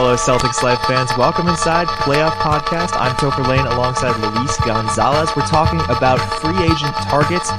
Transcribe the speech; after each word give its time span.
Hello, 0.00 0.14
Celtics 0.14 0.62
Life 0.62 0.80
fans. 0.82 1.10
Welcome 1.18 1.48
inside 1.48 1.88
Playoff 1.88 2.30
Podcast. 2.34 2.90
I'm 2.92 3.16
Topher 3.16 3.44
Lane 3.48 3.66
alongside 3.66 4.16
Luis 4.20 4.56
Gonzalez. 4.58 5.28
We're 5.34 5.42
talking 5.42 5.80
about 5.90 6.18
free 6.40 6.56
agent 6.62 6.94
targets 7.10 7.50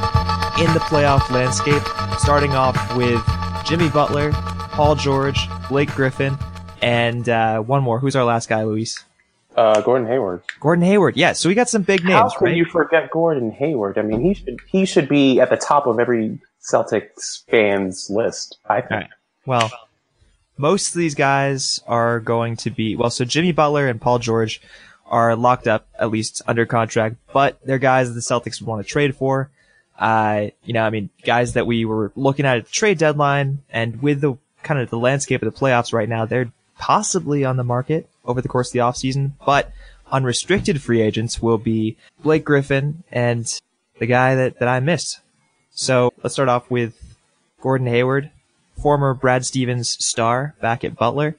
in 0.58 0.74
the 0.74 0.80
playoff 0.80 1.30
landscape, 1.32 1.84
starting 2.18 2.54
off 2.54 2.96
with 2.96 3.22
Jimmy 3.66 3.90
Butler, 3.90 4.32
Paul 4.72 4.96
George, 4.96 5.50
Blake 5.68 5.92
Griffin, 5.92 6.38
and 6.82 7.28
uh, 7.28 7.60
one 7.60 7.84
more. 7.84 8.00
Who's 8.00 8.16
our 8.16 8.24
last 8.24 8.48
guy, 8.48 8.64
Luis? 8.64 9.04
Uh, 9.58 9.82
Gordon 9.82 10.08
Hayward. 10.08 10.42
Gordon 10.62 10.86
Hayward. 10.86 11.18
Yeah, 11.18 11.34
so 11.34 11.50
we 11.50 11.56
got 11.56 11.68
some 11.68 11.82
big 11.82 12.06
names. 12.06 12.14
How 12.14 12.30
can 12.30 12.46
right? 12.46 12.56
you 12.56 12.64
forget 12.64 13.12
Gordon 13.12 13.52
Hayward? 13.52 13.98
I 13.98 14.04
mean, 14.04 14.22
he 14.22 14.34
should 14.34 14.60
he 14.66 14.86
should 14.86 15.10
be 15.10 15.42
at 15.42 15.50
the 15.50 15.58
top 15.58 15.88
of 15.88 16.00
every 16.00 16.40
Celtics 16.62 17.46
fans 17.50 18.10
list. 18.10 18.60
I 18.70 18.80
think. 18.80 18.92
Right. 18.92 19.10
Well, 19.46 19.72
most 20.60 20.90
of 20.90 20.96
these 20.96 21.16
guys 21.16 21.82
are 21.88 22.20
going 22.20 22.58
to 22.58 22.70
be 22.70 22.96
well. 22.96 23.10
So 23.10 23.24
Jimmy 23.24 23.54
Butler 23.54 23.88
and 23.88 24.00
Paul 24.00 24.20
George 24.20 24.62
are 25.06 25.36
locked 25.36 25.68
up, 25.68 25.88
at 25.98 26.12
least 26.12 26.42
under 26.48 26.66
contract, 26.66 27.16
but 27.34 27.60
they're 27.66 27.80
guys 27.80 28.10
that 28.10 28.14
the 28.14 28.20
Celtics 28.20 28.62
want 28.62 28.86
to 28.86 28.88
trade 28.88 29.16
for. 29.16 29.50
Uh, 29.98 30.48
you 30.64 30.74
know, 30.74 30.84
I 30.84 30.90
mean, 30.90 31.10
guys 31.24 31.54
that 31.54 31.66
we 31.66 31.86
were 31.86 32.12
looking 32.16 32.46
at 32.46 32.58
at 32.58 32.66
the 32.66 32.72
trade 32.72 32.98
deadline, 32.98 33.64
and 33.70 34.02
with 34.02 34.22
the 34.22 34.38
kind 34.62 34.80
of 34.80 34.90
the 34.90 35.00
landscape 35.00 35.42
of 35.42 35.52
the 35.52 35.58
playoffs 35.58 35.94
right 35.94 36.10
now, 36.10 36.26
they're 36.26 36.52
possibly 36.78 37.46
on 37.46 37.58
the 37.58 37.64
market 37.64 38.10
over 38.26 38.42
the 38.42 38.48
course 38.48 38.70
of 38.70 38.74
the 38.74 38.80
offseason, 38.80 39.32
but 39.46 39.72
unrestricted 40.12 40.82
free 40.82 41.02
agents 41.02 41.42
will 41.42 41.58
be 41.58 41.98
Blake 42.22 42.44
Griffin 42.44 43.04
and 43.12 43.60
the 44.00 44.06
guy 44.06 44.36
that, 44.36 44.60
that 44.60 44.68
I 44.68 44.80
missed. 44.80 45.22
So 45.72 46.14
let's 46.22 46.34
start 46.34 46.50
off 46.50 46.70
with 46.70 47.18
Gordon 47.62 47.88
Hayward, 47.88 48.32
former 48.82 49.14
Brad 49.14 49.46
Stevens 49.46 49.90
star 50.04 50.56
back 50.62 50.84
at 50.84 50.96
Butler. 50.96 51.36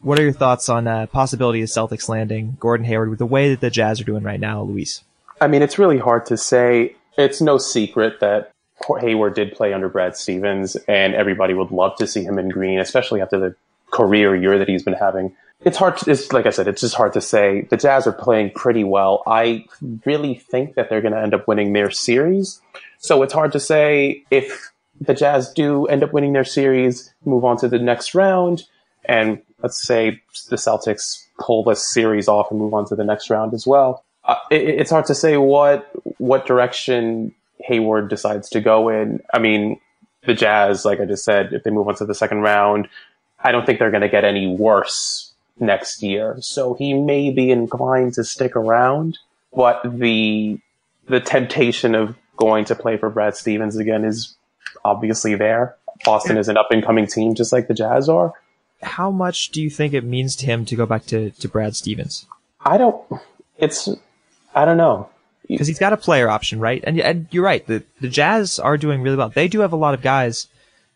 What 0.00 0.18
are 0.18 0.22
your 0.22 0.32
thoughts 0.32 0.68
on 0.68 0.88
uh, 0.88 1.06
possibility 1.06 1.62
of 1.62 1.68
Celtics 1.68 2.08
landing 2.08 2.56
Gordon 2.58 2.86
Hayward 2.86 3.10
with 3.10 3.20
the 3.20 3.26
way 3.26 3.50
that 3.50 3.60
the 3.60 3.70
Jazz 3.70 4.00
are 4.00 4.04
doing 4.04 4.24
right 4.24 4.40
now, 4.40 4.62
Luis? 4.62 5.04
I 5.40 5.46
mean, 5.46 5.62
it's 5.62 5.78
really 5.78 5.98
hard 5.98 6.26
to 6.26 6.36
say. 6.36 6.96
It's 7.16 7.40
no 7.40 7.58
secret 7.58 8.20
that 8.20 8.52
Hayward 9.00 9.34
did 9.34 9.52
play 9.52 9.72
under 9.72 9.88
Brad 9.88 10.16
Stevens, 10.16 10.76
and 10.88 11.14
everybody 11.14 11.54
would 11.54 11.70
love 11.70 11.96
to 11.96 12.06
see 12.06 12.24
him 12.24 12.38
in 12.38 12.48
green, 12.48 12.80
especially 12.80 13.20
after 13.20 13.38
the 13.38 13.54
career 13.92 14.34
year 14.34 14.58
that 14.58 14.68
he's 14.68 14.82
been 14.82 14.94
having. 14.94 15.36
It's 15.64 15.76
hard. 15.76 15.98
To, 15.98 16.10
it's 16.10 16.32
like 16.32 16.46
I 16.46 16.50
said, 16.50 16.66
it's 16.66 16.80
just 16.80 16.96
hard 16.96 17.12
to 17.12 17.20
say. 17.20 17.62
The 17.70 17.76
Jazz 17.76 18.06
are 18.06 18.12
playing 18.12 18.50
pretty 18.50 18.82
well. 18.82 19.22
I 19.26 19.66
really 20.04 20.34
think 20.34 20.74
that 20.74 20.90
they're 20.90 21.00
going 21.00 21.14
to 21.14 21.20
end 21.20 21.34
up 21.34 21.46
winning 21.46 21.72
their 21.72 21.90
series. 21.90 22.60
So 22.98 23.22
it's 23.22 23.32
hard 23.32 23.52
to 23.52 23.60
say 23.60 24.24
if 24.30 24.71
the 25.04 25.14
Jazz 25.14 25.52
do 25.52 25.86
end 25.86 26.02
up 26.02 26.12
winning 26.12 26.32
their 26.32 26.44
series, 26.44 27.12
move 27.24 27.44
on 27.44 27.56
to 27.58 27.68
the 27.68 27.78
next 27.78 28.14
round, 28.14 28.64
and 29.04 29.40
let's 29.62 29.82
say 29.82 30.20
the 30.48 30.56
Celtics 30.56 31.24
pull 31.38 31.64
this 31.64 31.92
series 31.92 32.28
off 32.28 32.50
and 32.50 32.60
move 32.60 32.74
on 32.74 32.86
to 32.86 32.96
the 32.96 33.04
next 33.04 33.30
round 33.30 33.54
as 33.54 33.66
well. 33.66 34.04
Uh, 34.24 34.36
it, 34.50 34.62
it's 34.62 34.90
hard 34.90 35.06
to 35.06 35.14
say 35.14 35.36
what 35.36 35.90
what 36.18 36.46
direction 36.46 37.34
Hayward 37.60 38.08
decides 38.08 38.48
to 38.50 38.60
go 38.60 38.88
in. 38.88 39.20
I 39.32 39.38
mean, 39.38 39.80
the 40.24 40.34
Jazz, 40.34 40.84
like 40.84 41.00
I 41.00 41.04
just 41.04 41.24
said, 41.24 41.52
if 41.52 41.64
they 41.64 41.70
move 41.70 41.88
on 41.88 41.96
to 41.96 42.06
the 42.06 42.14
second 42.14 42.40
round, 42.40 42.88
I 43.42 43.52
don't 43.52 43.66
think 43.66 43.78
they're 43.78 43.90
going 43.90 44.02
to 44.02 44.08
get 44.08 44.24
any 44.24 44.46
worse 44.46 45.32
next 45.58 46.02
year. 46.02 46.36
So 46.40 46.74
he 46.74 46.94
may 46.94 47.30
be 47.30 47.50
inclined 47.50 48.14
to 48.14 48.24
stick 48.24 48.56
around, 48.56 49.18
but 49.54 49.80
the 49.84 50.58
the 51.08 51.20
temptation 51.20 51.94
of 51.94 52.16
going 52.36 52.64
to 52.66 52.74
play 52.74 52.96
for 52.96 53.10
Brad 53.10 53.36
Stevens 53.36 53.76
again 53.76 54.04
is 54.04 54.36
obviously 54.84 55.34
there. 55.34 55.76
Boston 56.04 56.36
is 56.36 56.48
an 56.48 56.56
up 56.56 56.68
and 56.70 56.84
coming 56.84 57.06
team, 57.06 57.34
just 57.34 57.52
like 57.52 57.68
the 57.68 57.74
Jazz 57.74 58.08
are. 58.08 58.32
How 58.82 59.10
much 59.10 59.50
do 59.50 59.62
you 59.62 59.70
think 59.70 59.94
it 59.94 60.02
means 60.04 60.34
to 60.36 60.46
him 60.46 60.64
to 60.64 60.74
go 60.76 60.86
back 60.86 61.06
to, 61.06 61.30
to 61.30 61.48
Brad 61.48 61.76
Stevens? 61.76 62.26
I 62.64 62.78
don't. 62.78 63.00
It's. 63.58 63.88
I 64.54 64.64
don't 64.64 64.76
know. 64.76 65.08
Because 65.48 65.66
he's 65.68 65.78
got 65.78 65.92
a 65.92 65.96
player 65.96 66.28
option, 66.28 66.58
right? 66.60 66.82
And, 66.84 66.98
and 67.00 67.26
you're 67.30 67.44
right. 67.44 67.64
The 67.66 67.84
the 68.00 68.08
Jazz 68.08 68.58
are 68.58 68.76
doing 68.76 69.02
really 69.02 69.16
well. 69.16 69.28
They 69.28 69.48
do 69.48 69.60
have 69.60 69.72
a 69.72 69.76
lot 69.76 69.94
of 69.94 70.02
guys 70.02 70.48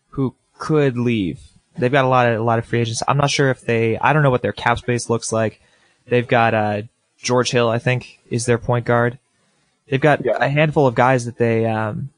who 0.09 0.33
could 0.57 0.97
leave. 0.97 1.39
They've 1.77 1.91
got 1.91 2.05
a 2.05 2.09
lot 2.09 2.27
of 2.29 2.39
a 2.39 2.43
lot 2.43 2.59
of 2.59 2.65
free 2.65 2.79
agents. 2.81 3.03
I'm 3.07 3.17
not 3.17 3.29
sure 3.29 3.49
if 3.49 3.61
they. 3.61 3.97
I 3.99 4.11
don't 4.13 4.23
know 4.23 4.31
what 4.31 4.41
their 4.41 4.53
cap 4.53 4.79
space 4.79 5.09
looks 5.09 5.31
like. 5.31 5.61
They've 6.07 6.27
got 6.27 6.53
uh, 6.53 6.81
George 7.19 7.51
Hill, 7.51 7.69
I 7.69 7.77
think, 7.79 8.19
is 8.29 8.45
their 8.45 8.57
point 8.57 8.85
guard. 8.85 9.19
They've 9.87 10.01
got 10.01 10.25
Yeah. 10.25 10.37
a 10.39 10.49
handful 10.49 10.87
of 10.87 10.95
guys 10.95 11.25
that 11.25 11.37
they 11.37 11.65
um, 11.65 12.09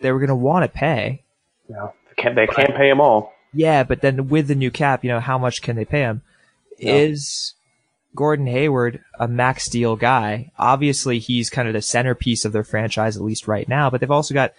they 0.00 0.12
were 0.12 0.18
going 0.18 0.28
to 0.28 0.34
want 0.34 0.64
to 0.64 0.68
pay. 0.68 1.22
Know, 1.68 1.92
they 2.08 2.22
can't, 2.22 2.34
they 2.34 2.46
can't 2.46 2.76
pay 2.76 2.88
them 2.88 3.00
all. 3.00 3.32
Yeah, 3.52 3.84
but 3.84 4.00
then 4.00 4.28
with 4.28 4.48
the 4.48 4.54
new 4.54 4.70
cap, 4.70 5.04
you 5.04 5.10
know, 5.10 5.20
how 5.20 5.38
much 5.38 5.62
can 5.62 5.76
they 5.76 5.84
pay 5.84 6.00
him? 6.00 6.22
Yeah. 6.78 6.94
Is 6.94 7.54
Gordon 8.14 8.46
Hayward 8.46 9.02
a 9.18 9.28
max 9.28 9.68
deal 9.68 9.96
guy? 9.96 10.50
Obviously, 10.58 11.18
he's 11.18 11.50
kind 11.50 11.68
of 11.68 11.74
the 11.74 11.82
centerpiece 11.82 12.44
of 12.44 12.52
their 12.52 12.64
franchise, 12.64 13.16
at 13.16 13.22
least 13.22 13.48
right 13.48 13.68
now, 13.68 13.90
but 13.90 14.00
they've 14.00 14.10
also 14.10 14.34
got 14.34 14.52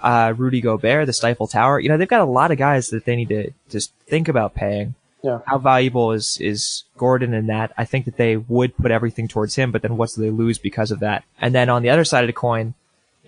uh, 0.00 0.32
Rudy 0.36 0.60
Gobert, 0.60 1.06
the 1.06 1.12
Stifle 1.12 1.46
Tower. 1.46 1.78
You 1.78 1.88
know, 1.88 1.96
they've 1.96 2.08
got 2.08 2.20
a 2.20 2.24
lot 2.24 2.50
of 2.50 2.58
guys 2.58 2.90
that 2.90 3.04
they 3.04 3.16
need 3.16 3.28
to 3.28 3.50
just 3.68 3.92
think 4.06 4.28
about 4.28 4.54
paying. 4.54 4.94
Yeah. 5.22 5.40
How 5.46 5.58
valuable 5.58 6.12
is, 6.12 6.38
is 6.40 6.84
Gordon 6.96 7.34
in 7.34 7.48
that? 7.48 7.72
I 7.76 7.84
think 7.84 8.04
that 8.04 8.16
they 8.16 8.36
would 8.36 8.76
put 8.76 8.92
everything 8.92 9.26
towards 9.26 9.56
him, 9.56 9.72
but 9.72 9.82
then 9.82 9.96
what 9.96 10.10
do 10.14 10.22
they 10.22 10.30
lose 10.30 10.58
because 10.58 10.90
of 10.90 11.00
that? 11.00 11.24
And 11.40 11.54
then 11.54 11.68
on 11.68 11.82
the 11.82 11.90
other 11.90 12.04
side 12.04 12.22
of 12.22 12.28
the 12.28 12.32
coin, 12.32 12.74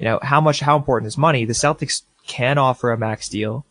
you 0.00 0.06
know, 0.06 0.18
how 0.22 0.40
much, 0.40 0.60
how 0.60 0.76
important 0.76 1.06
is 1.08 1.18
money? 1.18 1.44
The 1.44 1.52
Celtics 1.52 2.02
can 2.26 2.56
offer 2.58 2.90
a 2.90 2.96
max 2.98 3.28
deal. 3.28 3.64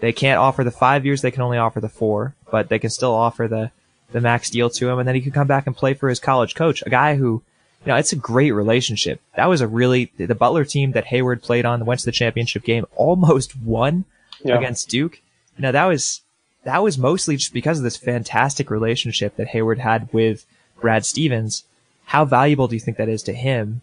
They 0.00 0.12
can't 0.12 0.38
offer 0.38 0.62
the 0.64 0.70
five 0.70 1.04
years, 1.04 1.22
they 1.22 1.30
can 1.32 1.42
only 1.42 1.58
offer 1.58 1.80
the 1.80 1.88
four, 1.88 2.34
but 2.50 2.68
they 2.68 2.78
can 2.78 2.90
still 2.90 3.12
offer 3.12 3.48
the, 3.48 3.70
the 4.12 4.20
max 4.20 4.48
deal 4.48 4.70
to 4.70 4.88
him, 4.88 4.98
and 4.98 5.06
then 5.08 5.14
he 5.16 5.20
could 5.20 5.34
come 5.34 5.46
back 5.48 5.66
and 5.66 5.76
play 5.76 5.94
for 5.94 6.08
his 6.08 6.20
college 6.20 6.54
coach, 6.54 6.82
a 6.86 6.90
guy 6.90 7.16
who, 7.16 7.42
you 7.84 7.90
know, 7.90 7.96
it's 7.96 8.12
a 8.12 8.16
great 8.16 8.52
relationship. 8.52 9.20
That 9.34 9.46
was 9.48 9.60
a 9.60 9.66
really, 9.66 10.12
the 10.16 10.34
Butler 10.36 10.64
team 10.64 10.92
that 10.92 11.06
Hayward 11.06 11.42
played 11.42 11.64
on, 11.64 11.84
went 11.84 12.00
to 12.00 12.06
the 12.06 12.12
championship 12.12 12.62
game, 12.62 12.86
almost 12.94 13.56
won 13.64 14.04
Yeah. 14.44 14.56
against 14.56 14.88
Duke. 14.88 15.20
You 15.56 15.62
know, 15.62 15.72
that 15.72 15.86
was, 15.86 16.22
that 16.64 16.82
was 16.82 16.96
mostly 16.96 17.36
just 17.36 17.52
because 17.52 17.78
of 17.78 17.84
this 17.84 17.96
fantastic 17.96 18.70
relationship 18.70 19.34
that 19.36 19.48
Hayward 19.48 19.80
had 19.80 20.08
with 20.12 20.46
Brad 20.80 21.04
Stevens. 21.04 21.64
How 22.06 22.24
valuable 22.24 22.68
do 22.68 22.76
you 22.76 22.80
think 22.80 22.96
that 22.98 23.08
is 23.08 23.22
to 23.24 23.32
him 23.32 23.82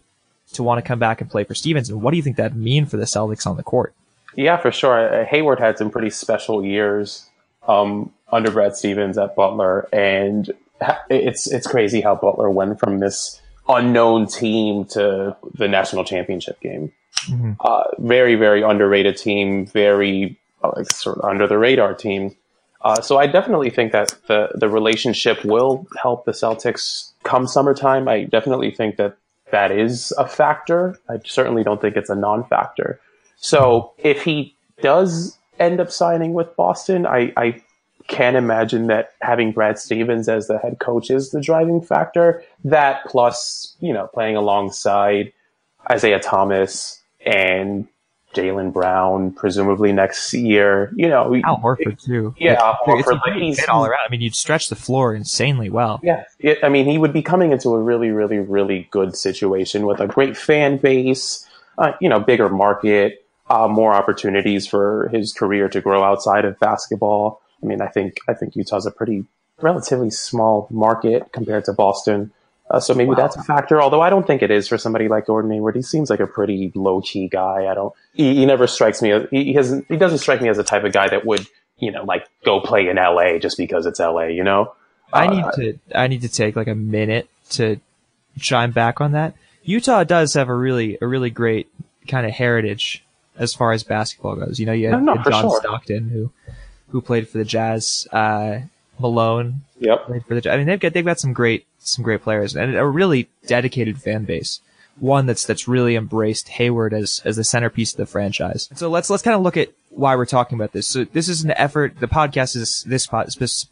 to 0.52 0.62
want 0.62 0.82
to 0.82 0.86
come 0.86 0.98
back 0.98 1.20
and 1.20 1.30
play 1.30 1.44
for 1.44 1.54
Stevens? 1.54 1.90
And 1.90 2.02
what 2.02 2.10
do 2.10 2.16
you 2.16 2.22
think 2.22 2.36
that 2.36 2.54
mean 2.54 2.86
for 2.86 2.96
the 2.96 3.04
Celtics 3.04 3.46
on 3.46 3.56
the 3.56 3.62
court? 3.62 3.94
Yeah, 4.36 4.56
for 4.56 4.70
sure. 4.70 5.22
Uh, 5.22 5.26
Hayward 5.26 5.58
had 5.58 5.78
some 5.78 5.90
pretty 5.90 6.10
special 6.10 6.64
years 6.64 7.28
um, 7.66 8.12
under 8.32 8.50
Brad 8.50 8.76
Stevens 8.76 9.18
at 9.18 9.34
Butler, 9.34 9.88
and 9.92 10.50
it's 11.10 11.46
it's 11.46 11.66
crazy 11.66 12.00
how 12.00 12.14
Butler 12.14 12.50
went 12.50 12.78
from 12.78 13.00
this 13.00 13.40
unknown 13.68 14.26
team 14.26 14.84
to 14.84 15.36
the 15.54 15.68
national 15.68 16.04
championship 16.04 16.60
game. 16.60 16.92
Uh, 17.60 17.84
very, 17.98 18.34
very 18.34 18.62
underrated 18.62 19.16
team. 19.16 19.66
Very 19.66 20.38
uh, 20.62 20.72
like 20.76 20.90
sort 20.90 21.18
of 21.18 21.24
under 21.24 21.46
the 21.46 21.58
radar 21.58 21.94
team. 21.94 22.34
Uh, 22.82 23.00
so 23.02 23.18
I 23.18 23.26
definitely 23.26 23.70
think 23.70 23.92
that 23.92 24.16
the 24.26 24.48
the 24.54 24.68
relationship 24.68 25.44
will 25.44 25.86
help 26.00 26.24
the 26.24 26.32
Celtics 26.32 27.12
come 27.24 27.46
summertime. 27.46 28.08
I 28.08 28.24
definitely 28.24 28.70
think 28.70 28.96
that 28.96 29.16
that 29.50 29.70
is 29.70 30.12
a 30.18 30.26
factor. 30.26 30.98
I 31.08 31.18
certainly 31.24 31.62
don't 31.62 31.80
think 31.80 31.96
it's 31.96 32.10
a 32.10 32.14
non-factor. 32.14 33.00
So 33.36 33.92
if 33.98 34.22
he 34.22 34.54
does 34.82 35.38
end 35.58 35.80
up 35.80 35.90
signing 35.90 36.32
with 36.32 36.54
Boston, 36.56 37.06
I, 37.06 37.32
I 37.36 37.62
can't 38.08 38.36
imagine 38.36 38.88
that 38.88 39.12
having 39.22 39.52
Brad 39.52 39.78
Stevens 39.78 40.28
as 40.28 40.48
the 40.48 40.58
head 40.58 40.78
coach 40.80 41.10
is 41.10 41.30
the 41.30 41.40
driving 41.40 41.80
factor. 41.80 42.42
That 42.64 43.04
plus, 43.06 43.76
you 43.80 43.92
know, 43.92 44.08
playing 44.08 44.36
alongside 44.36 45.32
Isaiah 45.90 46.20
Thomas 46.20 47.00
and 47.24 47.86
Jaylen 48.34 48.72
Brown, 48.72 49.32
presumably 49.32 49.92
next 49.92 50.32
year. 50.32 50.92
You 50.94 51.08
know, 51.08 51.34
Al 51.44 51.58
Horford 51.58 52.02
too. 52.02 52.34
Yeah, 52.38 52.54
Al 52.62 52.78
Horford, 52.86 53.00
it's 53.00 53.08
a 53.08 53.14
like, 53.14 53.34
he's- 53.34 53.68
all 53.68 53.84
around. 53.84 54.00
I 54.06 54.10
mean, 54.10 54.20
you'd 54.20 54.34
stretch 54.36 54.68
the 54.68 54.76
floor 54.76 55.14
insanely 55.14 55.68
well. 55.70 56.00
Yeah, 56.02 56.24
it, 56.38 56.58
I 56.62 56.68
mean, 56.68 56.86
he 56.86 56.98
would 56.98 57.12
be 57.12 57.22
coming 57.22 57.52
into 57.52 57.70
a 57.70 57.78
really, 57.82 58.10
really, 58.10 58.38
really 58.38 58.88
good 58.90 59.16
situation 59.16 59.86
with 59.86 60.00
a 60.00 60.06
great 60.06 60.36
fan 60.36 60.76
base, 60.76 61.46
uh, 61.78 61.92
you 62.00 62.08
know, 62.08 62.20
bigger 62.20 62.48
market, 62.48 63.24
uh, 63.48 63.66
more 63.66 63.92
opportunities 63.94 64.66
for 64.66 65.08
his 65.12 65.32
career 65.32 65.68
to 65.68 65.80
grow 65.80 66.04
outside 66.04 66.44
of 66.44 66.58
basketball. 66.60 67.40
I 67.62 67.66
mean, 67.66 67.82
I 67.82 67.88
think 67.88 68.18
I 68.28 68.34
think 68.34 68.54
Utah's 68.56 68.86
a 68.86 68.90
pretty 68.92 69.24
relatively 69.60 70.10
small 70.10 70.66
market 70.70 71.32
compared 71.32 71.64
to 71.66 71.72
Boston, 71.72 72.32
uh, 72.70 72.80
so 72.80 72.94
maybe 72.94 73.12
that's 73.16 73.36
a 73.36 73.42
factor. 73.42 73.82
Although 73.82 74.00
I 74.00 74.10
don't 74.10 74.26
think 74.26 74.42
it 74.42 74.50
is 74.50 74.68
for 74.68 74.78
somebody 74.78 75.08
like 75.08 75.26
Gordon 75.26 75.50
Hayward. 75.50 75.76
He 75.76 75.82
seems 75.82 76.08
like 76.10 76.20
a 76.20 76.26
pretty 76.26 76.70
low 76.74 77.00
key 77.00 77.28
guy. 77.28 77.66
I 77.70 77.74
don't. 77.74 77.92
He, 78.14 78.34
he 78.36 78.46
never 78.46 78.66
strikes 78.66 79.02
me. 79.02 79.10
As, 79.12 79.26
he, 79.30 79.52
hasn't. 79.54 79.86
He 79.88 79.96
doesn't 79.96 80.18
strike 80.18 80.40
me 80.40 80.48
as 80.48 80.56
the 80.56 80.64
type 80.64 80.84
of 80.84 80.92
guy 80.92 81.08
that 81.08 81.26
would, 81.26 81.46
you 81.78 81.90
know, 81.90 82.04
like 82.04 82.26
go 82.44 82.60
play 82.60 82.88
in 82.88 82.96
L.A. 82.98 83.38
just 83.38 83.56
because 83.58 83.86
it's 83.86 83.98
L.A. 84.00 84.30
You 84.30 84.44
know. 84.44 84.72
I 85.12 85.26
Uh, 85.26 85.30
need 85.34 85.44
to 85.56 85.98
I 85.98 86.06
need 86.06 86.22
to 86.22 86.28
take 86.28 86.54
like 86.54 86.68
a 86.68 86.74
minute 86.74 87.28
to 87.50 87.80
chime 88.38 88.70
back 88.70 89.00
on 89.00 89.12
that. 89.12 89.34
Utah 89.64 90.04
does 90.04 90.34
have 90.34 90.48
a 90.48 90.54
really 90.54 90.96
a 91.02 91.06
really 91.06 91.30
great 91.30 91.68
kind 92.08 92.24
of 92.26 92.32
heritage 92.32 93.04
as 93.36 93.52
far 93.54 93.72
as 93.72 93.82
basketball 93.82 94.36
goes. 94.36 94.58
You 94.60 94.66
know, 94.66 94.72
you 94.72 94.88
had 94.88 95.04
John 95.24 95.42
sure. 95.42 95.60
Stockton 95.60 96.08
who 96.08 96.30
who 96.90 97.00
played 97.00 97.28
for 97.28 97.38
the 97.38 97.44
Jazz, 97.44 98.06
uh, 98.12 98.60
Malone 98.98 99.62
Yep. 99.80 100.06
played 100.06 100.24
for 100.26 100.34
the. 100.34 100.40
Jazz. 100.40 100.54
I 100.54 100.56
mean, 100.58 100.66
they've 100.66 100.78
got 100.80 100.92
they've 100.92 101.04
got 101.04 101.18
some 101.20 101.32
great 101.32 101.66
some 101.80 102.04
great 102.04 102.22
players 102.22 102.54
and 102.54 102.76
a 102.76 102.86
really 102.86 103.28
dedicated 103.46 104.00
fan 104.00 104.24
base. 104.24 104.60
One 104.98 105.26
that's 105.26 105.46
that's 105.46 105.66
really 105.66 105.96
embraced 105.96 106.48
Hayward 106.50 106.92
as 106.92 107.22
as 107.24 107.36
the 107.36 107.44
centerpiece 107.44 107.92
of 107.92 107.96
the 107.96 108.06
franchise. 108.06 108.68
So 108.74 108.90
let's 108.90 109.08
let's 109.08 109.22
kind 109.22 109.34
of 109.34 109.42
look 109.42 109.56
at 109.56 109.70
why 109.88 110.14
we're 110.14 110.26
talking 110.26 110.56
about 110.56 110.72
this. 110.72 110.86
So 110.86 111.04
this 111.04 111.28
is 111.28 111.42
an 111.42 111.52
effort. 111.52 111.98
The 111.98 112.06
podcast 112.06 112.54
is 112.54 112.84
this 112.86 113.08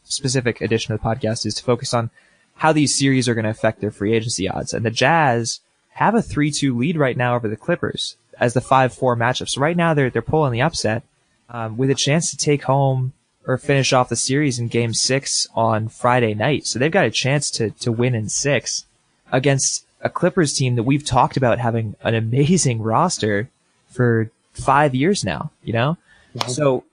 specific 0.05 0.61
edition 0.61 0.95
of 0.95 1.01
the 1.01 1.07
podcast 1.07 1.45
is 1.45 1.55
to 1.57 1.65
focus 1.65 1.93
on 1.93 2.11
how 2.57 2.73
these 2.73 2.99
series 2.99 3.29
are 3.29 3.35
going 3.35 3.45
to 3.45 3.51
affect 3.51 3.81
their 3.81 3.91
free 3.91 4.15
agency 4.15 4.49
odds. 4.49 4.73
And 4.75 4.85
the 4.85 4.91
Jazz 4.91 5.61
have 5.91 6.15
a 6.15 6.19
3-2 6.19 6.77
lead 6.77 6.97
right 6.97 7.17
now 7.17 7.37
over 7.37 7.49
the 7.49 7.57
Clippers 7.57 8.17
as 8.39 8.55
the 8.55 8.61
5-4 8.61 9.17
matchup. 9.17 9.49
So 9.49 9.61
right 9.61 9.77
now 9.77 9.95
they're, 9.95 10.11
they're 10.11 10.23
pulling 10.23 10.53
the 10.53 10.63
upset, 10.63 11.03
um, 11.49 11.77
with 11.77 11.91
a 11.91 11.95
chance 11.95 12.31
to 12.31 12.37
take 12.37 12.65
home 12.65 13.13
or 13.49 13.57
finish 13.57 13.95
off 13.95 14.11
the 14.11 14.15
series 14.15 14.59
in 14.59 14.69
game 14.69 14.93
six 14.93 15.49
on 15.55 15.89
Friday 15.89 16.35
night. 16.35 16.67
So 16.67 16.79
they've 16.79 16.91
got 16.91 17.07
a 17.07 17.11
chance 17.11 17.51
to, 17.53 17.71
to 17.71 17.91
win 17.91 18.15
in 18.15 18.29
six 18.29 18.85
against 19.33 19.87
a 20.03 20.11
Clippers 20.11 20.53
team 20.53 20.77
that 20.77 20.83
we've 20.83 21.05
talked 21.05 21.39
about 21.39 21.59
having 21.59 21.97
an 22.03 22.15
amazing 22.15 22.83
roster 22.83 23.49
for 23.89 24.31
five 24.53 24.95
years 24.95 25.25
now, 25.25 25.51
you 25.65 25.73
know? 25.73 25.97
Mm-hmm. 26.37 26.51
So 26.51 26.85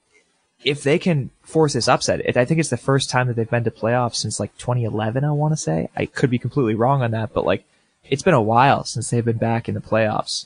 if 0.63 0.81
they 0.81 0.97
can 0.97 1.29
force 1.43 1.73
this 1.73 1.89
upset, 1.89 2.21
it, 2.21 2.37
I 2.37 2.45
think 2.45 2.61
it's 2.61 2.69
the 2.69 2.77
first 2.77 3.09
time 3.09 3.27
that 3.27 3.35
they've 3.35 3.49
been 3.49 3.65
to 3.65 3.71
playoffs 3.71 4.15
since 4.15 4.39
like 4.39 4.57
2011, 4.57 5.25
I 5.25 5.31
want 5.31 5.51
to 5.51 5.57
say. 5.57 5.89
I 5.95 6.05
could 6.05 6.29
be 6.29 6.39
completely 6.39 6.73
wrong 6.73 7.03
on 7.03 7.11
that, 7.11 7.33
but 7.33 7.45
like 7.45 7.65
it's 8.09 8.23
been 8.23 8.33
a 8.33 8.41
while 8.41 8.85
since 8.85 9.09
they've 9.09 9.25
been 9.25 9.37
back 9.37 9.67
in 9.67 9.75
the 9.75 9.81
playoffs. 9.81 10.45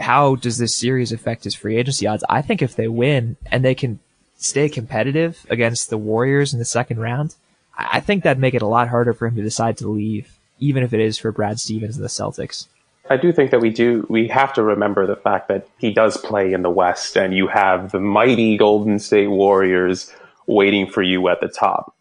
How 0.00 0.36
does 0.36 0.56
this 0.56 0.74
series 0.74 1.12
affect 1.12 1.44
his 1.44 1.54
free 1.54 1.76
agency 1.76 2.06
odds? 2.06 2.24
I 2.30 2.40
think 2.40 2.62
if 2.62 2.74
they 2.74 2.88
win 2.88 3.36
and 3.52 3.62
they 3.62 3.74
can 3.74 4.00
stay 4.44 4.68
competitive 4.68 5.46
against 5.48 5.90
the 5.90 5.98
Warriors 5.98 6.52
in 6.52 6.58
the 6.58 6.64
second 6.64 7.00
round, 7.00 7.34
I 7.76 8.00
think 8.00 8.22
that'd 8.22 8.40
make 8.40 8.54
it 8.54 8.62
a 8.62 8.66
lot 8.66 8.88
harder 8.88 9.12
for 9.12 9.26
him 9.26 9.36
to 9.36 9.42
decide 9.42 9.78
to 9.78 9.88
leave, 9.88 10.38
even 10.58 10.82
if 10.82 10.92
it 10.92 11.00
is 11.00 11.18
for 11.18 11.32
Brad 11.32 11.58
Stevens 11.58 11.96
and 11.96 12.04
the 12.04 12.08
Celtics. 12.08 12.66
I 13.10 13.16
do 13.16 13.32
think 13.32 13.50
that 13.50 13.60
we 13.60 13.70
do. 13.70 14.06
We 14.08 14.28
have 14.28 14.54
to 14.54 14.62
remember 14.62 15.06
the 15.06 15.16
fact 15.16 15.48
that 15.48 15.68
he 15.78 15.92
does 15.92 16.16
play 16.16 16.52
in 16.52 16.62
the 16.62 16.70
West, 16.70 17.16
and 17.16 17.34
you 17.34 17.48
have 17.48 17.90
the 17.92 18.00
mighty 18.00 18.56
Golden 18.56 18.98
State 18.98 19.28
Warriors 19.28 20.12
waiting 20.46 20.86
for 20.86 21.02
you 21.02 21.28
at 21.28 21.40
the 21.40 21.48
top. 21.48 21.94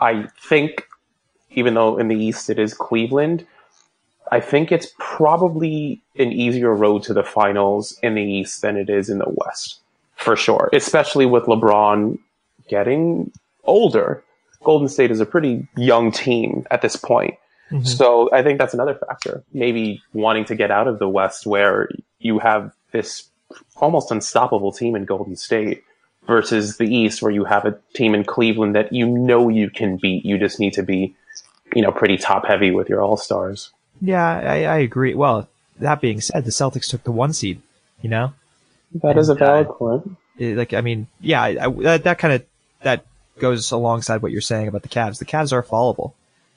I 0.00 0.28
think, 0.40 0.86
even 1.50 1.74
though 1.74 1.98
in 1.98 2.08
the 2.08 2.16
East 2.16 2.50
it 2.50 2.58
is 2.58 2.74
Cleveland, 2.74 3.46
I 4.32 4.40
think 4.40 4.70
it's 4.70 4.92
probably 4.98 6.02
an 6.16 6.32
easier 6.32 6.74
road 6.74 7.02
to 7.04 7.14
the 7.14 7.24
finals 7.24 7.98
in 8.02 8.14
the 8.14 8.22
East 8.22 8.62
than 8.62 8.76
it 8.76 8.88
is 8.88 9.10
in 9.10 9.18
the 9.18 9.32
West, 9.44 9.80
for 10.20 10.36
sure. 10.36 10.70
Especially 10.72 11.26
with 11.26 11.44
LeBron 11.44 12.18
getting 12.68 13.32
older. 13.64 14.22
Golden 14.62 14.88
State 14.88 15.10
is 15.10 15.20
a 15.20 15.26
pretty 15.26 15.66
young 15.76 16.12
team 16.12 16.66
at 16.70 16.82
this 16.82 16.96
point. 16.96 17.34
Mm-hmm. 17.70 17.84
So 17.84 18.30
I 18.32 18.42
think 18.42 18.58
that's 18.58 18.74
another 18.74 18.94
factor. 18.94 19.42
Maybe 19.52 20.02
wanting 20.12 20.44
to 20.46 20.54
get 20.54 20.70
out 20.70 20.88
of 20.88 20.98
the 20.98 21.08
West 21.08 21.46
where 21.46 21.88
you 22.18 22.38
have 22.38 22.72
this 22.92 23.28
almost 23.76 24.10
unstoppable 24.10 24.72
team 24.72 24.94
in 24.94 25.04
Golden 25.04 25.36
State 25.36 25.82
versus 26.26 26.76
the 26.76 26.84
East 26.84 27.22
where 27.22 27.32
you 27.32 27.44
have 27.44 27.64
a 27.64 27.78
team 27.94 28.14
in 28.14 28.24
Cleveland 28.24 28.74
that 28.74 28.92
you 28.92 29.06
know 29.06 29.48
you 29.48 29.70
can 29.70 29.96
beat. 29.96 30.24
You 30.24 30.38
just 30.38 30.60
need 30.60 30.74
to 30.74 30.82
be, 30.82 31.14
you 31.74 31.82
know, 31.82 31.92
pretty 31.92 32.16
top 32.16 32.44
heavy 32.46 32.70
with 32.70 32.88
your 32.88 33.00
all 33.00 33.16
stars. 33.16 33.70
Yeah, 34.00 34.26
I, 34.26 34.64
I 34.64 34.78
agree. 34.78 35.14
Well, 35.14 35.48
that 35.78 36.00
being 36.00 36.20
said, 36.20 36.44
the 36.44 36.50
Celtics 36.50 36.88
took 36.88 37.04
the 37.04 37.12
one 37.12 37.32
seed, 37.32 37.62
you 38.02 38.10
know? 38.10 38.34
That 38.94 39.16
is 39.18 39.28
a 39.28 39.32
And, 39.32 39.42
uh, 39.42 39.46
valid 39.46 39.68
point. 39.68 40.16
It- 40.38 40.56
like 40.56 40.72
I 40.74 40.80
mean, 40.80 41.06
yeah, 41.20 41.42
I, 41.42 41.48
I, 41.66 41.68
that, 41.82 42.04
that 42.04 42.18
kind 42.18 42.34
of 42.34 42.44
that 42.82 43.04
goes 43.38 43.70
alongside 43.70 44.22
what 44.22 44.32
you're 44.32 44.40
saying 44.40 44.68
about 44.68 44.82
the 44.82 44.88
Cavs. 44.88 45.18
The 45.18 45.24
Cavs 45.24 45.52
are 45.52 45.62
fallible. 45.62 46.14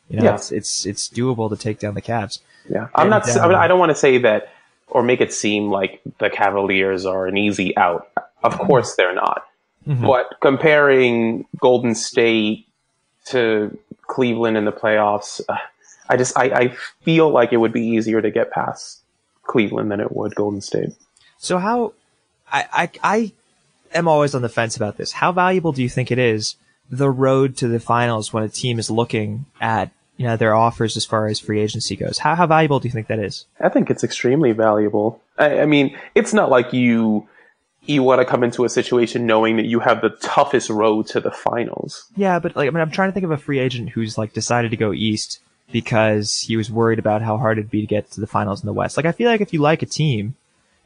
You 0.10 0.18
know, 0.20 0.26
Yeah. 0.26 0.36
it's 0.36 0.52
it's 0.52 0.86
it's 0.86 1.10
doable 1.10 1.50
to 1.50 1.58
take 1.58 1.80
down 1.80 1.94
the 1.94 2.02
Cavs. 2.02 2.40
Yeah, 2.70 2.88
I'm 2.96 3.10
not. 3.10 3.28
And, 3.28 3.38
I, 3.40 3.44
mean, 3.48 3.56
um, 3.56 3.62
I 3.62 3.68
don't 3.68 3.80
want 3.80 3.90
to 3.92 3.96
say 3.96 4.18
that 4.20 4.54
or 4.88 5.04
make 5.04 5.22
it 5.22 5.34
seem 5.34 5.70
like 5.70 6.02
the 6.20 6.30
Cavaliers 6.30 7.06
are 7.06 7.26
an 7.28 7.38
easy 7.38 7.76
out. 7.78 8.10
Of 8.44 8.58
course, 8.58 8.96
they're 8.96 9.16
not. 9.16 9.46
Mhm. 9.88 10.06
But 10.08 10.36
comparing 10.42 11.46
Golden 11.60 11.94
State 11.96 12.68
to 13.26 13.78
Cleveland 14.08 14.56
in 14.58 14.66
the 14.66 14.72
playoffs, 14.72 15.42
uh, 15.50 15.56
I 16.10 16.18
just 16.18 16.38
I, 16.38 16.46
I 16.46 16.68
feel 17.02 17.30
like 17.30 17.54
it 17.54 17.58
would 17.58 17.74
be 17.74 17.86
easier 17.86 18.22
to 18.22 18.32
get 18.32 18.52
past 18.52 19.00
Cleveland 19.44 19.92
than 19.92 20.00
it 20.00 20.16
would 20.16 20.36
Golden 20.36 20.62
State. 20.62 20.90
So 21.38 21.58
how 21.58 21.94
I, 22.54 22.66
I 22.72 22.90
I 23.04 23.32
am 23.94 24.08
always 24.08 24.36
on 24.36 24.42
the 24.42 24.50
fence 24.50 24.78
about 24.78 24.98
this. 24.98 25.12
How 25.12 25.32
valuable 25.32 25.72
do 25.72 25.82
you 25.82 25.90
think 25.90 26.12
it 26.12 26.20
is 26.20 26.56
the 26.90 27.10
road 27.10 27.58
to 27.58 27.68
the 27.68 27.80
finals 27.80 28.32
when 28.32 28.44
a 28.44 28.50
team 28.50 28.78
is 28.78 28.92
looking 28.92 29.46
at 29.60 29.90
you 30.18 30.28
know 30.28 30.38
their 30.38 30.56
offers 30.56 30.96
as 30.96 31.06
far 31.06 31.28
as 31.28 31.40
free 31.40 31.60
agency 31.60 31.96
goes? 31.96 32.20
How 32.20 32.36
how 32.36 32.48
valuable 32.48 32.80
do 32.80 32.88
you 32.88 32.94
think 32.94 33.08
that 33.08 33.20
is? 33.20 33.46
I 33.60 33.70
think 33.70 33.90
it's 33.90 34.04
extremely 34.04 34.52
valuable. 34.52 35.22
I, 35.38 35.62
I 35.62 35.66
mean, 35.66 35.98
it's 36.16 36.34
not 36.34 36.50
like 36.50 36.72
you 36.72 37.28
you 37.86 38.04
want 38.04 38.22
to 38.22 38.26
come 38.26 38.44
into 38.44 38.64
a 38.64 38.70
situation 38.70 39.26
knowing 39.26 39.58
that 39.58 39.66
you 39.66 39.80
have 39.80 40.02
the 40.02 40.10
toughest 40.10 40.70
road 40.70 41.08
to 41.08 41.20
the 41.20 41.32
finals. 41.32 42.06
Yeah, 42.16 42.40
but 42.40 42.56
like 42.56 42.68
I 42.68 42.70
mean, 42.70 42.82
I'm 42.82 42.92
trying 42.92 43.10
to 43.10 43.14
think 43.14 43.26
of 43.26 43.32
a 43.32 43.38
free 43.38 43.60
agent 43.60 43.90
who's 43.90 44.18
like 44.18 44.34
decided 44.34 44.72
to 44.72 44.78
go 44.78 44.94
east 44.94 45.40
because 45.72 46.40
he 46.40 46.56
was 46.56 46.72
worried 46.72 47.00
about 47.00 47.22
how 47.22 47.38
hard 47.38 47.58
it'd 47.58 47.72
be 47.72 47.82
to 47.82 47.88
get 47.88 48.12
to 48.12 48.22
the 48.22 48.28
finals 48.28 48.62
in 48.62 48.68
the 48.68 48.74
West. 48.74 48.96
Like 48.96 49.06
I 49.08 49.12
feel 49.12 49.30
like 49.30 49.42
if 49.42 49.54
you 49.54 49.60
like 49.60 49.82
a 49.82 49.88
team, 49.88 50.36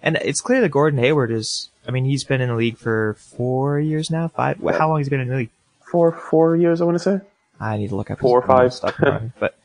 and 0.01 0.17
it's 0.17 0.41
clear 0.41 0.61
that 0.61 0.69
Gordon 0.69 0.99
Hayward 0.99 1.31
is. 1.31 1.69
I 1.87 1.91
mean, 1.91 2.05
he's 2.05 2.23
been 2.25 2.41
in 2.41 2.49
the 2.49 2.55
league 2.55 2.77
for 2.77 3.15
four 3.19 3.79
years 3.79 4.11
now. 4.11 4.27
Five. 4.27 4.57
wh- 4.57 4.77
How 4.77 4.89
long 4.89 4.97
has 4.99 5.07
he 5.07 5.09
been 5.09 5.21
in 5.21 5.29
the 5.29 5.35
league? 5.37 5.49
Four, 5.89 6.11
four 6.11 6.55
years, 6.57 6.81
I 6.81 6.85
want 6.85 6.95
to 6.95 6.99
say. 6.99 7.21
I 7.61 7.77
need 7.77 7.89
to 7.89 7.95
look 7.95 8.11
up 8.11 8.19
Four 8.19 8.39
or 8.39 8.45
five. 8.45 8.73
stuff. 8.73 8.99
around 8.99 9.31
but 9.39 9.57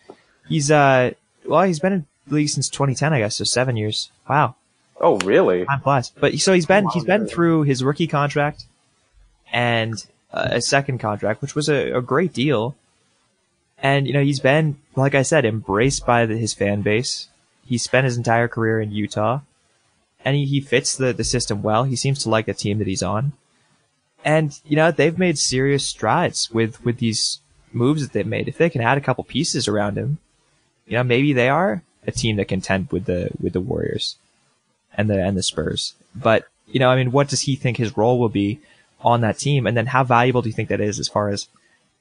he's 0.48 0.70
uh, 0.70 1.10
well, 1.44 1.62
he's 1.62 1.80
been 1.80 1.92
in 1.92 2.06
the 2.28 2.36
league 2.36 2.48
since 2.48 2.68
2010, 2.68 3.12
I 3.12 3.18
guess. 3.18 3.36
So 3.36 3.44
seven 3.44 3.76
years. 3.76 4.10
Wow, 4.28 4.54
Oh, 5.00 5.18
really? 5.18 5.64
time 5.64 5.80
flies. 5.80 6.10
But 6.10 6.38
so 6.38 6.52
he's 6.52 6.66
been 6.66 6.88
he's 6.90 7.04
been 7.04 7.26
through 7.26 7.62
his 7.64 7.82
rookie 7.82 8.06
contract 8.06 8.64
and 9.52 10.04
uh, 10.32 10.48
a 10.52 10.60
second 10.60 10.98
contract, 10.98 11.42
which 11.42 11.54
was 11.54 11.68
a, 11.68 11.92
a 11.92 12.00
great 12.00 12.32
deal. 12.32 12.76
And 13.78 14.06
you 14.06 14.12
know 14.12 14.22
he's 14.22 14.38
been, 14.40 14.76
like 14.94 15.14
I 15.16 15.22
said, 15.22 15.44
embraced 15.44 16.06
by 16.06 16.24
the, 16.26 16.36
his 16.38 16.54
fan 16.54 16.82
base. 16.82 17.28
He 17.66 17.78
spent 17.78 18.04
his 18.04 18.16
entire 18.16 18.46
career 18.48 18.80
in 18.80 18.92
Utah, 18.92 19.40
and 20.24 20.36
he, 20.36 20.44
he 20.44 20.60
fits 20.60 20.96
the 20.96 21.12
the 21.12 21.24
system 21.24 21.62
well. 21.62 21.84
He 21.84 21.96
seems 21.96 22.22
to 22.22 22.30
like 22.30 22.46
the 22.46 22.54
team 22.54 22.78
that 22.78 22.86
he's 22.86 23.02
on, 23.02 23.32
and 24.24 24.58
you 24.64 24.76
know 24.76 24.90
they've 24.90 25.18
made 25.18 25.38
serious 25.38 25.86
strides 25.86 26.50
with 26.50 26.84
with 26.84 26.98
these 26.98 27.40
moves 27.72 28.02
that 28.02 28.12
they've 28.12 28.26
made. 28.26 28.48
If 28.48 28.58
they 28.58 28.70
can 28.70 28.80
add 28.80 28.98
a 28.98 29.02
couple 29.02 29.24
pieces 29.24 29.68
around 29.68 29.96
him, 29.96 30.18
you 30.86 30.94
know 30.94 31.04
maybe 31.04 31.32
they 31.32 31.48
are 31.48 31.82
a 32.06 32.12
team 32.12 32.36
that 32.36 32.48
contend 32.48 32.90
with 32.90 33.06
the 33.06 33.30
with 33.40 33.52
the 33.52 33.60
Warriors 33.60 34.16
and 34.94 35.08
the 35.08 35.22
and 35.22 35.36
the 35.36 35.42
Spurs. 35.42 35.94
But 36.14 36.46
you 36.66 36.80
know, 36.80 36.88
I 36.88 36.96
mean, 36.96 37.12
what 37.12 37.28
does 37.28 37.42
he 37.42 37.56
think 37.56 37.76
his 37.76 37.96
role 37.96 38.18
will 38.18 38.28
be 38.28 38.60
on 39.00 39.20
that 39.20 39.38
team? 39.38 39.66
And 39.66 39.76
then 39.76 39.86
how 39.86 40.04
valuable 40.04 40.42
do 40.42 40.48
you 40.48 40.54
think 40.54 40.68
that 40.68 40.80
is 40.80 40.98
as 40.98 41.08
far 41.08 41.28
as 41.28 41.48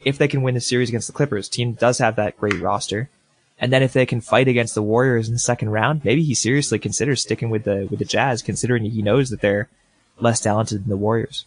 if 0.04 0.18
they 0.18 0.28
can 0.28 0.42
win 0.42 0.56
the 0.56 0.62
series 0.62 0.90
against 0.90 1.08
the 1.08 1.14
Clippers? 1.14 1.50
Team 1.50 1.74
does 1.74 1.98
have 2.00 2.16
that 2.16 2.40
great 2.40 2.60
roster. 2.60 3.10
And 3.62 3.72
then 3.72 3.84
if 3.84 3.94
they 3.94 4.08
can 4.08 4.22
fight 4.22 4.48
against 4.48 4.74
the 4.74 4.82
Warriors 4.82 5.28
in 5.28 5.34
the 5.34 5.40
second 5.40 5.70
round, 5.70 6.04
maybe 6.04 6.24
he 6.24 6.34
seriously 6.34 6.80
considers 6.80 7.22
sticking 7.22 7.52
with 7.52 7.64
the 7.64 7.88
with 7.90 8.00
the 8.00 8.06
Jazz, 8.06 8.42
considering 8.42 8.84
he 8.84 9.04
knows 9.04 9.30
that 9.30 9.42
they're 9.42 9.70
less 10.20 10.42
talented 10.42 10.84
than 10.84 10.90
the 10.90 10.98
Warriors. 10.98 11.46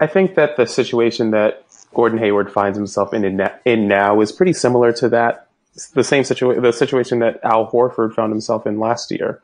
I 0.00 0.06
think 0.06 0.34
that 0.34 0.56
the 0.56 0.66
situation 0.66 1.30
that 1.30 1.64
Gordon 1.94 2.18
Hayward 2.18 2.52
finds 2.52 2.76
himself 2.76 3.14
in 3.14 3.24
in 3.64 3.88
now 3.88 4.20
is 4.20 4.30
pretty 4.30 4.52
similar 4.52 4.92
to 4.92 5.08
that 5.08 5.48
the 5.94 6.04
same 6.04 6.24
situation 6.24 6.62
the 6.62 6.72
situation 6.72 7.20
that 7.20 7.40
Al 7.42 7.70
Horford 7.70 8.14
found 8.14 8.32
himself 8.32 8.66
in 8.66 8.78
last 8.78 9.10
year. 9.10 9.40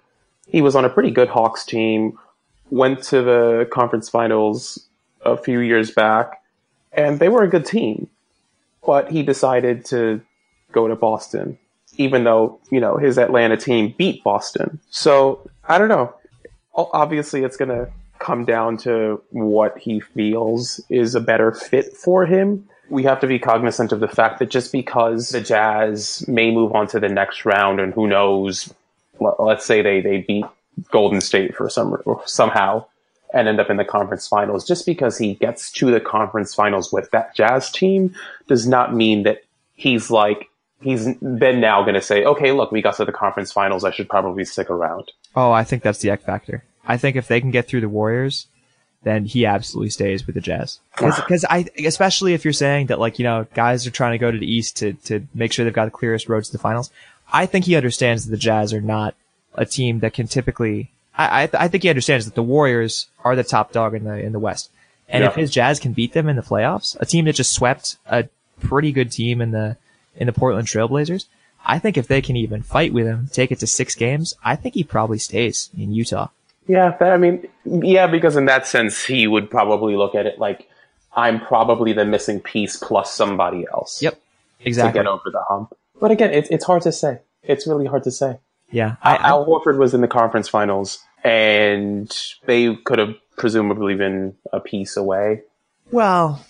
He 0.49 0.61
was 0.61 0.76
on 0.76 0.85
a 0.85 0.91
pretty 0.91 1.11
good 1.11 1.29
Hawks 1.29 1.65
team, 1.65 2.19
went 2.71 3.03
to 3.05 3.23
the 3.23 3.69
conference 3.73 4.09
finals 4.09 4.87
a 5.25 5.37
few 5.37 5.61
years 5.61 5.91
back, 5.91 6.43
and 6.93 7.19
they 7.19 7.29
were 7.29 7.43
a 7.43 7.49
good 7.49 7.67
team. 7.67 8.09
But 8.85 9.11
he 9.11 9.23
decided 9.23 9.85
to 9.87 10.21
go 10.71 10.87
to 10.87 10.95
Boston, 10.95 11.59
even 11.99 12.25
though, 12.25 12.59
you 12.71 12.81
know, 12.81 12.97
his 12.97 13.19
Atlanta 13.19 13.57
team 13.57 13.95
beat 13.97 14.23
Boston. 14.25 14.81
So 14.91 15.49
I 15.69 15.79
don't 15.79 15.88
know. 15.88 16.15
Obviously, 16.75 17.43
it's 17.43 17.57
going 17.57 17.71
to 17.71 17.91
come 18.19 18.45
down 18.45 18.76
to 18.79 19.23
what 19.31 19.79
he 19.79 20.00
feels 20.00 20.81
is 20.91 21.15
a 21.15 21.21
better 21.21 21.53
fit 21.53 21.97
for 21.97 22.26
him. 22.26 22.69
We 22.88 23.03
have 23.05 23.21
to 23.21 23.26
be 23.26 23.38
cognizant 23.38 23.93
of 23.93 24.00
the 24.00 24.09
fact 24.09 24.38
that 24.38 24.50
just 24.50 24.73
because 24.73 25.31
the 25.31 25.41
Jazz 25.41 26.26
may 26.29 26.50
move 26.50 26.73
on 26.73 26.87
to 26.88 27.00
the 27.00 27.09
next 27.09 27.45
round 27.45 27.81
and 27.81 27.93
who 27.93 28.07
knows, 28.07 28.73
let's 29.19 29.67
say 29.67 29.83
they, 29.83 30.00
they 30.00 30.19
beat 30.19 30.45
Golden 30.91 31.21
State 31.21 31.57
for 31.57 31.69
some, 31.69 31.97
somehow 32.26 32.85
and 33.35 33.49
end 33.49 33.61
up 33.61 33.71
in 33.71 33.76
the 33.76 33.85
conference 33.85 34.29
finals, 34.29 34.67
just 34.67 34.87
because 34.87 35.19
he 35.19 35.35
gets 35.35 35.71
to 35.73 35.91
the 35.91 36.00
conference 36.00 36.55
finals 36.55 36.93
with 36.93 37.11
that 37.11 37.35
Jazz 37.35 37.71
team 37.71 38.15
does 38.47 38.67
not 38.67 38.95
mean 38.95 39.25
that 39.25 39.43
he's 39.75 40.11
like, 40.11 40.49
he's 40.87 41.12
been 41.16 41.61
now 41.61 41.83
going 41.83 41.95
to 41.95 42.00
say, 42.00 42.25
okay, 42.25 42.52
look, 42.52 42.71
we 42.71 42.81
got 42.81 42.97
to 42.97 43.05
the 43.05 43.12
conference 43.12 43.50
finals. 43.50 43.83
I 43.83 43.90
should 43.90 44.09
probably 44.09 44.45
stick 44.45 44.71
around. 44.71 45.11
Oh, 45.35 45.50
I 45.50 45.64
think 45.64 45.83
that's 45.83 45.99
the 45.99 46.11
X 46.11 46.25
factor. 46.25 46.62
I 46.87 46.97
think 46.97 47.16
if 47.16 47.26
they 47.26 47.40
can 47.40 47.50
get 47.50 47.66
through 47.66 47.81
the 47.81 47.88
Warriors, 47.88 48.47
then 49.02 49.25
he 49.25 49.45
absolutely 49.45 49.90
stays 49.90 50.26
with 50.26 50.37
the 50.37 50.40
Jazz. 50.40 50.78
Because 50.97 51.45
I, 51.50 51.66
especially 51.85 52.35
if 52.35 52.45
you're 52.45 52.52
saying 52.52 52.87
that 52.87 53.00
like 53.00 53.19
you 53.19 53.25
know 53.25 53.49
guys 53.55 53.85
are 53.87 53.90
trying 53.90 54.12
to 54.12 54.19
go 54.19 54.31
to 54.31 54.38
the 54.38 54.50
East 54.50 54.76
to 54.76 54.93
to 55.05 55.26
make 55.35 55.52
sure 55.52 55.64
they've 55.64 55.75
got 55.75 55.87
the 55.87 55.90
clearest 55.90 56.28
road 56.28 56.45
to 56.45 56.52
the 56.52 56.59
finals. 56.59 56.90
I 57.33 57.47
think 57.47 57.64
he 57.64 57.75
understands 57.75 58.25
that 58.25 58.31
the 58.31 58.37
Jazz 58.37 58.73
are 58.73 58.81
not 58.81 59.16
a 59.55 59.66
team 59.66 59.99
that 60.00 60.14
can 60.14 60.28
typically. 60.28 60.90
I 61.19 61.43
I, 61.43 61.49
I 61.55 61.69
think 61.69 61.83
he 61.83 61.88
understands 61.88 62.26
that 62.26 62.37
the 62.37 62.43
Warriors 62.45 63.09
are 63.25 63.35
the 63.35 63.43
top 63.43 63.73
dog 63.73 63.95
in 63.95 64.05
the 64.05 64.14
in 64.14 64.31
the 64.31 64.38
West, 64.38 64.71
and 65.09 65.25
yeah. 65.25 65.31
if 65.31 65.35
his 65.35 65.50
Jazz 65.50 65.81
can 65.81 65.93
beat 65.93 66.12
them 66.12 66.28
in 66.28 66.37
the 66.37 66.43
playoffs, 66.43 66.97
a 67.00 67.07
team 67.07 67.25
that 67.25 67.35
just 67.35 67.52
swept 67.52 67.97
a 68.07 68.28
pretty 68.61 68.93
good 68.93 69.11
team 69.11 69.40
in 69.40 69.50
the 69.50 69.76
in 70.16 70.26
the 70.26 70.32
Portland 70.32 70.68
Trailblazers, 70.68 71.26
I 71.64 71.78
think 71.78 71.96
if 71.96 72.06
they 72.06 72.23
can 72.23 72.37
even 72.37 72.62
fight 72.62 72.92
with 72.92 73.06
him, 73.06 73.28
take 73.32 73.50
it 73.50 73.58
to 73.61 73.66
six 73.66 73.94
games, 73.94 74.35
I 74.44 74.56
think 74.56 74.75
he 74.75 74.85
probably 74.85 75.18
stays 75.18 75.70
in 75.76 75.92
Utah. 75.92 76.28
Yeah, 76.68 76.96
I 77.00 77.16
mean, 77.16 77.46
yeah, 77.64 78.06
because 78.06 78.37
in 78.37 78.46
that 78.46 78.66
sense, 78.66 79.04
he 79.04 79.26
would 79.26 79.50
probably 79.50 79.96
look 79.96 80.14
at 80.14 80.26
it 80.26 80.38
like 80.38 80.68
I'm 81.14 81.40
probably 81.40 81.92
the 81.92 82.04
missing 82.04 82.40
piece 82.40 82.76
plus 82.76 83.12
somebody 83.12 83.66
else. 83.73 84.02
Yep, 84.02 84.20
exactly. 84.61 84.99
To 84.99 85.04
get 85.04 85.11
over 85.11 85.30
the 85.30 85.42
hump. 85.49 85.75
But 86.00 86.11
again, 86.11 86.32
it's 86.32 86.49
it's 86.50 86.64
hard 86.64 86.82
to 86.82 86.92
say. 86.92 87.20
It's 87.42 87.66
really 87.66 87.87
hard 87.87 88.04
to 88.04 88.11
say. 88.11 88.38
Yeah, 88.70 88.96
I, 89.00 89.16
Al 89.16 89.46
Horford 89.46 89.78
was 89.78 89.94
in 89.94 90.00
the 90.00 90.08
conference 90.08 90.49
finals, 90.49 90.99
and 91.23 92.12
they 92.46 92.75
could 92.75 92.99
have 92.99 93.14
presumably 93.37 93.94
been 93.94 94.35
a 94.52 94.58
piece 94.58 94.96
away. 94.96 95.42
Well, 95.92 96.44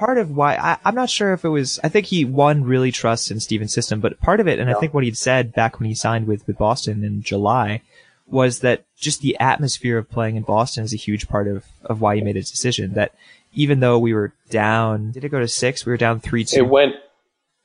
part 0.00 0.16
of 0.16 0.34
why 0.34 0.56
I, 0.56 0.78
am 0.88 0.94
not 0.94 1.10
sure 1.10 1.34
if 1.34 1.44
it 1.44 1.50
was. 1.50 1.78
I 1.84 1.90
think 1.90 2.06
he 2.06 2.24
one 2.24 2.64
really 2.64 2.90
trusts 2.90 3.30
in 3.30 3.38
Stevens' 3.38 3.74
system, 3.74 4.00
but 4.00 4.18
part 4.18 4.40
of 4.40 4.48
it, 4.48 4.58
and 4.58 4.70
yeah. 4.70 4.76
I 4.76 4.80
think 4.80 4.94
what 4.94 5.04
he'd 5.04 5.18
said 5.18 5.52
back 5.52 5.78
when 5.78 5.86
he 5.86 5.94
signed 5.94 6.26
with 6.26 6.46
with 6.46 6.56
Boston 6.56 7.04
in 7.04 7.22
July 7.22 7.82
was 8.26 8.60
that 8.60 8.84
just 8.96 9.20
the 9.20 9.38
atmosphere 9.38 9.98
of 9.98 10.10
playing 10.10 10.36
in 10.36 10.42
Boston 10.42 10.84
is 10.84 10.94
a 10.94 10.96
huge 10.96 11.28
part 11.28 11.46
of, 11.46 11.66
of 11.84 12.00
why 12.00 12.16
he 12.16 12.22
made 12.22 12.36
his 12.36 12.50
decision. 12.50 12.94
That 12.94 13.14
even 13.52 13.80
though 13.80 13.98
we 13.98 14.14
were 14.14 14.32
down, 14.48 15.10
did 15.10 15.22
it 15.22 15.28
go 15.28 15.38
to 15.38 15.48
six? 15.48 15.84
We 15.84 15.92
were 15.92 15.98
down 15.98 16.18
three 16.18 16.44
two. 16.44 16.60
It 16.60 16.68
went, 16.68 16.94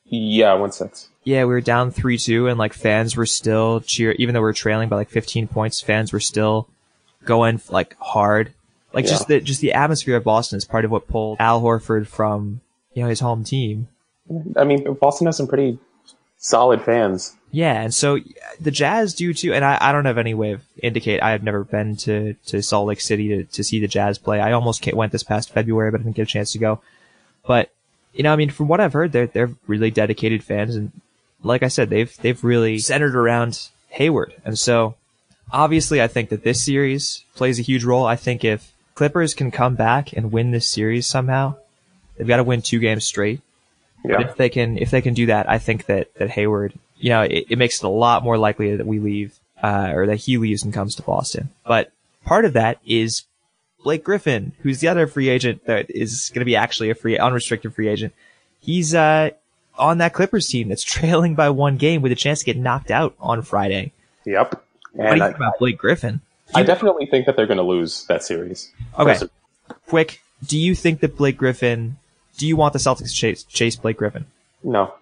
yeah, 0.04 0.52
one 0.54 0.72
six. 0.72 1.08
Yeah, 1.24 1.44
we 1.44 1.54
were 1.54 1.62
down 1.62 1.90
three 1.90 2.18
two, 2.18 2.48
and 2.48 2.58
like 2.58 2.74
fans 2.74 3.16
were 3.16 3.24
still 3.24 3.80
cheer, 3.80 4.12
even 4.12 4.34
though 4.34 4.40
we 4.40 4.44
were 4.44 4.52
trailing 4.52 4.90
by 4.90 4.96
like 4.96 5.08
fifteen 5.08 5.48
points. 5.48 5.80
Fans 5.80 6.12
were 6.12 6.20
still 6.20 6.68
going 7.24 7.62
like 7.70 7.96
hard. 7.98 8.52
Like 8.96 9.04
yeah. 9.04 9.10
just 9.10 9.28
the 9.28 9.40
just 9.42 9.60
the 9.60 9.74
atmosphere 9.74 10.16
of 10.16 10.24
Boston 10.24 10.56
is 10.56 10.64
part 10.64 10.86
of 10.86 10.90
what 10.90 11.06
pulled 11.06 11.36
Al 11.38 11.60
Horford 11.60 12.06
from 12.06 12.62
you 12.94 13.02
know 13.02 13.10
his 13.10 13.20
home 13.20 13.44
team. 13.44 13.88
I 14.56 14.64
mean, 14.64 14.94
Boston 14.94 15.26
has 15.26 15.36
some 15.36 15.46
pretty 15.46 15.78
solid 16.38 16.80
fans. 16.80 17.36
Yeah, 17.50 17.82
and 17.82 17.92
so 17.92 18.18
the 18.58 18.70
Jazz 18.70 19.12
do 19.12 19.34
too. 19.34 19.52
And 19.52 19.66
I, 19.66 19.76
I 19.78 19.92
don't 19.92 20.06
have 20.06 20.16
any 20.16 20.32
way 20.32 20.52
of 20.52 20.62
indicate. 20.82 21.22
I 21.22 21.32
have 21.32 21.42
never 21.42 21.62
been 21.62 21.96
to, 21.98 22.34
to 22.46 22.62
Salt 22.62 22.88
Lake 22.88 23.02
City 23.02 23.28
to, 23.28 23.44
to 23.44 23.62
see 23.62 23.80
the 23.80 23.86
Jazz 23.86 24.16
play. 24.16 24.40
I 24.40 24.52
almost 24.52 24.90
went 24.94 25.12
this 25.12 25.22
past 25.22 25.52
February, 25.52 25.90
but 25.90 26.00
I 26.00 26.04
didn't 26.04 26.16
get 26.16 26.22
a 26.22 26.26
chance 26.26 26.52
to 26.52 26.58
go. 26.58 26.80
But 27.46 27.70
you 28.14 28.22
know, 28.22 28.32
I 28.32 28.36
mean, 28.36 28.48
from 28.48 28.66
what 28.66 28.80
I've 28.80 28.94
heard, 28.94 29.12
they're 29.12 29.26
they're 29.26 29.50
really 29.66 29.90
dedicated 29.90 30.42
fans, 30.42 30.74
and 30.74 30.90
like 31.42 31.62
I 31.62 31.68
said, 31.68 31.90
they've 31.90 32.16
they've 32.22 32.42
really 32.42 32.78
centered 32.78 33.14
around 33.14 33.68
Hayward. 33.90 34.34
And 34.42 34.58
so, 34.58 34.94
obviously, 35.52 36.00
I 36.00 36.08
think 36.08 36.30
that 36.30 36.44
this 36.44 36.64
series 36.64 37.24
plays 37.34 37.58
a 37.58 37.62
huge 37.62 37.84
role. 37.84 38.06
I 38.06 38.16
think 38.16 38.42
if 38.42 38.72
Clippers 38.96 39.34
can 39.34 39.50
come 39.50 39.76
back 39.76 40.14
and 40.14 40.32
win 40.32 40.50
this 40.50 40.66
series 40.66 41.06
somehow, 41.06 41.54
they've 42.16 42.26
got 42.26 42.38
to 42.38 42.44
win 42.44 42.62
two 42.62 42.80
games 42.80 43.04
straight. 43.04 43.40
Yeah. 44.04 44.22
If 44.22 44.36
they 44.36 44.48
can, 44.48 44.78
if 44.78 44.90
they 44.90 45.02
can 45.02 45.14
do 45.14 45.26
that, 45.26 45.48
I 45.48 45.58
think 45.58 45.86
that, 45.86 46.12
that 46.14 46.30
Hayward, 46.30 46.72
you 46.96 47.10
know, 47.10 47.22
it, 47.22 47.46
it 47.50 47.58
makes 47.58 47.78
it 47.78 47.86
a 47.86 47.90
lot 47.90 48.24
more 48.24 48.38
likely 48.38 48.74
that 48.74 48.86
we 48.86 48.98
leave, 48.98 49.38
uh, 49.62 49.92
or 49.94 50.06
that 50.06 50.16
he 50.16 50.38
leaves 50.38 50.64
and 50.64 50.72
comes 50.72 50.94
to 50.94 51.02
Boston. 51.02 51.50
But 51.66 51.92
part 52.24 52.46
of 52.46 52.54
that 52.54 52.78
is 52.86 53.24
Blake 53.84 54.02
Griffin, 54.02 54.52
who's 54.60 54.80
the 54.80 54.88
other 54.88 55.06
free 55.06 55.28
agent 55.28 55.66
that 55.66 55.90
is 55.90 56.30
going 56.30 56.40
to 56.40 56.46
be 56.46 56.56
actually 56.56 56.88
a 56.88 56.94
free, 56.94 57.18
unrestricted 57.18 57.74
free 57.74 57.88
agent. 57.88 58.14
He's, 58.60 58.94
uh, 58.94 59.30
on 59.76 59.98
that 59.98 60.14
Clippers 60.14 60.48
team 60.48 60.68
that's 60.68 60.84
trailing 60.84 61.34
by 61.34 61.50
one 61.50 61.76
game 61.76 62.00
with 62.00 62.12
a 62.12 62.16
chance 62.16 62.38
to 62.38 62.46
get 62.46 62.56
knocked 62.56 62.90
out 62.90 63.14
on 63.20 63.42
Friday. 63.42 63.92
Yep. 64.24 64.62
And 64.94 65.04
what 65.04 65.10
do 65.10 65.16
you 65.16 65.22
I, 65.22 65.26
think 65.26 65.36
about 65.36 65.58
Blake 65.58 65.76
Griffin? 65.76 66.22
I 66.54 66.62
definitely 66.62 67.06
think 67.06 67.26
that 67.26 67.36
they're 67.36 67.46
going 67.46 67.56
to 67.58 67.62
lose 67.62 68.04
that 68.06 68.22
series. 68.22 68.72
Okay. 68.98 69.26
Quick, 69.88 70.20
do 70.46 70.58
you 70.58 70.74
think 70.74 71.00
that 71.00 71.16
Blake 71.16 71.36
Griffin 71.36 71.96
do 72.36 72.46
you 72.46 72.56
want 72.56 72.72
the 72.72 72.78
Celtics 72.78 73.08
to 73.08 73.14
chase, 73.14 73.42
chase 73.44 73.76
Blake 73.76 73.96
Griffin? 73.96 74.26
No. 74.62 74.94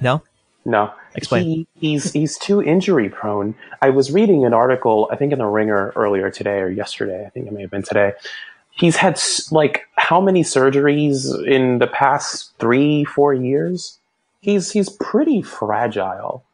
No? 0.00 0.22
No. 0.64 0.92
Explain. 1.14 1.44
He, 1.44 1.66
he's 1.74 2.12
he's 2.12 2.38
too 2.38 2.62
injury 2.62 3.10
prone. 3.10 3.54
I 3.82 3.90
was 3.90 4.10
reading 4.10 4.46
an 4.46 4.54
article, 4.54 5.08
I 5.12 5.16
think 5.16 5.32
in 5.32 5.38
the 5.38 5.46
Ringer 5.46 5.92
earlier 5.94 6.30
today 6.30 6.60
or 6.60 6.70
yesterday. 6.70 7.26
I 7.26 7.28
think 7.30 7.46
it 7.46 7.52
may 7.52 7.62
have 7.62 7.70
been 7.70 7.82
today. 7.82 8.12
He's 8.70 8.96
had 8.96 9.20
like 9.50 9.86
how 9.96 10.20
many 10.20 10.42
surgeries 10.42 11.46
in 11.46 11.78
the 11.78 11.86
past 11.86 12.52
three, 12.58 13.04
four 13.04 13.34
years? 13.34 13.98
He's 14.40 14.70
he's 14.70 14.88
pretty 14.88 15.42
fragile, 15.42 16.44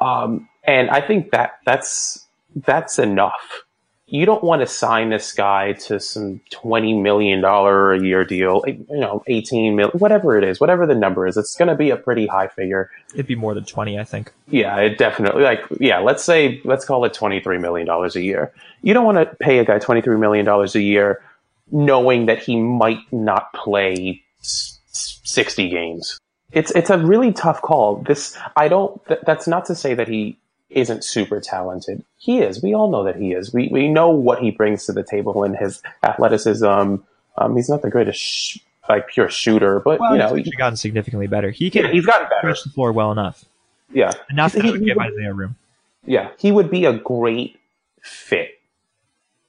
um, 0.00 0.48
and 0.62 0.90
I 0.90 1.00
think 1.00 1.32
that 1.32 1.58
that's 1.66 2.24
that's 2.64 2.98
enough 2.98 3.64
you 4.10 4.24
don't 4.24 4.42
want 4.42 4.62
to 4.62 4.66
sign 4.66 5.10
this 5.10 5.34
guy 5.34 5.74
to 5.74 6.00
some 6.00 6.40
$20 6.50 7.02
million 7.02 7.44
a 7.44 8.02
year 8.02 8.24
deal, 8.24 8.64
you 8.66 8.86
know, 8.88 9.22
18 9.26 9.76
million, 9.76 9.98
whatever 9.98 10.38
it 10.38 10.44
is, 10.44 10.58
whatever 10.58 10.86
the 10.86 10.94
number 10.94 11.26
is. 11.26 11.36
It's 11.36 11.54
going 11.56 11.68
to 11.68 11.74
be 11.74 11.90
a 11.90 11.96
pretty 11.96 12.26
high 12.26 12.48
figure. 12.48 12.90
It'd 13.12 13.26
be 13.26 13.34
more 13.34 13.52
than 13.52 13.64
20, 13.64 13.98
I 13.98 14.04
think. 14.04 14.32
Yeah, 14.48 14.78
it 14.78 14.96
definitely, 14.96 15.42
like, 15.42 15.60
yeah, 15.78 15.98
let's 15.98 16.24
say, 16.24 16.62
let's 16.64 16.86
call 16.86 17.04
it 17.04 17.12
$23 17.12 17.60
million 17.60 17.86
a 17.86 18.18
year. 18.18 18.52
You 18.80 18.94
don't 18.94 19.04
want 19.04 19.18
to 19.18 19.36
pay 19.36 19.58
a 19.58 19.64
guy 19.64 19.78
$23 19.78 20.18
million 20.18 20.48
a 20.48 20.78
year 20.78 21.22
knowing 21.70 22.26
that 22.26 22.42
he 22.42 22.58
might 22.58 23.00
not 23.12 23.52
play 23.52 24.22
60 24.40 25.68
games. 25.68 26.18
It's, 26.50 26.70
it's 26.70 26.88
a 26.88 26.96
really 26.96 27.32
tough 27.32 27.60
call. 27.60 27.96
This, 27.96 28.38
I 28.56 28.68
don't, 28.68 29.06
th- 29.06 29.20
that's 29.26 29.46
not 29.46 29.66
to 29.66 29.74
say 29.74 29.92
that 29.92 30.08
he, 30.08 30.38
isn't 30.70 31.04
super 31.04 31.40
talented. 31.40 32.04
He 32.18 32.40
is. 32.40 32.62
We 32.62 32.74
all 32.74 32.90
know 32.90 33.04
that 33.04 33.16
he 33.16 33.32
is. 33.32 33.52
We 33.52 33.68
we 33.68 33.88
know 33.88 34.10
what 34.10 34.40
he 34.40 34.50
brings 34.50 34.86
to 34.86 34.92
the 34.92 35.02
table 35.02 35.44
in 35.44 35.54
his 35.54 35.82
athleticism. 36.02 36.66
Um, 36.66 37.56
he's 37.56 37.68
not 37.68 37.82
the 37.82 37.90
greatest 37.90 38.20
sh- 38.20 38.58
like 38.88 39.08
pure 39.08 39.28
shooter, 39.28 39.80
but 39.80 40.00
well, 40.00 40.12
you 40.12 40.18
know 40.18 40.34
he's 40.34 40.54
gotten 40.54 40.76
significantly 40.76 41.26
better. 41.26 41.50
He 41.50 41.70
can. 41.70 41.86
Yeah, 41.86 41.92
he's 41.92 42.06
gotten 42.06 42.28
better. 42.28 42.54
Stretch 42.54 42.64
the 42.64 42.70
floor 42.70 42.92
well 42.92 43.12
enough. 43.12 43.44
Yeah, 43.92 44.12
enough 44.30 44.52
to 44.52 44.62
he, 44.62 44.78
get 44.78 44.98
out 44.98 45.08
of 45.08 45.16
their 45.16 45.34
room. 45.34 45.56
Yeah, 46.04 46.30
he 46.38 46.52
would 46.52 46.70
be 46.70 46.84
a 46.84 46.92
great 46.92 47.58
fit. 48.02 48.60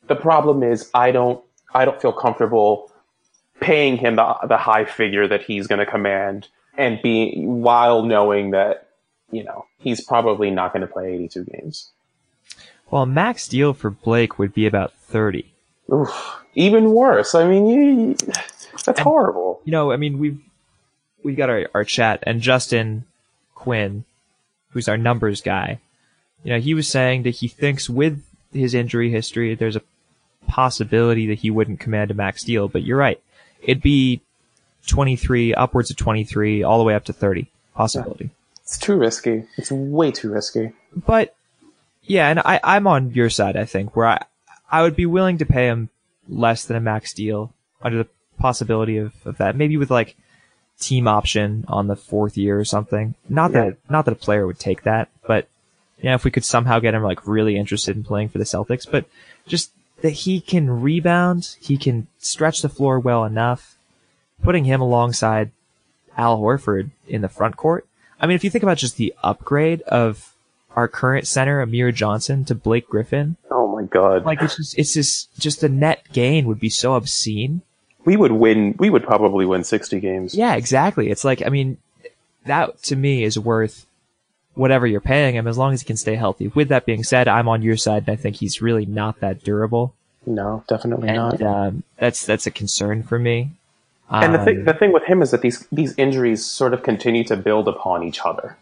The 0.07 0.15
problem 0.15 0.63
is, 0.63 0.89
I 0.93 1.11
don't. 1.11 1.43
I 1.73 1.85
don't 1.85 2.01
feel 2.01 2.13
comfortable 2.13 2.91
paying 3.59 3.97
him 3.97 4.15
the 4.15 4.35
the 4.47 4.57
high 4.57 4.85
figure 4.85 5.27
that 5.27 5.43
he's 5.43 5.67
going 5.67 5.79
to 5.79 5.85
command, 5.85 6.47
and 6.77 7.01
be 7.01 7.43
while 7.43 8.03
knowing 8.03 8.51
that 8.51 8.88
you 9.31 9.43
know, 9.43 9.65
he's 9.77 10.03
probably 10.03 10.49
not 10.51 10.73
going 10.73 10.81
to 10.81 10.87
play 10.87 11.13
82 11.13 11.43
games. 11.45 11.91
Well, 12.91 13.05
max 13.05 13.47
deal 13.47 13.73
for 13.73 13.89
Blake 13.89 14.39
would 14.39 14.53
be 14.53 14.65
about 14.65 14.93
30. 14.93 15.51
Oof, 15.93 16.43
even 16.55 16.91
worse. 16.91 17.35
I 17.35 17.47
mean, 17.47 17.65
you, 17.67 18.13
that's 18.13 18.87
and, 18.87 18.99
horrible. 18.99 19.61
You 19.65 19.71
know, 19.71 19.91
I 19.91 19.97
mean, 19.97 20.17
we've 20.19 20.39
we've 21.23 21.37
got 21.37 21.49
our, 21.49 21.67
our 21.73 21.83
chat 21.83 22.23
and 22.23 22.41
Justin 22.41 23.05
Quinn, 23.55 24.05
who's 24.69 24.87
our 24.87 24.97
numbers 24.97 25.41
guy. 25.41 25.79
You 26.43 26.53
know, 26.53 26.59
he 26.59 26.73
was 26.73 26.87
saying 26.87 27.23
that 27.23 27.35
he 27.35 27.47
thinks 27.47 27.89
with 27.89 28.23
his 28.53 28.73
injury 28.73 29.11
history, 29.11 29.55
there's 29.55 29.75
a 29.75 29.81
possibility 30.47 31.27
that 31.27 31.39
he 31.39 31.51
wouldn't 31.51 31.79
command 31.79 32.11
a 32.11 32.13
max 32.13 32.43
deal, 32.43 32.67
but 32.67 32.83
you're 32.83 32.97
right. 32.97 33.21
It'd 33.61 33.83
be 33.83 34.21
23, 34.87 35.53
upwards 35.53 35.91
of 35.91 35.97
23, 35.97 36.63
all 36.63 36.77
the 36.77 36.83
way 36.83 36.95
up 36.95 37.05
to 37.05 37.13
30 37.13 37.47
possibility. 37.75 38.29
It's 38.69 38.77
too 38.77 38.95
risky. 38.95 39.45
It's 39.57 39.71
way 39.71 40.11
too 40.11 40.29
risky. 40.31 40.73
But 40.95 41.35
yeah, 42.03 42.29
and 42.29 42.39
I, 42.39 42.59
I'm 42.63 42.85
on 42.85 43.13
your 43.13 43.31
side, 43.31 43.57
I 43.57 43.65
think, 43.65 43.95
where 43.95 44.05
I, 44.05 44.25
I 44.71 44.83
would 44.83 44.95
be 44.95 45.07
willing 45.07 45.39
to 45.39 45.45
pay 45.45 45.65
him 45.65 45.89
less 46.27 46.65
than 46.65 46.77
a 46.77 46.79
max 46.79 47.11
deal 47.11 47.51
under 47.81 47.97
the 47.97 48.09
possibility 48.37 48.97
of, 48.97 49.13
of 49.25 49.37
that. 49.39 49.55
Maybe 49.55 49.75
with 49.75 49.89
like 49.89 50.15
team 50.79 51.07
option 51.07 51.65
on 51.67 51.87
the 51.87 51.95
fourth 51.95 52.37
year 52.37 52.59
or 52.59 52.63
something. 52.65 53.15
Not 53.27 53.51
Yeah. 53.53 53.61
that, 53.71 53.77
not 53.89 54.05
that 54.05 54.11
a 54.11 54.15
player 54.15 54.45
would 54.45 54.59
take 54.59 54.83
that, 54.83 55.09
but 55.25 55.47
yeah, 55.99 56.13
if 56.13 56.23
we 56.23 56.29
could 56.29 56.45
somehow 56.45 56.77
get 56.77 56.93
him 56.93 57.01
like 57.01 57.27
really 57.27 57.57
interested 57.57 57.95
in 57.97 58.03
playing 58.03 58.29
for 58.29 58.37
the 58.37 58.43
Celtics, 58.43 58.89
but 58.89 59.05
just 59.47 59.71
that 60.01 60.11
he 60.11 60.39
can 60.39 60.69
rebound, 60.81 61.57
he 61.59 61.75
can 61.75 62.05
stretch 62.19 62.61
the 62.61 62.69
floor 62.69 62.99
well 62.99 63.25
enough. 63.25 63.77
Putting 64.43 64.65
him 64.65 64.79
alongside 64.79 65.51
Al 66.15 66.39
Horford 66.39 66.91
in 67.07 67.21
the 67.21 67.27
front 67.27 67.57
court. 67.57 67.85
I 68.19 68.27
mean, 68.27 68.35
if 68.35 68.43
you 68.43 68.49
think 68.49 68.63
about 68.63 68.77
just 68.77 68.97
the 68.97 69.13
upgrade 69.23 69.81
of 69.83 70.33
our 70.75 70.87
current 70.87 71.27
center, 71.27 71.61
Amir 71.61 71.91
Johnson, 71.91 72.45
to 72.45 72.55
Blake 72.55 72.87
Griffin, 72.87 73.37
Oh 73.49 73.67
my 73.75 73.83
god. 73.83 74.25
like 74.25 74.41
it's 74.41 74.55
just, 74.57 74.77
it's 74.77 74.93
just, 74.93 75.39
just 75.39 75.61
the 75.61 75.69
net 75.69 76.03
gain 76.13 76.45
would 76.47 76.59
be 76.59 76.69
so 76.69 76.93
obscene. 76.95 77.61
we 78.05 78.15
would 78.17 78.31
win. 78.31 78.75
We 78.77 78.89
would 78.89 79.03
probably 79.03 79.45
win 79.45 79.63
60 79.63 79.99
games. 79.99 80.35
Yeah, 80.35 80.55
exactly. 80.55 81.09
It's 81.09 81.23
like, 81.23 81.45
I 81.45 81.49
mean, 81.49 81.77
that 82.45 82.81
to 82.83 82.95
me 82.95 83.23
is 83.23 83.37
worth 83.39 83.85
whatever 84.53 84.85
you're 84.87 84.99
paying 85.01 85.35
him 85.35 85.47
as 85.47 85.57
long 85.57 85.73
as 85.73 85.81
he 85.81 85.85
can 85.85 85.97
stay 85.97 86.15
healthy. 86.15 86.47
With 86.49 86.69
that 86.69 86.85
being 86.85 87.03
said, 87.03 87.27
I'm 87.27 87.47
on 87.47 87.61
your 87.61 87.77
side 87.77 88.03
and 88.07 88.09
I 88.09 88.15
think 88.21 88.37
he's 88.37 88.61
really 88.61 88.85
not 88.85 89.19
that 89.21 89.43
durable. 89.43 89.93
No, 90.25 90.63
definitely 90.67 91.07
And, 91.09 91.17
not. 91.17 91.41
um, 91.41 91.83
that's, 91.97 92.25
that's 92.25 92.45
a 92.47 92.51
concern 92.51 93.03
for 93.03 93.17
me. 93.17 93.51
And 94.11 94.33
the 94.33 94.39
Um, 94.39 94.45
thing, 94.45 94.63
the 94.65 94.73
thing 94.73 94.91
with 94.91 95.03
him 95.03 95.21
is 95.21 95.31
that 95.31 95.41
these 95.41 95.67
these 95.71 95.93
injuries 95.97 96.45
sort 96.45 96.73
of 96.73 96.83
continue 96.83 97.23
to 97.25 97.35
build 97.37 97.67
upon 97.67 98.03
each 98.03 98.19
other. 98.25 98.57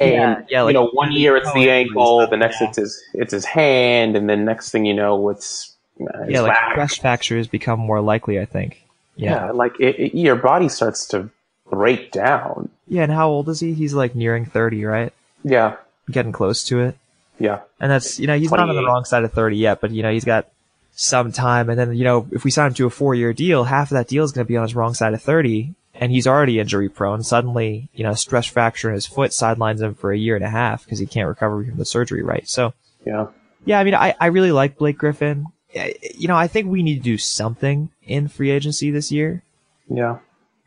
And 0.00 0.10
Yeah, 0.12 0.42
yeah, 0.48 0.62
like- 0.62 0.72
you 0.74 0.80
know, 0.80 0.88
one 0.92 1.12
year 1.12 1.36
it's 1.36 1.52
the 1.52 1.68
Oh, 1.68 1.72
ankle, 1.72 2.26
the 2.26 2.36
next 2.36 2.60
it's 2.60 2.76
his 2.78 3.02
it's 3.14 3.32
his 3.32 3.44
hand, 3.44 4.16
and 4.16 4.28
then 4.28 4.44
next 4.44 4.70
thing 4.70 4.84
you 4.84 4.94
know, 4.94 5.28
it's 5.30 5.74
uh, 6.00 6.24
yeah, 6.28 6.40
like 6.40 6.52
back. 6.52 6.72
stress 6.72 6.96
fractures 6.96 7.46
become 7.48 7.78
more 7.80 8.00
likely, 8.00 8.38
I 8.40 8.44
think. 8.44 8.82
yeah. 9.16 9.46
Yeah. 9.46 9.50
like 9.52 9.74
it, 9.80 9.98
it- 9.98 10.14
your 10.16 10.36
body 10.36 10.68
starts 10.68 11.06
to 11.08 11.28
break 11.70 12.10
down. 12.12 12.68
Yeah, 12.88 13.02
and 13.02 13.12
how 13.12 13.28
old 13.28 13.48
is 13.48 13.60
he? 13.60 13.74
He's 13.74 13.94
like 13.94 14.14
nearing 14.14 14.46
30, 14.46 14.84
right? 14.84 15.12
Yeah, 15.44 15.76
Getting 16.10 16.32
close 16.32 16.64
to 16.64 16.80
it. 16.80 16.96
yeah, 17.38 17.60
And 17.80 17.90
that's, 17.90 18.18
you 18.18 18.26
know, 18.26 18.36
he's 18.38 18.50
not 18.50 18.60
on 18.68 18.74
the 18.74 18.82
wrong 18.84 19.04
side 19.04 19.22
of 19.24 19.32
30 19.32 19.56
yet, 19.56 19.80
but, 19.80 19.90
you 19.90 20.02
know, 20.02 20.10
he's 20.10 20.24
got 20.24 20.46
some 21.00 21.30
time. 21.30 21.70
And 21.70 21.78
then, 21.78 21.94
you 21.94 22.02
know, 22.02 22.26
if 22.32 22.42
we 22.42 22.50
sign 22.50 22.66
him 22.66 22.74
to 22.74 22.86
a 22.86 22.90
four 22.90 23.14
year 23.14 23.32
deal, 23.32 23.64
half 23.64 23.92
of 23.92 23.96
that 23.96 24.08
deal 24.08 24.24
is 24.24 24.32
going 24.32 24.44
to 24.44 24.48
be 24.48 24.56
on 24.56 24.64
his 24.64 24.74
wrong 24.74 24.94
side 24.94 25.14
of 25.14 25.22
30. 25.22 25.74
And 25.94 26.10
he's 26.10 26.26
already 26.26 26.58
injury 26.58 26.88
prone. 26.88 27.22
Suddenly, 27.22 27.88
you 27.94 28.02
know, 28.02 28.14
stress 28.14 28.46
fracture 28.46 28.88
in 28.88 28.94
his 28.94 29.06
foot 29.06 29.32
sidelines 29.32 29.80
him 29.80 29.94
for 29.94 30.12
a 30.12 30.18
year 30.18 30.34
and 30.34 30.44
a 30.44 30.50
half 30.50 30.84
because 30.84 30.98
he 30.98 31.06
can't 31.06 31.28
recover 31.28 31.64
from 31.64 31.76
the 31.76 31.84
surgery, 31.84 32.22
right? 32.22 32.48
So, 32.48 32.74
yeah. 33.06 33.28
yeah, 33.64 33.78
I 33.78 33.84
mean, 33.84 33.94
I, 33.94 34.14
I 34.20 34.26
really 34.26 34.52
like 34.52 34.76
Blake 34.76 34.98
Griffin. 34.98 35.46
You 35.72 36.26
know, 36.26 36.36
I 36.36 36.48
think 36.48 36.66
we 36.66 36.82
need 36.82 36.96
to 36.96 37.02
do 37.02 37.16
something 37.18 37.90
in 38.02 38.26
free 38.26 38.50
agency 38.50 38.90
this 38.90 39.12
year. 39.12 39.42
Yeah, 39.88 40.18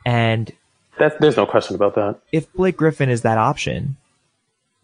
And 0.06 0.52
that, 0.98 1.20
there's 1.20 1.38
no 1.38 1.46
question 1.46 1.76
about 1.76 1.96
that. 1.96 2.20
if 2.32 2.52
Blake 2.54 2.78
Griffin 2.78 3.10
is 3.10 3.22
that 3.22 3.38
option, 3.38 3.98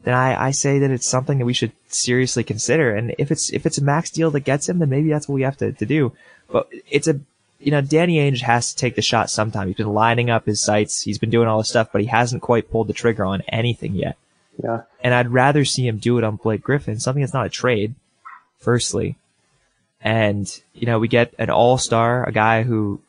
then 0.08 0.14
I, 0.14 0.48
I 0.48 0.52
say 0.52 0.80
that 0.80 0.90
it's 0.90 1.06
something 1.06 1.38
that 1.38 1.46
we 1.46 1.52
should 1.52 1.74
seriously 1.90 2.42
consider. 2.42 2.96
And 2.96 3.14
if 3.18 3.30
it's 3.30 3.52
if 3.52 3.66
it's 3.66 3.78
a 3.78 3.84
max 3.84 4.10
deal 4.10 4.32
that 4.32 4.40
gets 4.40 4.70
him, 4.70 4.80
then 4.80 4.88
maybe 4.88 5.10
that's 5.10 5.28
what 5.28 5.36
we 5.36 5.42
have 5.42 5.58
to, 5.58 5.74
to 5.74 5.86
do. 5.86 6.14
But 6.50 6.70
it's 6.90 7.10
a 7.10 7.20
you 7.60 7.72
know, 7.72 7.82
Danny 7.82 8.16
Ainge 8.16 8.40
has 8.40 8.72
to 8.72 8.78
take 8.78 8.96
the 8.96 9.02
shot 9.02 9.30
sometime. 9.30 9.68
He's 9.68 9.76
been 9.76 9.94
lining 9.94 10.30
up 10.30 10.46
his 10.46 10.62
sights, 10.62 11.02
he's 11.02 11.18
been 11.18 11.30
doing 11.30 11.50
all 11.50 11.58
this 11.58 11.68
stuff, 11.68 11.90
but 11.92 12.00
he 12.00 12.08
hasn't 12.08 12.42
quite 12.42 12.72
pulled 12.72 12.88
the 12.88 12.94
trigger 12.94 13.26
on 13.26 13.42
anything 13.50 13.96
yet. 13.96 14.16
Yeah, 14.64 14.84
And 15.02 15.14
I'd 15.14 15.34
rather 15.34 15.66
see 15.66 15.86
him 15.86 15.98
do 15.98 16.18
it 16.18 16.24
on 16.24 16.38
Blake 16.38 16.62
Griffin, 16.62 17.02
something 17.02 17.22
that's 17.22 17.34
not 17.34 17.46
a 17.46 17.50
trade, 17.50 17.94
firstly. 18.60 19.18
And, 20.02 20.50
you 20.74 20.88
know, 20.88 21.00
we 21.00 21.10
get 21.10 21.34
an 21.38 21.50
all 21.50 21.78
star, 21.78 22.26
a 22.26 22.32
guy 22.32 22.64
who 22.64 23.02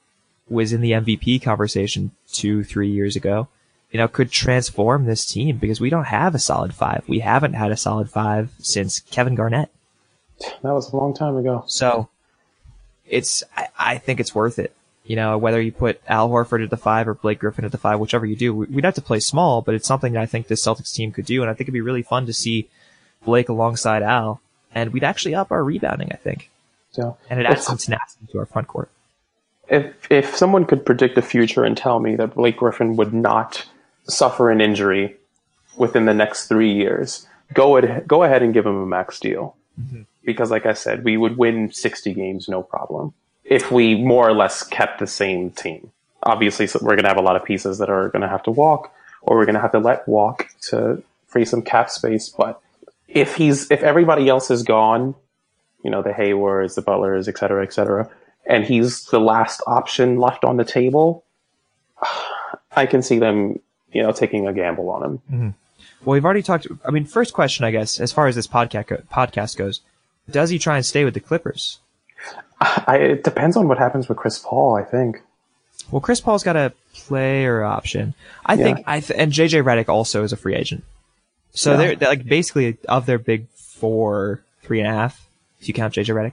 was 0.51 0.73
in 0.73 0.81
the 0.81 0.93
MVP 0.93 1.43
conversation 1.43 2.11
two, 2.33 2.65
three 2.65 2.91
years 2.91 3.15
ago, 3.15 3.49
you 3.91 3.99
know, 3.99 4.09
could 4.09 4.31
transform 4.31 5.05
this 5.07 5.25
team 5.27 5.57
because 5.59 5.81
we 5.81 5.91
don't 5.91 6.05
have 6.07 6.35
a 6.35 6.39
solid 6.39 6.75
five. 6.75 7.05
We 7.09 7.21
haven't 7.21 7.55
had 7.55 7.71
a 7.73 7.77
solid 7.77 8.11
five 8.11 8.51
since 8.59 9.01
Kevin 9.01 9.35
Garnett. 9.35 9.71
that 10.63 10.73
was 10.73 10.93
a 10.93 10.97
long 10.97 11.15
time 11.15 11.37
ago. 11.37 11.65
So 11.67 12.09
it's, 13.07 13.43
I, 13.57 13.69
I 13.79 13.99
think 13.99 14.21
it's 14.21 14.35
worth 14.35 14.59
it. 14.59 14.75
You 15.05 15.17
know, 15.17 15.39
whether 15.39 15.59
you 15.61 15.73
put 15.73 16.03
Al 16.07 16.29
Horford 16.29 16.63
at 16.63 16.69
the 16.69 16.77
five 16.77 17.09
or 17.09 17.15
Blake 17.15 17.39
Griffin 17.39 17.65
at 17.65 17.73
the 17.73 17.79
five, 17.79 17.99
whichever 17.99 18.27
you 18.27 18.37
do, 18.37 18.55
we- 18.55 18.67
we'd 18.67 18.85
have 18.85 18.95
to 18.97 19.01
play 19.03 19.21
small, 19.21 19.63
but 19.63 19.75
it's 19.75 19.89
something 19.89 20.13
that 20.13 20.23
I 20.23 20.27
think 20.27 20.49
the 20.49 20.55
Celtics 20.55 20.93
team 20.93 21.13
could 21.13 21.25
do. 21.25 21.41
And 21.41 21.51
I 21.51 21.55
think 21.55 21.63
it'd 21.63 21.73
be 21.73 21.81
really 21.81 22.03
fun 22.03 22.27
to 22.27 22.33
see 22.35 22.69
Blake 23.25 23.49
alongside 23.49 24.03
Al. 24.03 24.43
And 24.75 24.93
we'd 24.93 25.05
actually 25.05 25.35
up 25.35 25.51
our 25.51 25.65
rebounding, 25.65 26.13
I 26.13 26.17
think. 26.17 26.51
So 26.91 27.17
And 27.31 27.41
it 27.41 27.47
adds 27.47 27.65
some 27.65 27.79
tenacity 27.79 28.27
to 28.33 28.39
our 28.39 28.47
front 28.47 28.69
court. 28.69 28.91
if 29.69 29.95
if 30.11 30.37
someone 30.37 30.67
could 30.67 30.85
predict 30.85 31.15
the 31.15 31.23
future 31.23 31.65
and 31.65 31.75
tell 31.77 32.01
me 32.01 32.17
that 32.17 32.35
Blake 32.35 32.59
Griffin 32.59 32.97
would 32.97 33.13
not 33.15 33.65
suffer 34.09 34.51
an 34.51 34.61
injury 34.61 35.17
within 35.77 36.07
the 36.07 36.15
next 36.15 36.47
three 36.47 36.73
years, 36.73 37.27
go 37.55 37.77
ahead 37.77 38.07
go 38.07 38.23
ahead 38.23 38.43
and 38.43 38.55
give 38.55 38.67
him 38.67 38.77
a 38.77 38.87
max 38.87 39.21
deal. 39.21 39.57
Mm-hmm. 39.81 40.03
Because, 40.25 40.51
like 40.51 40.67
I 40.67 40.75
said, 40.75 41.05
we 41.05 41.17
would 41.17 41.39
win 41.39 41.73
sixty 41.73 42.13
games 42.13 42.49
no 42.49 42.63
problem 42.63 43.15
if 43.45 43.71
we 43.71 43.95
more 43.95 44.29
or 44.29 44.35
less 44.35 44.63
kept 44.63 44.99
the 44.99 45.07
same 45.07 45.51
team. 45.51 45.91
Obviously, 46.23 46.67
so 46.67 46.79
we're 46.83 46.97
going 46.97 47.05
to 47.05 47.09
have 47.09 47.17
a 47.17 47.23
lot 47.23 47.37
of 47.37 47.45
pieces 47.45 47.79
that 47.79 47.89
are 47.89 48.09
going 48.11 48.23
to 48.23 48.29
have 48.29 48.43
to 48.43 48.51
walk, 48.51 48.93
or 49.23 49.37
we're 49.37 49.47
going 49.47 49.55
to 49.55 49.61
have 49.61 49.73
to 49.73 49.79
let 49.79 50.07
walk 50.07 50.49
to 50.63 51.03
free 51.27 51.45
some 51.45 51.63
cap 51.63 51.91
space. 51.91 52.29
But 52.29 52.61
if 53.07 53.37
he's 53.37 53.71
if 53.71 53.83
everybody 53.83 54.29
else 54.29 54.51
is 54.51 54.63
gone, 54.63 55.15
you 55.83 55.91
know, 55.91 56.03
the 56.03 56.13
Haywards, 56.13 56.75
the 56.75 56.83
Butlers, 56.83 57.29
et 57.29 57.39
cetera, 57.39 57.63
et 57.63 57.73
cetera, 57.73 58.11
and 58.47 58.65
he's 58.65 59.05
the 59.05 59.21
last 59.21 59.63
option 59.67 60.19
left 60.19 60.45
on 60.45 60.57
the 60.57 60.65
table, 60.65 61.25
I 62.73 62.87
can 62.87 63.03
see 63.03 63.19
them, 63.19 63.61
you 63.93 64.03
know, 64.03 64.13
taking 64.13 64.47
a 64.47 64.53
gamble 64.53 64.91
on 64.91 65.03
him. 65.03 65.19
Mm-hmm. 65.31 65.49
Well, 66.05 66.15
we've 66.15 66.25
already 66.25 66.43
talked. 66.43 66.67
I 66.85 66.91
mean, 66.91 67.05
first 67.05 67.33
question, 67.35 67.65
I 67.65 67.71
guess, 67.71 67.99
as 68.01 68.13
far 68.13 68.27
as 68.27 68.35
this 68.37 68.47
podcast 68.47 68.87
go, 68.87 68.97
podcast 69.13 69.57
goes, 69.57 69.81
does 70.31 70.51
he 70.51 70.59
try 70.59 70.77
and 70.77 70.87
stay 70.87 71.05
with 71.05 71.15
the 71.15 71.21
Clippers? 71.21 71.79
I, 72.61 72.97
it 72.99 73.25
depends 73.25 73.57
on 73.57 73.69
what 73.69 73.79
happens 73.79 74.09
with 74.09 74.19
Chris 74.19 74.39
Paul, 74.39 74.75
I 74.77 74.83
think. 74.83 75.23
Well, 75.91 76.01
Chris 76.01 76.21
Paul's 76.21 76.43
got 76.43 76.57
a 76.57 76.73
player 76.93 77.63
option. 77.65 78.15
I 78.45 78.55
Yeah. 78.55 78.65
think 78.65 78.85
I 78.87 79.01
th- 79.01 79.19
and 79.19 79.33
JJ 79.33 79.63
Redick 79.63 79.89
also 79.89 80.23
is 80.25 80.33
a 80.33 80.37
free 80.37 80.55
agent. 80.55 80.85
So 81.53 81.71
Yeah. 81.73 81.77
they're, 81.77 81.97
they're 81.97 82.09
like 82.09 82.25
basically 82.27 82.77
of 82.89 83.07
their 83.07 83.19
big 83.19 83.49
four, 83.55 84.43
three 84.63 84.81
and 84.81 84.89
a 84.89 84.93
half, 84.93 85.25
if 85.61 85.69
you 85.69 85.75
count 85.75 85.95
JJ 85.95 86.15
Redick, 86.15 86.33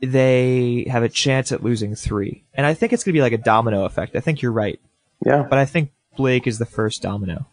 they 0.00 0.86
have 0.90 1.02
a 1.02 1.08
chance 1.08 1.52
at 1.52 1.62
losing 1.62 1.94
three. 1.94 2.42
And 2.54 2.66
I 2.66 2.74
think 2.74 2.92
it's 2.92 3.04
gonna 3.04 3.12
be 3.14 3.20
like 3.22 3.32
a 3.32 3.38
domino 3.38 3.84
effect. 3.84 4.16
I 4.16 4.20
think 4.20 4.42
you're 4.42 4.52
right, 4.52 4.80
Yeah, 5.24 5.46
but 5.48 5.58
I 5.58 5.64
think 5.66 5.90
Blake 6.20 6.46
is 6.46 6.58
the 6.58 6.66
first 6.66 7.02
domino. 7.02 7.46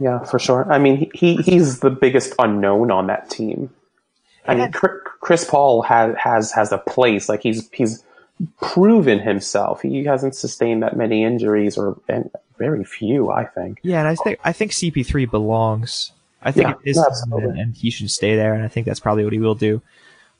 yeah, 0.00 0.24
for 0.24 0.38
sure. 0.38 0.70
I 0.72 0.78
mean, 0.78 1.10
he 1.14 1.36
he's 1.36 1.80
the 1.80 1.90
biggest 1.90 2.34
unknown 2.38 2.90
on 2.90 3.06
that 3.08 3.30
team. 3.30 3.70
I 4.48 4.54
mean, 4.54 4.72
Chris 4.72 5.44
Paul 5.44 5.82
has 5.82 6.14
has 6.16 6.52
has 6.52 6.72
a 6.72 6.78
place. 6.78 7.28
Like 7.28 7.42
he's 7.42 7.68
he's 7.72 8.04
proven 8.60 9.18
himself. 9.18 9.82
He 9.82 10.04
hasn't 10.04 10.34
sustained 10.34 10.82
that 10.82 10.96
many 10.96 11.24
injuries, 11.24 11.76
or 11.76 11.98
and 12.08 12.30
very 12.58 12.84
few, 12.84 13.30
I 13.30 13.44
think. 13.44 13.80
Yeah, 13.82 13.98
and 14.00 14.08
I 14.08 14.14
think 14.14 14.38
I 14.44 14.52
think 14.52 14.72
CP3 14.72 15.30
belongs. 15.30 16.12
I 16.42 16.52
think 16.52 16.68
Yeah, 16.68 16.74
it 16.84 16.90
is, 16.90 16.98
absolutely. 16.98 17.50
and, 17.50 17.58
and 17.58 17.74
he 17.74 17.90
should 17.90 18.10
stay 18.10 18.36
there, 18.36 18.54
and 18.54 18.62
I 18.62 18.68
think 18.68 18.86
that's 18.86 19.00
probably 19.00 19.24
what 19.24 19.32
he 19.32 19.40
will 19.40 19.54
do. 19.56 19.82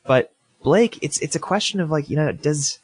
But 0.06 0.32
Blake, 0.62 0.98
it's 1.02 1.18
it's 1.20 1.34
a 1.34 1.40
question 1.40 1.80
of 1.80 1.90
like 1.90 2.08
you 2.08 2.16
know, 2.16 2.30
does 2.32 2.78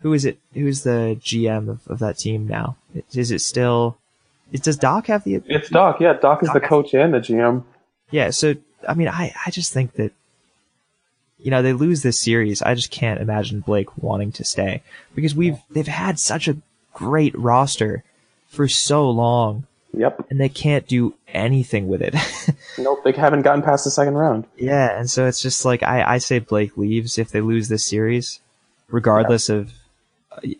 who 0.00 0.12
is 0.12 0.24
it? 0.24 0.38
Who's 0.54 0.82
the 0.82 1.18
GM 1.20 1.68
of, 1.68 1.80
of 1.88 1.98
that 2.00 2.18
team 2.18 2.46
now? 2.46 2.76
Is 3.12 3.30
it 3.32 3.40
still? 3.40 3.96
Is, 4.52 4.60
does 4.60 4.76
Doc 4.76 5.06
have 5.06 5.24
the? 5.24 5.42
It's 5.46 5.68
Doc. 5.70 6.00
Yeah, 6.00 6.12
Doc 6.14 6.42
is 6.42 6.50
the 6.52 6.60
coach 6.60 6.94
and 6.94 7.12
the 7.14 7.18
GM. 7.18 7.64
Yeah. 8.10 8.30
So 8.30 8.54
I 8.88 8.94
mean, 8.94 9.08
I 9.08 9.34
I 9.46 9.50
just 9.50 9.72
think 9.72 9.94
that 9.94 10.12
you 11.38 11.50
know 11.50 11.62
they 11.62 11.72
lose 11.72 12.02
this 12.02 12.20
series. 12.20 12.62
I 12.62 12.74
just 12.74 12.90
can't 12.90 13.20
imagine 13.20 13.60
Blake 13.60 13.96
wanting 14.00 14.32
to 14.32 14.44
stay 14.44 14.82
because 15.14 15.34
we've 15.34 15.58
they've 15.70 15.86
had 15.86 16.18
such 16.20 16.48
a 16.48 16.56
great 16.92 17.36
roster 17.36 18.04
for 18.48 18.68
so 18.68 19.08
long, 19.10 19.64
Yep. 19.94 20.26
and 20.30 20.38
they 20.40 20.48
can't 20.50 20.86
do 20.86 21.14
anything 21.28 21.88
with 21.88 22.02
it. 22.02 22.14
Nope. 22.78 23.04
They 23.04 23.12
haven't 23.12 23.42
gotten 23.42 23.60
past 23.62 23.84
the 23.84 23.90
second 23.90 24.14
round. 24.14 24.46
Yeah, 24.56 24.98
and 24.98 25.10
so 25.10 25.26
it's 25.26 25.42
just 25.42 25.64
like 25.66 25.82
I, 25.82 26.14
I 26.14 26.18
say 26.18 26.38
Blake 26.38 26.78
leaves 26.78 27.18
if 27.18 27.30
they 27.30 27.42
lose 27.42 27.68
this 27.68 27.84
series, 27.84 28.40
regardless 28.88 29.48
of 29.50 29.72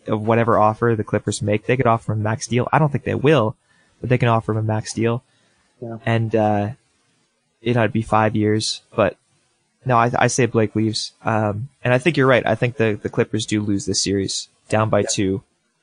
of 0.06 0.20
whatever 0.26 0.58
offer 0.58 0.94
the 0.94 1.04
Clippers 1.04 1.40
make. 1.40 1.64
They 1.66 1.76
could 1.78 1.86
offer 1.86 2.12
him 2.12 2.20
a 2.20 2.22
max 2.22 2.46
deal. 2.46 2.68
I 2.70 2.78
don't 2.78 2.92
think 2.92 3.04
they 3.04 3.14
will, 3.14 3.56
but 4.02 4.10
they 4.10 4.18
can 4.18 4.28
offer 4.28 4.52
him 4.52 4.58
a 4.58 4.62
max 4.62 4.92
deal. 4.92 5.22
Yeah. 5.80 5.96
And 6.04 6.36
uh 6.36 6.70
it'd 7.62 7.92
be 7.92 8.02
five 8.02 8.34
years, 8.36 8.82
but 8.94 9.16
No, 9.86 9.96
I, 9.96 10.10
I 10.18 10.26
say 10.26 10.46
Blake 10.46 10.74
leaves. 10.76 11.12
Um, 11.24 11.68
and 11.82 11.94
I 11.94 11.98
think 11.98 12.16
you're 12.16 12.26
right. 12.26 12.44
I 12.46 12.54
think 12.56 12.76
the, 12.76 12.98
the 13.00 13.08
Clippers 13.08 13.46
do 13.46 13.60
lose 13.62 13.86
this 13.86 14.02
series 14.02 14.48
down 14.68 14.90
by 14.90 15.02
two. 15.02 15.42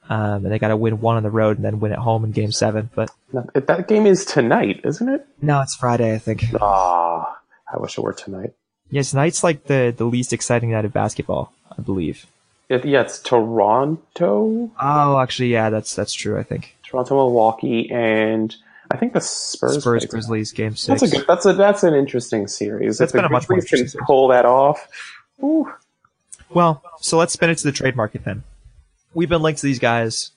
Um, 0.10 0.43
and 0.43 0.51
they 0.51 0.58
got 0.60 0.69
to 0.69 0.77
win 0.77 0.99
one 1.01 1.17
on 1.17 1.23
the 1.23 1.29
road 1.29 1.58
and 1.58 1.63
then 1.65 1.79
win 1.79 1.91
at 1.91 1.99
home 1.99 2.23
in 2.25 2.32
game 2.32 2.51
seven. 2.51 2.89
But 2.95 3.12
No, 3.32 3.45
That 3.53 3.88
game 3.88 4.05
is 4.08 4.25
tonight, 4.25 4.82
isn't 4.84 5.08
it? 5.08 5.25
no, 5.41 5.62
it's 5.62 5.75
Friday, 5.75 6.13
I 6.15 6.17
think. 6.17 6.43
Ah, 6.60 7.39
I 7.71 7.77
wish 7.77 7.97
it 7.97 8.01
were 8.01 8.13
tonight. 8.13 8.53
Yeah, 8.89 9.03
tonight's 9.03 9.43
like 9.43 9.65
the, 9.65 9.93
the 9.95 10.05
least 10.05 10.34
exciting 10.34 10.71
night 10.71 10.84
of 10.86 10.91
basketball, 10.93 11.53
I 11.77 11.82
believe. 11.82 12.25
It, 12.69 12.86
yeah, 12.86 13.01
it's 13.01 13.19
Toronto, 13.19 14.71
Oh, 14.82 15.19
actually, 15.19 15.49
yeah, 15.51 15.69
that's, 15.69 15.95
that's 15.95 16.13
true, 16.13 16.39
I 16.39 16.43
think. 16.43 16.75
Toronto, 16.89 17.15
Milwaukee, 17.15 17.89
and 17.91 18.56
I 18.91 18.97
think 18.97 19.13
the 19.13 19.21
Spurs. 19.21 19.80
Spurs 19.82 20.06
Grizzlies 20.06 20.52
game 20.52 20.75
six. 20.75 21.02
That's 21.02 21.13
a 21.13 21.17
good. 21.17 21.28
That's 21.28 21.45
a 21.45 21.54
that's 21.54 21.84
an 21.84 21.93
interesting 21.93 22.47
series. 22.47 22.97
That's 22.97 23.12
if 23.12 23.15
been 23.15 23.25
a 23.25 23.30
much 23.30 23.47
more 23.47 23.58
can 23.58 23.63
interesting 23.63 23.88
series. 23.88 24.06
pull 24.06 24.28
that 24.30 24.45
off. 24.45 24.88
Ooh. 25.43 25.71
Well, 26.49 26.84
so 26.99 27.17
let's 27.17 27.34
spin 27.34 27.52
it 27.52 27.60
to 27.60 27.63
the 27.63 27.71
trade 27.71 27.95
market 27.95 28.23
then. 28.23 28.43
We've 29.13 29.30
been 29.30 29.41
linked 29.41 29.62
to 29.62 29.67
these 29.67 29.80
guys 29.80 30.32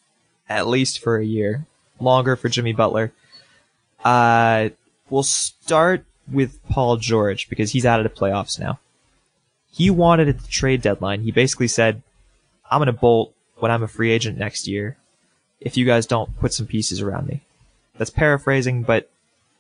at 0.49 0.67
least 0.67 0.99
for 0.99 1.17
a 1.17 1.25
year, 1.25 1.67
longer 1.99 2.37
for 2.37 2.51
Jimmy 2.51 2.75
Butler. 2.75 3.13
Uh, 4.05 4.71
we'll 5.09 5.23
start 5.23 6.05
with 6.31 6.63
Paul 6.69 6.99
George 6.99 7.49
because 7.49 7.73
he's 7.73 7.87
out 7.87 8.01
of 8.01 8.05
the 8.05 8.21
playoffs 8.21 8.61
now. 8.61 8.79
He 9.71 9.89
wanted 9.89 10.29
at 10.29 10.39
the 10.39 10.49
trade 10.49 10.83
deadline. 10.83 11.23
He 11.23 11.31
basically 11.31 11.69
said, 11.69 12.03
"I'm 12.71 12.79
going 12.79 12.87
to 12.87 12.93
bolt 12.93 13.33
when 13.57 13.71
I'm 13.71 13.83
a 13.83 13.89
free 13.89 14.11
agent 14.11 14.37
next 14.37 14.69
year. 14.69 14.99
If 15.65 15.77
you 15.77 15.85
guys 15.85 16.07
don't 16.07 16.39
put 16.39 16.53
some 16.53 16.67
pieces 16.67 17.01
around 17.01 17.27
me." 17.29 17.41
That's 17.97 18.11
paraphrasing, 18.11 18.83
but 18.83 19.09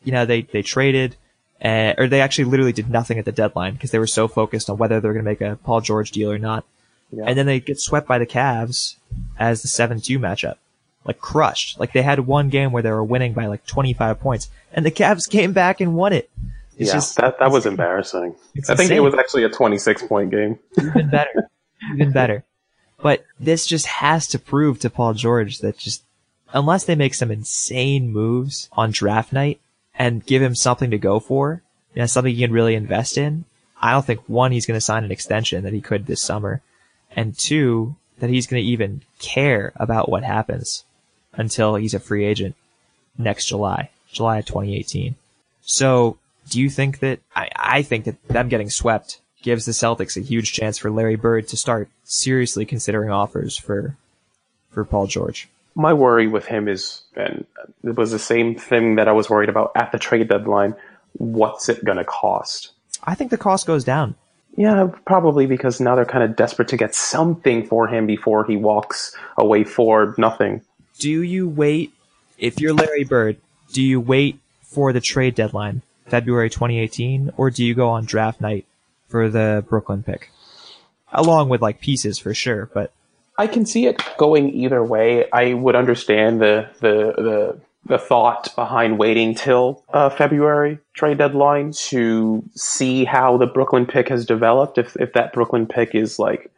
you 0.04 0.12
know 0.12 0.26
they 0.26 0.42
they 0.42 0.62
traded. 0.62 1.16
Uh, 1.64 1.94
or 1.96 2.08
they 2.08 2.20
actually 2.20 2.42
literally 2.42 2.72
did 2.72 2.90
nothing 2.90 3.20
at 3.20 3.24
the 3.24 3.30
deadline 3.30 3.74
because 3.74 3.92
they 3.92 3.98
were 4.00 4.06
so 4.06 4.26
focused 4.26 4.68
on 4.68 4.78
whether 4.78 4.98
they're 5.00 5.12
going 5.12 5.24
to 5.24 5.30
make 5.30 5.40
a 5.40 5.56
Paul 5.62 5.80
George 5.80 6.10
deal 6.10 6.28
or 6.28 6.38
not. 6.38 6.64
Yeah. 7.12 7.22
And 7.24 7.38
then 7.38 7.46
they 7.46 7.60
get 7.60 7.78
swept 7.78 8.08
by 8.08 8.18
the 8.18 8.26
Cavs 8.26 8.96
as 9.38 9.62
the 9.62 9.68
7-2 9.68 10.18
matchup. 10.18 10.56
Like 11.04 11.20
crushed. 11.20 11.78
Like 11.78 11.92
they 11.92 12.02
had 12.02 12.20
one 12.20 12.48
game 12.48 12.72
where 12.72 12.82
they 12.82 12.90
were 12.90 13.04
winning 13.04 13.32
by 13.32 13.46
like 13.46 13.64
25 13.66 14.18
points 14.18 14.48
and 14.72 14.86
the 14.86 14.90
Cavs 14.90 15.28
came 15.28 15.52
back 15.52 15.80
and 15.80 15.94
won 15.94 16.12
it. 16.12 16.30
It's 16.78 16.88
yeah, 16.88 16.94
just 16.94 17.16
that 17.16 17.38
that 17.38 17.50
was 17.50 17.66
embarrassing. 17.66 18.34
I 18.68 18.74
think 18.74 18.90
it 18.90 19.00
was 19.00 19.14
actually 19.14 19.44
a 19.44 19.50
26 19.50 20.02
point 20.04 20.30
game. 20.30 20.58
even 20.78 21.10
better. 21.10 21.50
even 21.94 22.12
better. 22.12 22.44
But 23.02 23.24
this 23.38 23.66
just 23.66 23.86
has 23.86 24.26
to 24.28 24.38
prove 24.38 24.78
to 24.80 24.90
Paul 24.90 25.14
George 25.14 25.58
that 25.58 25.76
just 25.76 26.04
unless 26.52 26.84
they 26.84 26.94
make 26.94 27.14
some 27.14 27.30
insane 27.30 28.10
moves 28.10 28.68
on 28.72 28.90
draft 28.90 29.32
night 29.32 29.60
and 29.94 30.24
give 30.24 30.40
him 30.40 30.54
something 30.54 30.90
to 30.90 30.98
go 30.98 31.18
for, 31.18 31.62
you 31.94 32.00
know, 32.00 32.06
something 32.06 32.34
he 32.34 32.40
can 32.40 32.52
really 32.52 32.74
invest 32.74 33.18
in, 33.18 33.44
I 33.80 33.92
don't 33.92 34.06
think 34.06 34.20
one, 34.28 34.52
he's 34.52 34.66
going 34.66 34.76
to 34.76 34.80
sign 34.80 35.04
an 35.04 35.10
extension 35.10 35.64
that 35.64 35.72
he 35.72 35.80
could 35.80 36.06
this 36.06 36.22
summer, 36.22 36.62
and 37.10 37.36
two, 37.36 37.96
that 38.20 38.30
he's 38.30 38.46
going 38.46 38.62
to 38.62 38.68
even 38.68 39.02
care 39.18 39.72
about 39.76 40.08
what 40.08 40.22
happens 40.22 40.84
until 41.32 41.74
he's 41.74 41.94
a 41.94 42.00
free 42.00 42.24
agent 42.24 42.54
next 43.18 43.46
July, 43.46 43.90
July 44.12 44.38
of 44.38 44.46
2018. 44.46 45.16
So, 45.62 46.18
do 46.48 46.60
you 46.60 46.70
think 46.70 47.00
that, 47.00 47.20
I, 47.34 47.48
I 47.56 47.82
think 47.82 48.04
that 48.04 48.22
them 48.28 48.48
getting 48.48 48.70
swept 48.70 49.20
gives 49.42 49.64
the 49.64 49.72
Celtics 49.72 50.16
a 50.16 50.20
huge 50.20 50.52
chance 50.52 50.78
for 50.78 50.90
Larry 50.90 51.16
Bird 51.16 51.48
to 51.48 51.56
start 51.56 51.88
seriously 52.04 52.64
considering 52.64 53.10
offers 53.10 53.58
for, 53.58 53.96
for 54.70 54.84
Paul 54.84 55.06
George? 55.06 55.48
My 55.74 55.92
worry 55.92 56.26
with 56.28 56.46
him 56.46 56.68
is, 56.68 57.02
and 57.16 57.46
it 57.82 57.96
was 57.96 58.10
the 58.10 58.18
same 58.18 58.54
thing 58.54 58.96
that 58.96 59.08
I 59.08 59.12
was 59.12 59.30
worried 59.30 59.48
about 59.48 59.72
at 59.74 59.92
the 59.92 59.98
trade 59.98 60.28
deadline. 60.28 60.74
What's 61.14 61.68
it 61.68 61.84
going 61.84 61.98
to 61.98 62.04
cost? 62.04 62.72
I 63.04 63.14
think 63.14 63.30
the 63.30 63.38
cost 63.38 63.66
goes 63.66 63.84
down. 63.84 64.14
Yeah, 64.56 64.90
probably 65.06 65.46
because 65.46 65.80
now 65.80 65.94
they're 65.94 66.04
kind 66.04 66.24
of 66.24 66.36
desperate 66.36 66.68
to 66.68 66.76
get 66.76 66.94
something 66.94 67.66
for 67.66 67.88
him 67.88 68.06
before 68.06 68.44
he 68.44 68.56
walks 68.56 69.16
away 69.38 69.64
for 69.64 70.14
nothing. 70.18 70.60
Do 70.98 71.22
you 71.22 71.48
wait, 71.48 71.92
if 72.38 72.60
you're 72.60 72.74
Larry 72.74 73.04
Bird, 73.04 73.38
do 73.72 73.82
you 73.82 73.98
wait 73.98 74.38
for 74.60 74.92
the 74.92 75.00
trade 75.00 75.34
deadline, 75.34 75.80
February 76.06 76.50
2018, 76.50 77.32
or 77.38 77.50
do 77.50 77.64
you 77.64 77.74
go 77.74 77.88
on 77.88 78.04
draft 78.04 78.42
night 78.42 78.66
for 79.12 79.28
the 79.28 79.64
Brooklyn 79.68 80.02
pick? 80.02 80.30
Along 81.12 81.48
with 81.48 81.62
like 81.62 81.80
pieces 81.80 82.18
for 82.18 82.34
sure, 82.34 82.70
but 82.72 82.92
I 83.38 83.46
can 83.46 83.66
see 83.66 83.86
it 83.86 84.02
going 84.18 84.50
either 84.54 84.82
way. 84.82 85.30
I 85.30 85.54
would 85.54 85.76
understand 85.76 86.40
the 86.40 86.68
the 86.80 87.12
the, 87.16 87.60
the 87.84 87.98
thought 87.98 88.54
behind 88.54 88.98
waiting 88.98 89.34
till 89.34 89.84
uh, 89.92 90.10
February 90.10 90.78
trade 90.94 91.18
deadline 91.18 91.72
to 91.72 92.42
see 92.54 93.04
how 93.04 93.36
the 93.36 93.46
Brooklyn 93.46 93.86
pick 93.86 94.08
has 94.08 94.24
developed. 94.24 94.78
If 94.78 94.96
if 94.96 95.12
that 95.12 95.32
Brooklyn 95.32 95.66
pick 95.66 95.94
is 95.94 96.18
like, 96.18 96.50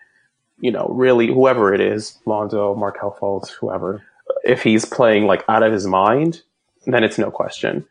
you 0.61 0.71
know, 0.71 0.87
really 0.91 1.27
whoever 1.27 1.75
it 1.75 1.81
is, 1.81 2.19
Lonzo, 2.27 2.75
Markelle 2.75 3.17
Fultz, 3.21 3.51
whoever, 3.51 4.03
if 4.45 4.63
he's 4.63 4.85
playing 4.85 5.27
like 5.27 5.45
out 5.49 5.63
of 5.63 5.73
his 5.73 5.87
mind, 5.87 6.43
then 6.87 7.03
it's 7.03 7.19
no 7.19 7.31
question. 7.31 7.87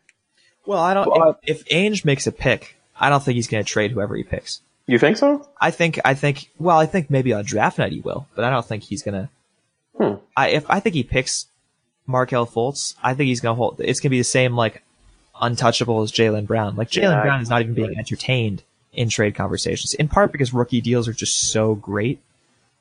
well, 0.65 0.80
I 0.80 0.93
don't. 0.93 1.10
Well, 1.10 1.39
if, 1.43 1.62
if 1.62 1.65
Ainge 1.69 2.06
makes 2.06 2.28
a 2.28 2.32
pick, 2.32 2.78
I 2.99 3.10
don't 3.10 3.23
think 3.23 3.36
he's 3.36 3.47
going 3.47 3.63
to 3.63 3.69
trade 3.69 3.91
whoever 3.91 4.15
he 4.15 4.23
picks. 4.23 4.62
You 4.86 4.99
think 4.99 5.17
so? 5.17 5.47
I 5.62 5.71
think 5.71 5.99
I 6.03 6.13
think 6.13 6.49
well 6.60 6.77
I 6.77 6.86
think 6.86 7.10
maybe 7.10 7.32
on 7.34 7.45
draft 7.45 7.77
night 7.77 7.93
he 7.93 8.01
will, 8.01 8.27
but 8.36 8.43
I 8.43 8.49
don't 8.49 8.65
think 8.65 8.84
he's 8.84 9.01
gonna. 9.01 9.29
Hmm. 9.97 10.15
I 10.36 10.49
if 10.49 10.69
I 10.69 10.82
think 10.82 10.95
he 10.95 11.03
picks 11.03 11.45
Markelle 12.06 12.45
Fultz, 12.45 12.95
I 13.01 13.13
think 13.13 13.27
he's 13.29 13.39
gonna 13.39 13.56
hold. 13.56 13.79
It's 13.79 14.01
gonna 14.01 14.10
be 14.10 14.17
the 14.17 14.25
same 14.25 14.56
like 14.56 14.84
untouchable 15.39 16.01
as 16.01 16.12
Jaylen 16.12 16.45
Brown. 16.45 16.75
Like 16.75 16.89
Jaylen 16.89 17.03
Yeah, 17.03 17.21
Brown 17.21 17.41
is 17.41 17.49
not 17.49 17.62
even 17.62 17.73
being 17.73 17.97
entertained 17.97 18.63
in 18.91 19.08
trade 19.08 19.36
conversations, 19.36 19.93
in 19.93 20.10
part 20.10 20.34
because 20.34 20.53
rookie 20.53 20.82
deals 20.82 21.08
are 21.08 21.13
just 21.13 21.51
so 21.51 21.75
great. 21.75 22.19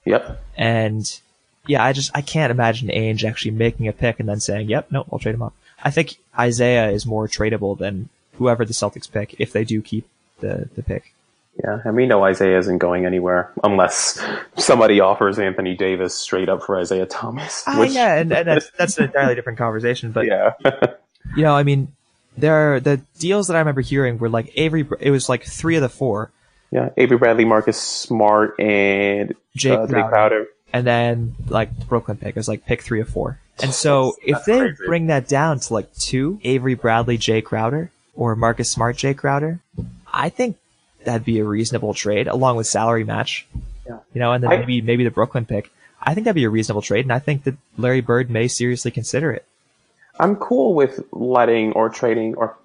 Yep. 0.05 0.43
And 0.57 1.21
yeah, 1.69 1.85
I 1.85 1.93
just 1.93 2.11
I 2.17 2.21
can't 2.21 2.51
imagine 2.51 2.89
Ainge 2.89 3.23
actually 3.23 3.53
making 3.53 3.87
a 3.87 3.93
pick 3.93 4.19
and 4.19 4.29
then 4.29 4.41
saying, 4.41 4.69
"Yep, 4.69 4.91
no, 4.91 5.07
I'll 5.13 5.21
trade 5.21 5.37
him 5.37 5.43
up." 5.43 5.55
I 5.85 5.93
think 5.93 6.19
Isaiah 6.37 6.91
is 6.91 7.07
more 7.07 7.29
tradable 7.29 7.79
than 7.79 8.09
whoever 8.43 8.65
the 8.65 8.73
Celtics 8.73 9.11
pick 9.11 9.37
if 9.39 9.53
they 9.53 9.65
do 9.65 9.81
keep 9.81 10.07
the 10.41 10.69
the 10.75 10.83
pick. 10.83 11.15
Yeah, 11.63 11.81
and 11.85 11.95
we 11.95 12.07
know 12.07 12.25
Isaiah 12.25 12.59
isn't 12.59 12.79
going 12.79 13.05
anywhere 13.05 13.53
unless 13.63 14.19
somebody 14.57 15.01
offers 15.01 15.39
Anthony 15.39 15.77
Davis 15.77 16.15
straight 16.15 16.49
up 16.49 16.63
for 16.63 16.79
Isaiah 16.79 17.07
Thomas. 17.07 17.63
Which- 17.77 17.93
yeah, 17.93 18.17
and, 18.17 18.33
and 18.33 18.49
that's 18.49 18.71
that's 18.79 18.99
an 18.99 19.05
entirely 19.05 19.35
different 19.35 19.59
conversation. 19.59 20.13
But 20.13 20.27
yeah. 20.27 20.53
you 21.37 21.43
know, 21.43 21.55
I 21.55 21.63
mean, 21.63 21.93
there 22.37 22.75
are 22.75 22.81
the 22.81 23.01
deals 23.19 23.47
that 23.47 23.55
I 23.55 23.61
remember 23.61 23.83
hearing 23.83 24.19
were 24.19 24.31
like 24.31 24.53
Avery. 24.57 24.87
It 24.99 25.11
was 25.11 25.29
like 25.29 25.45
three 25.45 25.77
of 25.77 25.83
the 25.83 25.89
four, 25.89 26.33
Yeah, 26.71 26.89
Avery 26.97 27.19
Bradley, 27.19 27.45
Marcus 27.45 27.81
Smart, 27.81 28.59
and 28.59 29.35
Jake 29.55 29.79
uh, 29.79 29.87
Jake 29.87 30.09
Crowder. 30.09 30.47
And 30.73 30.87
then 30.87 31.35
like 31.49 31.79
the 31.79 31.85
Brooklyn 31.85 32.17
pick 32.17 32.35
was 32.35 32.49
like 32.49 32.65
pick 32.65 32.83
three 32.83 33.01
or 33.01 33.05
four. 33.05 33.39
And 33.63 33.75
so 33.75 34.17
if 34.25 34.45
they 34.47 34.59
crazy. 34.59 34.87
bring 34.87 35.07
that 35.09 35.29
down 35.29 35.61
to 35.61 35.75
like 35.75 35.95
two, 35.95 36.41
Avery 36.43 36.75
Bradley, 36.75 37.19
Jake 37.19 37.45
Crowder, 37.45 37.91
or 38.15 38.37
Marcus 38.37 38.71
Smart, 38.71 38.97
Jae 38.97 39.17
Crowder, 39.17 39.61
I 40.13 40.29
think 40.29 40.57
that'd 41.05 41.25
be 41.25 41.39
a 41.41 41.45
reasonable 41.45 41.95
trade 41.95 42.29
along 42.29 42.57
with 42.57 42.67
salary 42.67 43.05
match. 43.05 43.47
Yeah. 43.87 43.99
You 44.15 44.21
know, 44.21 44.33
and 44.33 44.43
then 44.45 44.53
I- 44.53 44.59
maybe 44.59 44.81
maybe 44.81 45.05
the 45.05 45.11
Brooklyn 45.11 45.47
pick. 45.47 45.71
I 46.05 46.15
think 46.15 46.25
that'd 46.25 46.35
be 46.35 46.45
a 46.45 46.51
reasonable 46.51 46.83
trade, 46.83 47.05
and 47.05 47.13
I 47.13 47.21
think 47.21 47.45
that 47.45 47.55
Larry 47.79 48.01
Bird 48.01 48.29
may 48.29 48.49
seriously 48.49 48.91
consider 48.91 49.31
it. 49.31 49.45
I'm 50.19 50.35
cool 50.37 50.75
with 50.75 51.01
letting 51.13 51.73
or 51.73 51.89
trading 51.89 52.35
or 52.35 52.57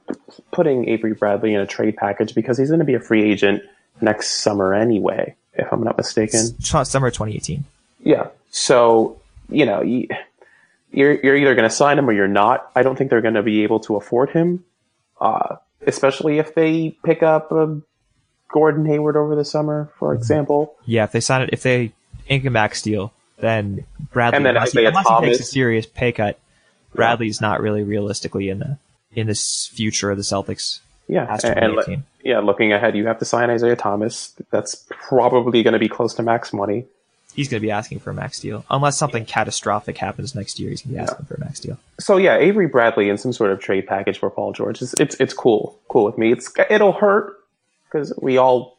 putting 0.52 0.90
Avery 0.90 1.14
Bradley 1.14 1.54
in 1.54 1.62
a 1.62 1.68
trade 1.68 1.96
package 1.98 2.34
because 2.36 2.58
he's 2.58 2.70
going 2.70 2.80
to 2.80 2.86
be 2.86 2.96
a 2.96 3.00
free 3.00 3.24
agent 3.32 3.62
next 4.02 4.42
summer 4.42 4.74
anyway, 4.74 5.36
if 5.54 5.72
I'm 5.72 5.84
not 5.84 5.98
mistaken. 5.98 6.40
Summer 6.62 7.10
2018. 7.12 7.64
Yeah. 8.04 8.28
So, 8.50 9.20
you 9.50 9.66
know, 9.66 9.82
you're, 9.84 11.14
you're 11.22 11.36
either 11.36 11.56
going 11.56 11.68
to 11.70 11.74
sign 11.74 11.98
him 12.00 12.10
or 12.10 12.14
you're 12.14 12.28
not. 12.28 12.70
I 12.76 12.84
don't 12.84 12.98
think 12.98 13.10
they're 13.10 13.22
going 13.22 13.36
to 13.36 13.44
be 13.44 13.64
able 13.64 13.80
to 13.82 13.96
afford 13.96 14.32
him, 14.32 14.64
uh, 15.22 15.58
especially 15.86 16.40
if 16.40 16.56
they 16.56 16.98
pick 17.04 17.24
up 17.24 17.52
um, 17.52 17.84
Gordon 18.52 18.86
Hayward 18.86 19.16
over 19.16 19.36
the 19.36 19.46
summer, 19.46 19.90
for 19.98 20.10
Mm-hmm. 20.14 20.22
example. 20.22 20.76
Yeah, 20.86 21.04
if 21.04 21.12
they 21.12 21.20
sign 21.20 21.42
it, 21.44 21.50
if 21.54 21.64
they 21.64 21.92
ink 22.28 22.46
a 22.46 22.50
max 22.50 22.82
deal, 22.82 23.14
then 23.40 23.86
Bradley, 24.12 24.38
And 24.38 24.46
then 24.46 24.56
unless, 24.56 24.72
he, 24.72 24.86
unless 24.86 25.08
he 25.08 25.26
takes 25.26 25.40
a 25.40 25.44
serious 25.44 25.86
pay 25.86 26.12
cut, 26.12 26.40
Bradley's 26.96 27.40
not 27.42 27.62
really 27.62 27.84
realistically 27.84 28.50
in 28.50 28.60
the 28.60 28.78
in 29.12 29.28
this 29.28 29.68
future 29.74 30.12
of 30.12 30.18
the 30.18 30.24
Celtics 30.24 30.80
Yeah. 31.08 31.38
And, 31.44 31.80
and, 31.80 32.04
yeah, 32.24 32.40
looking 32.40 32.74
ahead, 32.74 32.96
you 32.96 33.08
have 33.08 33.20
to 33.20 33.26
sign 33.26 33.50
Isaiah 33.50 33.76
Thomas. 33.76 34.34
That's 34.52 34.86
probably 34.90 35.64
going 35.64 35.74
to 35.74 35.80
be 35.80 35.88
close 35.90 36.14
to 36.16 36.24
max 36.24 36.52
money. 36.54 36.86
He's 37.38 37.48
going 37.48 37.62
to 37.62 37.66
be 37.66 37.72
asking 37.72 38.00
for 38.00 38.10
a 38.10 38.14
max 38.14 38.40
deal 38.42 38.66
unless 38.70 38.98
something 38.98 39.24
catastrophic 39.26 39.98
happens 39.98 40.36
next 40.36 40.60
year. 40.60 40.72
He's 40.72 40.82
going 40.82 40.96
to 40.96 41.02
be 41.04 41.04
asking 41.10 41.26
for 41.28 41.36
a 41.36 41.40
max 41.40 41.60
deal. 41.62 41.78
So 42.00 42.18
yeah, 42.18 42.36
Avery 42.36 42.68
Bradley 42.68 43.08
in 43.10 43.18
some 43.18 43.32
sort 43.32 43.52
of 43.52 43.60
trade 43.60 43.88
package 43.88 44.18
for 44.18 44.30
Paul 44.30 44.52
George. 44.54 44.82
It's 44.82 44.94
it's, 45.00 45.16
it's 45.22 45.34
cool, 45.34 45.78
cool 45.88 46.04
with 46.04 46.18
me. 46.18 46.32
It's 46.34 46.52
it'll 46.70 46.92
hurt 46.92 47.38
because 47.86 48.12
we 48.22 48.38
all 48.38 48.78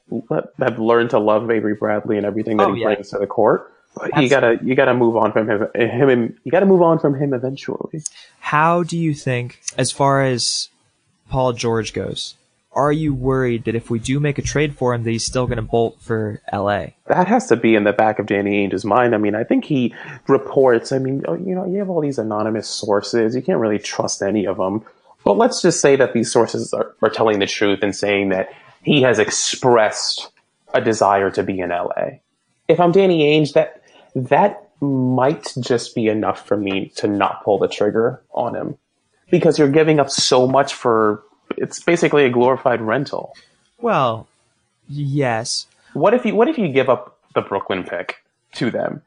have 0.59 0.79
learned 0.79 1.11
to 1.11 1.19
love 1.19 1.51
Avery 1.51 1.75
Bradley 1.75 2.17
and 2.19 2.27
everything 2.27 2.57
that 2.59 2.67
Oh, 2.69 2.75
he 2.75 2.81
yeah. 2.83 2.95
brings 2.95 3.11
to 3.11 3.19
the 3.19 3.27
court. 3.27 3.73
But 3.95 4.23
you 4.23 4.29
gotta 4.29 4.59
you 4.63 4.75
gotta 4.75 4.95
move 4.95 5.17
on 5.17 5.33
from 5.33 5.49
him. 5.49 5.69
Him 5.75 6.37
you 6.45 6.53
gotta 6.53 6.67
move 6.67 6.83
on 6.83 6.99
from 6.99 7.15
him 7.15 7.33
eventually. 7.33 8.03
How 8.41 8.83
do 8.83 8.97
you 8.99 9.15
think, 9.15 9.61
as 9.77 9.91
far 9.91 10.23
as 10.23 10.69
Paul 11.31 11.53
George 11.53 11.93
goes, 11.93 12.35
are 12.73 12.93
you 12.93 13.15
worried 13.15 13.65
that 13.65 13.75
if 13.75 13.91
we 13.91 13.99
do 13.99 14.21
make 14.21 14.39
a 14.39 14.43
trade 14.43 14.77
for 14.77 14.95
him, 14.95 15.03
that 15.05 15.11
he's 15.11 15.25
still 15.25 15.47
going 15.47 15.57
to 15.57 15.63
bolt 15.63 16.01
for 16.01 16.41
LA? 16.53 16.89
That 17.07 17.27
has 17.27 17.47
to 17.49 17.57
be 17.57 17.75
in 17.75 17.85
the 17.85 17.93
back 17.93 18.19
of 18.19 18.27
Danny 18.27 18.67
Ainge's 18.67 18.85
mind. 18.85 19.15
I 19.15 19.19
mean, 19.19 19.35
I 19.35 19.45
think 19.45 19.65
he 19.65 19.95
reports. 20.29 20.93
I 20.93 20.99
mean, 20.99 21.25
oh, 21.27 21.35
you 21.35 21.55
know, 21.55 21.67
you 21.67 21.79
have 21.79 21.91
all 21.91 22.01
these 22.01 22.19
anonymous 22.19 22.69
sources. 22.69 23.35
You 23.35 23.43
can't 23.43 23.59
really 23.59 23.79
trust 23.79 24.23
any 24.23 24.47
of 24.47 24.59
them. 24.59 24.85
But 25.25 25.37
let's 25.37 25.61
just 25.61 25.81
say 25.81 25.97
that 25.97 26.13
these 26.13 26.31
sources 26.31 26.73
are, 26.73 26.95
are 27.03 27.11
telling 27.11 27.39
the 27.39 27.47
truth 27.47 27.81
and 27.83 27.95
saying 27.97 28.29
that 28.31 28.51
he 28.83 29.03
has 29.03 29.19
expressed 29.19 30.31
a 30.75 30.81
desire 30.81 31.31
to 31.33 31.43
be 31.43 31.61
in 31.61 31.71
LA. 31.71 32.19
If 32.69 32.81
I'm 32.81 32.93
Danny 32.93 33.25
Ainge, 33.25 33.55
that 33.55 33.83
that 34.15 34.69
might 34.81 35.53
just 35.61 35.95
be 35.95 36.07
enough 36.07 36.47
for 36.47 36.57
me 36.57 36.93
to 36.97 37.09
not 37.09 37.43
pull 37.45 37.59
the 37.59 37.69
trigger 37.69 38.23
on 38.33 38.55
him 38.55 38.79
because 39.31 39.59
you're 39.59 39.71
giving 39.71 39.99
up 39.99 40.11
so 40.11 40.47
much 40.47 40.75
for 40.75 41.23
it's 41.57 41.81
basically 41.81 42.25
a 42.25 42.31
glorified 42.31 42.81
rental. 42.81 43.35
Well, 43.81 44.27
yes. 44.89 45.67
What 45.93 46.15
if 46.15 46.25
you 46.25 46.35
what 46.35 46.49
if 46.49 46.59
you 46.59 46.69
give 46.69 46.89
up 46.89 47.19
the 47.35 47.41
Brooklyn 47.43 47.85
pick 47.85 48.23
to 48.55 48.71
them 48.71 49.03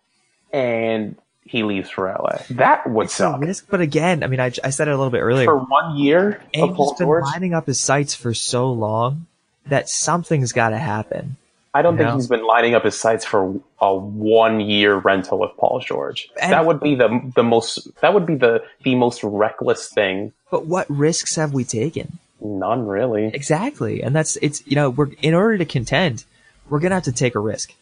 and 0.51 1.15
he 1.45 1.63
leaves 1.63 1.89
for 1.89 2.07
LA? 2.07 2.39
That 2.51 2.89
would 2.89 3.05
It's 3.05 3.13
a 3.15 3.17
suck. 3.17 3.41
risk, 3.41 3.67
but 3.69 3.81
again, 3.81 4.23
I 4.23 4.27
mean, 4.27 4.39
I, 4.39 4.51
I 4.63 4.69
said 4.69 4.87
it 4.87 4.91
a 4.91 4.97
little 4.97 5.11
bit 5.11 5.19
earlier. 5.21 5.45
For 5.45 5.57
one 5.57 5.97
year 5.97 6.41
Paul 6.53 6.95
been 6.97 7.05
George, 7.07 7.23
lining 7.25 7.53
up 7.53 7.67
his 7.67 7.79
sights 7.79 8.15
for 8.15 8.33
so 8.33 8.71
long 8.71 9.27
that 9.67 9.89
something's 9.89 10.51
got 10.53 10.69
to 10.69 10.77
happen. 10.77 11.37
I 11.73 11.81
don't 11.83 11.95
think 11.95 12.07
Yeah. 12.09 12.15
he's 12.15 12.27
been 12.27 12.45
lining 12.45 12.75
up 12.75 12.83
his 12.83 12.99
sights 12.99 13.23
for 13.23 13.57
a 13.79 13.95
one 13.95 14.59
year 14.59 14.95
rental 14.95 15.39
with 15.39 15.51
Paul 15.57 15.79
George. 15.79 16.29
And- 16.41 16.51
that 16.51 16.65
would 16.65 16.81
be 16.81 16.95
the 16.95 17.31
the 17.35 17.43
most 17.43 17.87
that 18.01 18.13
would 18.13 18.25
be 18.25 18.35
the 18.35 18.63
the 18.83 18.95
most 18.95 19.23
reckless 19.23 19.87
thing. 19.87 20.33
But 20.49 20.65
what 20.65 20.89
risks 20.89 21.35
have 21.37 21.53
we 21.53 21.63
taken? 21.63 22.17
None 22.41 22.87
really. 22.87 23.27
Exactly, 23.27 24.01
and 24.01 24.15
that's 24.15 24.35
it's 24.41 24.65
you 24.65 24.75
know 24.75 24.89
we're 24.89 25.09
in 25.21 25.33
order 25.33 25.57
to 25.59 25.65
contend, 25.65 26.25
we're 26.69 26.79
gonna 26.79 26.95
have 26.95 27.03
to 27.03 27.11
take 27.11 27.35
a 27.35 27.39
risk. 27.39 27.73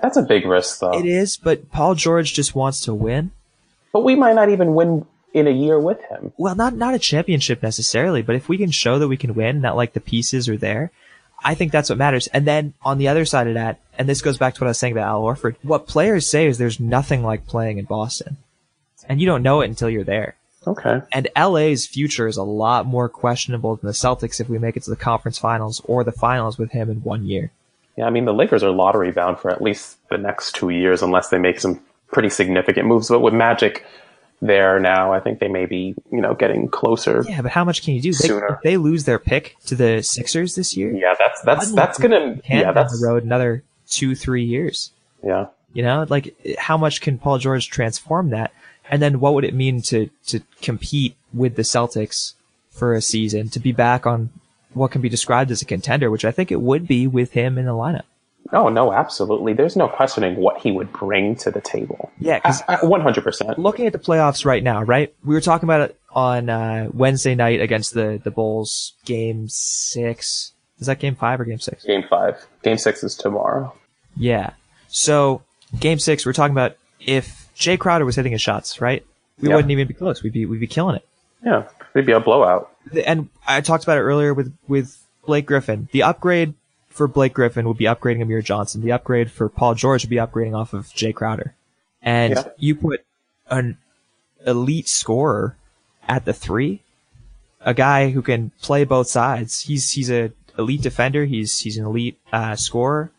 That's 0.00 0.16
a 0.16 0.22
big 0.22 0.46
risk 0.46 0.80
though. 0.80 0.98
It 0.98 1.04
is, 1.04 1.36
but 1.36 1.70
Paul 1.70 1.94
George 1.94 2.32
just 2.32 2.54
wants 2.54 2.80
to 2.82 2.94
win. 2.94 3.30
But 3.92 4.04
we 4.04 4.14
might 4.14 4.34
not 4.34 4.48
even 4.48 4.74
win 4.74 5.06
in 5.34 5.46
a 5.46 5.50
year 5.50 5.78
with 5.78 6.02
him. 6.04 6.32
Well, 6.38 6.54
not 6.54 6.74
not 6.74 6.94
a 6.94 6.98
championship 6.98 7.62
necessarily, 7.62 8.22
but 8.22 8.36
if 8.36 8.48
we 8.48 8.56
can 8.56 8.70
show 8.70 8.98
that 8.98 9.08
we 9.08 9.18
can 9.18 9.34
win, 9.34 9.60
that 9.62 9.76
like 9.76 9.92
the 9.92 10.00
pieces 10.00 10.48
are 10.48 10.56
there, 10.56 10.92
I 11.44 11.54
think 11.54 11.72
that's 11.72 11.90
what 11.90 11.98
matters. 11.98 12.26
And 12.28 12.46
then 12.46 12.72
on 12.82 12.96
the 12.96 13.08
other 13.08 13.26
side 13.26 13.48
of 13.48 13.54
that, 13.54 13.80
and 13.98 14.08
this 14.08 14.22
goes 14.22 14.38
back 14.38 14.54
to 14.54 14.60
what 14.62 14.68
I 14.68 14.70
was 14.70 14.78
saying 14.78 14.92
about 14.92 15.08
Al 15.08 15.22
Horford, 15.22 15.56
what 15.62 15.86
players 15.86 16.28
say 16.28 16.46
is 16.46 16.56
there's 16.56 16.80
nothing 16.80 17.22
like 17.22 17.46
playing 17.46 17.76
in 17.76 17.84
Boston, 17.84 18.38
and 19.08 19.20
you 19.20 19.26
don't 19.26 19.42
know 19.42 19.60
it 19.60 19.68
until 19.68 19.90
you're 19.90 20.04
there. 20.04 20.36
Okay. 20.66 21.00
And 21.12 21.28
LA's 21.36 21.86
future 21.86 22.26
is 22.26 22.36
a 22.36 22.42
lot 22.42 22.86
more 22.86 23.08
questionable 23.08 23.76
than 23.76 23.86
the 23.86 23.92
Celtics 23.92 24.40
if 24.40 24.48
we 24.48 24.58
make 24.58 24.76
it 24.76 24.82
to 24.84 24.90
the 24.90 24.96
conference 24.96 25.38
finals 25.38 25.80
or 25.84 26.02
the 26.04 26.12
finals 26.12 26.58
with 26.58 26.72
him 26.72 26.90
in 26.90 27.02
one 27.02 27.26
year. 27.26 27.52
Yeah, 27.96 28.06
I 28.06 28.10
mean 28.10 28.24
the 28.24 28.34
Lakers 28.34 28.62
are 28.62 28.70
lottery 28.70 29.10
bound 29.12 29.38
for 29.38 29.50
at 29.50 29.62
least 29.62 29.96
the 30.10 30.18
next 30.18 30.54
two 30.54 30.70
years 30.70 31.02
unless 31.02 31.28
they 31.30 31.38
make 31.38 31.60
some 31.60 31.80
pretty 32.12 32.28
significant 32.28 32.86
moves. 32.86 33.08
But 33.08 33.20
with 33.20 33.32
Magic 33.34 33.84
there 34.42 34.78
now, 34.78 35.12
I 35.14 35.20
think 35.20 35.38
they 35.38 35.48
may 35.48 35.64
be, 35.64 35.94
you 36.12 36.20
know, 36.20 36.34
getting 36.34 36.68
closer. 36.68 37.24
Yeah, 37.26 37.40
but 37.40 37.52
how 37.52 37.64
much 37.64 37.82
can 37.82 37.94
you 37.94 38.02
do? 38.02 38.12
They, 38.12 38.28
Sooner. 38.28 38.46
if 38.56 38.62
they 38.62 38.76
lose 38.76 39.04
their 39.04 39.18
pick 39.18 39.56
to 39.66 39.74
the 39.74 40.02
Sixers 40.02 40.54
this 40.56 40.76
year, 40.76 40.92
Yeah, 40.94 41.14
that's 41.18 41.40
that's 41.42 41.72
that's 41.72 41.98
gonna 41.98 42.38
yeah 42.44 42.72
that's 42.72 43.00
the 43.00 43.06
road 43.06 43.22
another 43.24 43.64
two, 43.88 44.14
three 44.14 44.44
years. 44.44 44.92
yeah. 45.24 45.46
You 45.72 45.82
know, 45.82 46.06
like 46.08 46.34
how 46.58 46.78
much 46.78 47.02
can 47.02 47.18
Paul 47.18 47.36
George 47.38 47.68
transform 47.68 48.30
that? 48.30 48.50
And 48.90 49.02
then 49.02 49.20
what 49.20 49.34
would 49.34 49.44
it 49.44 49.54
mean 49.54 49.82
to 49.82 50.10
to 50.28 50.40
compete 50.62 51.16
with 51.34 51.56
the 51.56 51.62
Celtics 51.62 52.34
for 52.70 52.94
a 52.94 53.02
season 53.02 53.48
to 53.50 53.60
be 53.60 53.72
back 53.72 54.06
on 54.06 54.30
what 54.74 54.90
can 54.90 55.00
be 55.00 55.08
described 55.08 55.50
as 55.50 55.62
a 55.62 55.64
contender, 55.64 56.10
which 56.10 56.24
I 56.24 56.30
think 56.30 56.52
it 56.52 56.60
would 56.60 56.86
be 56.86 57.06
with 57.06 57.32
him 57.32 57.56
in 57.58 57.64
the 57.64 57.72
lineup. 57.72 58.02
Oh 58.52 58.68
no, 58.68 58.92
absolutely. 58.92 59.54
There's 59.54 59.74
no 59.74 59.88
questioning 59.88 60.36
what 60.36 60.58
he 60.60 60.70
would 60.70 60.92
bring 60.92 61.34
to 61.36 61.50
the 61.50 61.60
table. 61.60 62.12
Yeah, 62.20 62.38
'cause 62.38 62.62
One 62.82 63.00
hundred 63.00 63.24
percent. 63.24 63.58
looking 63.58 63.86
at 63.86 63.92
the 63.92 63.98
playoffs 63.98 64.44
right 64.44 64.62
now, 64.62 64.82
right? 64.84 65.12
We 65.24 65.34
were 65.34 65.40
talking 65.40 65.66
about 65.66 65.80
it 65.80 65.98
on 66.12 66.48
uh, 66.48 66.88
Wednesday 66.92 67.34
night 67.34 67.60
against 67.60 67.92
the 67.94 68.20
the 68.22 68.30
Bulls, 68.30 68.92
game 69.04 69.48
six. 69.48 70.52
Is 70.78 70.86
that 70.86 71.00
game 71.00 71.16
five 71.16 71.40
or 71.40 71.44
game 71.44 71.58
six? 71.58 71.84
Game 71.84 72.04
five. 72.08 72.46
Game 72.62 72.78
six 72.78 73.02
is 73.02 73.16
tomorrow. 73.16 73.72
Yeah. 74.16 74.50
So 74.88 75.42
game 75.80 75.98
six, 75.98 76.24
we're 76.24 76.32
talking 76.34 76.54
about 76.54 76.76
if 77.00 77.45
Jae 77.56 77.78
Crowder 77.78 78.04
was 78.04 78.16
hitting 78.16 78.32
his 78.32 78.42
shots, 78.42 78.80
right? 78.80 79.04
We 79.40 79.48
Yeah. 79.48 79.56
wouldn't 79.56 79.70
even 79.72 79.86
be 79.88 79.94
close. 79.94 80.22
We'd 80.22 80.32
be 80.32 80.46
we'd 80.46 80.60
be 80.60 80.66
killing 80.66 80.96
it. 80.96 81.06
Yeah, 81.44 81.64
maybe 81.94 82.12
a 82.12 82.20
blowout. 82.20 82.70
And 83.04 83.28
I 83.46 83.60
talked 83.60 83.84
about 83.84 83.98
it 83.98 84.02
earlier 84.02 84.32
with 84.34 84.52
with 84.68 85.02
Blake 85.26 85.46
Griffin. 85.46 85.88
The 85.92 86.02
upgrade 86.02 86.54
for 86.88 87.06
Blake 87.08 87.34
Griffin 87.34 87.66
would 87.68 87.76
be 87.76 87.84
upgrading 87.84 88.22
Amir 88.22 88.40
Johnson. 88.42 88.80
The 88.80 88.92
upgrade 88.92 89.30
for 89.30 89.48
Paul 89.48 89.74
George 89.74 90.04
would 90.04 90.10
be 90.10 90.16
upgrading 90.16 90.56
off 90.56 90.72
of 90.72 90.86
Jae 90.88 91.14
Crowder. 91.14 91.54
And 92.02 92.34
Yeah. 92.34 92.44
you 92.58 92.74
put 92.76 93.04
an 93.50 93.76
elite 94.46 94.88
scorer 94.88 95.56
at 96.08 96.24
the 96.24 96.32
three, 96.32 96.80
a 97.60 97.74
guy 97.74 98.10
who 98.10 98.22
can 98.22 98.52
play 98.62 98.84
both 98.84 99.08
sides. 99.08 99.62
He's 99.62 99.92
he's 99.92 100.10
a 100.10 100.30
elite 100.58 100.82
defender. 100.82 101.24
He's 101.26 101.58
he's 101.60 101.76
an 101.76 101.84
elite 101.84 102.18
uh, 102.32 102.56
scorer. 102.56 103.10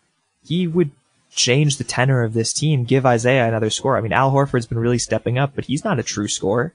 He 0.44 0.66
would 0.68 0.92
change 1.38 1.78
the 1.78 1.86
tenor 1.86 2.24
of 2.24 2.34
this 2.34 2.52
team. 2.52 2.84
Give 2.84 3.06
Isaiah 3.06 3.48
another 3.48 3.70
score. 3.70 3.98
I 3.98 4.02
mean, 4.02 4.12
Al 4.12 4.32
Horford's 4.32 4.66
been 4.66 4.80
really 4.80 4.98
stepping 4.98 5.38
up, 5.38 5.54
but 5.56 5.66
he's 5.66 5.86
not 5.86 6.00
a 6.00 6.04
true 6.04 6.28
scorer. 6.28 6.74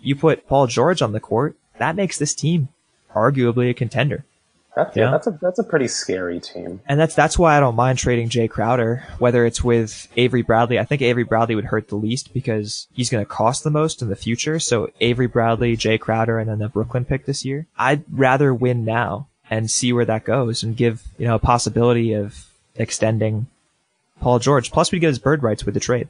You 0.00 0.16
put 0.16 0.48
Paul 0.48 0.66
George 0.66 1.02
on 1.02 1.12
the 1.12 1.20
court, 1.20 1.56
that 1.78 1.96
makes 1.96 2.18
this 2.18 2.34
team 2.34 2.68
arguably 3.14 3.70
a 3.70 3.74
contender. 3.74 4.24
That's, 4.76 4.96
yeah. 4.96 5.10
That's 5.12 5.26
a 5.28 5.38
that's 5.40 5.58
a 5.60 5.64
pretty 5.64 5.86
scary 5.86 6.40
team. 6.40 6.80
And 6.86 6.98
that's 6.98 7.14
that's 7.14 7.38
why 7.38 7.56
I 7.56 7.60
don't 7.60 7.76
mind 7.76 7.98
trading 7.98 8.28
Jae 8.28 8.50
Crowder, 8.50 9.04
whether 9.18 9.46
it's 9.46 9.62
with 9.62 10.08
Avery 10.16 10.42
Bradley. 10.42 10.80
I 10.80 10.84
think 10.84 11.00
Avery 11.00 11.22
Bradley 11.22 11.54
would 11.54 11.66
hurt 11.66 11.88
the 11.88 11.96
least 11.96 12.34
because 12.34 12.88
he's 12.92 13.08
going 13.08 13.24
to 13.24 13.30
cost 13.30 13.62
the 13.62 13.70
most 13.70 14.02
in 14.02 14.08
the 14.08 14.16
future. 14.16 14.58
So 14.58 14.90
Avery 15.00 15.28
Bradley, 15.28 15.76
Jae 15.76 16.00
Crowder, 16.00 16.40
and 16.40 16.50
then 16.50 16.58
the 16.58 16.68
Brooklyn 16.68 17.04
pick 17.04 17.24
this 17.24 17.44
year. 17.44 17.68
I'd 17.78 18.02
rather 18.10 18.52
win 18.52 18.84
now 18.84 19.28
and 19.48 19.70
see 19.70 19.92
where 19.92 20.06
that 20.06 20.24
goes 20.24 20.64
and 20.64 20.76
give 20.76 21.04
you 21.18 21.28
know 21.28 21.36
a 21.36 21.40
possibility 21.40 22.12
of 22.12 22.46
extending 22.74 23.46
Paul 24.24 24.38
George. 24.38 24.72
Plus, 24.72 24.90
we 24.90 24.98
get 24.98 25.08
his 25.08 25.18
bird 25.18 25.42
rights 25.42 25.64
with 25.64 25.74
the 25.74 25.80
trade. 25.80 26.08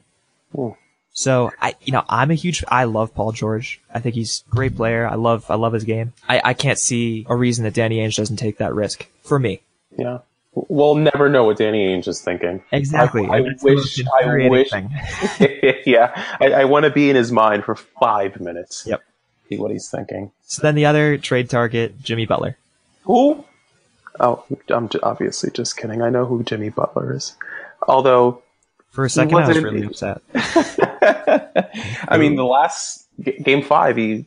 Hmm. 0.55 0.69
So 1.11 1.51
I, 1.61 1.75
you 1.81 1.91
know, 1.91 2.03
I'm 2.07 2.31
a 2.31 2.33
huge, 2.33 2.63
I 2.67 2.85
love 2.85 3.13
Paul 3.13 3.33
George. 3.33 3.81
I 3.93 3.99
think 3.99 4.15
he's 4.15 4.43
a 4.47 4.55
great 4.55 4.75
player. 4.75 5.07
I 5.07 5.15
love, 5.15 5.45
I 5.49 5.55
love 5.55 5.73
his 5.73 5.83
game. 5.83 6.13
I, 6.27 6.41
I 6.43 6.53
can't 6.53 6.79
see 6.79 7.25
a 7.29 7.35
reason 7.35 7.65
that 7.65 7.73
Danny 7.73 7.97
Ainge 7.97 8.15
doesn't 8.15 8.37
take 8.37 8.57
that 8.57 8.73
risk 8.73 9.07
for 9.23 9.37
me. 9.37 9.61
Yeah, 9.97 10.19
we'll 10.53 10.95
never 10.95 11.29
know 11.29 11.43
what 11.43 11.57
Danny 11.57 11.87
Ainge 11.87 12.07
is 12.07 12.21
thinking. 12.21 12.63
Exactly. 12.71 13.25
I, 13.27 13.37
I 13.37 13.41
wish. 13.61 14.01
I 14.21 14.47
wish. 14.49 14.71
yeah, 15.85 16.37
I, 16.39 16.51
I 16.51 16.63
want 16.65 16.83
to 16.83 16.91
be 16.91 17.09
in 17.09 17.15
his 17.15 17.31
mind 17.31 17.63
for 17.63 17.75
five 17.75 18.39
minutes. 18.39 18.85
Yep. 18.85 19.01
See 19.49 19.57
what 19.57 19.71
he's 19.71 19.89
thinking. 19.89 20.31
So 20.43 20.61
then 20.61 20.75
the 20.75 20.85
other 20.85 21.17
trade 21.17 21.49
target, 21.49 22.01
Jimmy 22.01 22.25
Butler. 22.25 22.57
Who? 23.03 23.45
Oh, 24.19 24.43
I'm 24.69 24.89
obviously 25.03 25.51
just 25.51 25.77
kidding. 25.77 26.01
I 26.01 26.09
know 26.09 26.25
who 26.25 26.43
Jimmy 26.43 26.69
Butler 26.69 27.13
is. 27.13 27.35
Although, 27.87 28.41
For 28.91 29.05
a 29.05 29.09
second, 29.09 29.35
I 29.37 29.47
was 29.47 29.61
really 29.61 29.83
upset. 29.85 30.21
I 32.07 32.17
mean, 32.17 32.35
the 32.35 32.45
last 32.45 33.05
g- 33.19 33.37
game 33.41 33.61
five, 33.63 33.97
he 33.97 34.25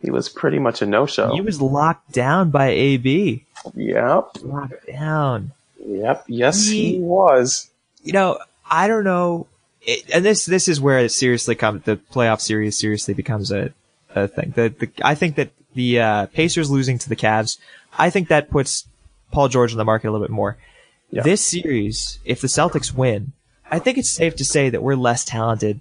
he 0.00 0.10
was 0.10 0.28
pretty 0.28 0.58
much 0.58 0.82
a 0.82 0.86
no 0.86 1.06
show. 1.06 1.32
He 1.32 1.40
was 1.40 1.60
locked 1.60 2.12
down 2.12 2.50
by 2.50 2.68
AB. 2.68 3.44
Yep. 3.74 4.28
Locked 4.42 4.86
down. 4.86 5.52
Yep. 5.84 6.24
Yes, 6.28 6.66
He- 6.68 6.94
he 6.96 6.98
was. 7.00 7.70
You 8.02 8.12
know, 8.12 8.38
I 8.68 8.88
don't 8.88 9.04
know. 9.04 9.46
It, 9.82 10.04
and 10.12 10.24
this 10.24 10.44
this 10.46 10.68
is 10.68 10.80
where 10.80 10.98
it 10.98 11.10
seriously 11.10 11.54
comes. 11.54 11.84
The 11.84 11.96
playoff 11.96 12.40
series 12.40 12.78
seriously 12.78 13.14
becomes 13.14 13.50
a, 13.52 13.72
a 14.14 14.28
thing. 14.28 14.52
The, 14.56 14.68
the 14.78 14.90
I 15.02 15.14
think 15.14 15.36
that 15.36 15.50
the 15.74 16.00
uh, 16.00 16.26
Pacers 16.26 16.70
losing 16.70 16.98
to 16.98 17.08
the 17.08 17.16
Cavs, 17.16 17.58
I 17.98 18.10
think 18.10 18.28
that 18.28 18.50
puts 18.50 18.86
Paul 19.32 19.48
George 19.48 19.72
on 19.72 19.78
the 19.78 19.84
market 19.84 20.08
a 20.08 20.10
little 20.10 20.24
bit 20.26 20.32
more. 20.32 20.56
Yeah. 21.12 21.22
This 21.22 21.44
series, 21.44 22.18
if 22.24 22.40
the 22.40 22.48
Celtics 22.48 22.94
win, 22.94 23.32
I 23.70 23.78
think 23.78 23.98
it's 23.98 24.10
safe 24.10 24.34
to 24.36 24.44
say 24.46 24.70
that 24.70 24.82
we're 24.82 24.96
less 24.96 25.24
talented 25.24 25.80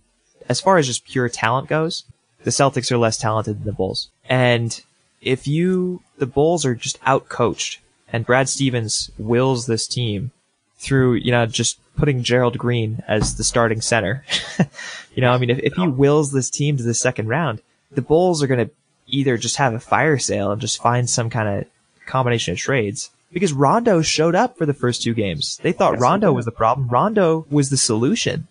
as 0.50 0.60
far 0.60 0.78
as 0.78 0.88
just 0.88 1.06
pure 1.06 1.30
talent 1.30 1.70
goes. 1.70 2.04
The 2.44 2.52
Celtics 2.52 2.92
are 2.92 2.98
less 2.98 3.18
talented 3.18 3.60
than 3.60 3.66
the 3.66 3.72
Bulls. 3.72 4.10
And 4.28 4.80
if 5.22 5.48
you, 5.48 6.04
the 6.18 6.26
Bulls 6.26 6.66
are 6.66 6.76
just 6.76 7.00
out 7.06 7.30
coached 7.30 7.80
and 8.12 8.26
Brad 8.26 8.50
Stevens 8.50 9.10
wills 9.18 9.68
this 9.68 9.88
team 9.88 10.32
through, 10.78 11.14
you 11.14 11.32
know, 11.32 11.46
just 11.46 11.80
putting 11.96 12.24
Gerald 12.24 12.58
Green 12.58 13.02
as 13.08 13.36
the 13.38 13.44
starting 13.46 13.80
center. 13.80 14.26
you 15.16 15.22
know, 15.22 15.32
I 15.32 15.38
mean, 15.38 15.50
if, 15.50 15.60
if 15.60 15.74
he 15.76 15.88
wills 15.88 16.34
this 16.34 16.50
team 16.50 16.76
to 16.76 16.84
the 16.84 16.94
second 16.94 17.30
round, 17.30 17.62
the 17.90 18.02
Bulls 18.02 18.44
are 18.44 18.48
going 18.48 18.68
to 18.68 18.74
either 19.08 19.38
just 19.38 19.58
have 19.58 19.74
a 19.74 19.80
fire 19.80 20.18
sale 20.18 20.52
and 20.52 20.60
just 20.60 20.82
find 20.82 21.10
some 21.10 21.30
kind 21.30 21.48
of 21.48 21.68
combination 22.06 22.52
of 22.52 22.58
trades. 22.58 23.12
Because 23.32 23.54
Rondo 23.54 24.02
showed 24.02 24.36
up 24.36 24.58
for 24.58 24.66
the 24.66 24.74
first 24.74 25.02
two 25.02 25.14
games. 25.14 25.58
They 25.64 25.72
thought 25.72 25.94
Yes, 25.94 26.02
Rondo 26.02 26.34
was 26.34 26.46
the 26.46 26.52
problem. 26.52 26.88
Rondo 26.90 27.46
was 27.50 27.70
the 27.70 27.78
solution. 27.78 28.48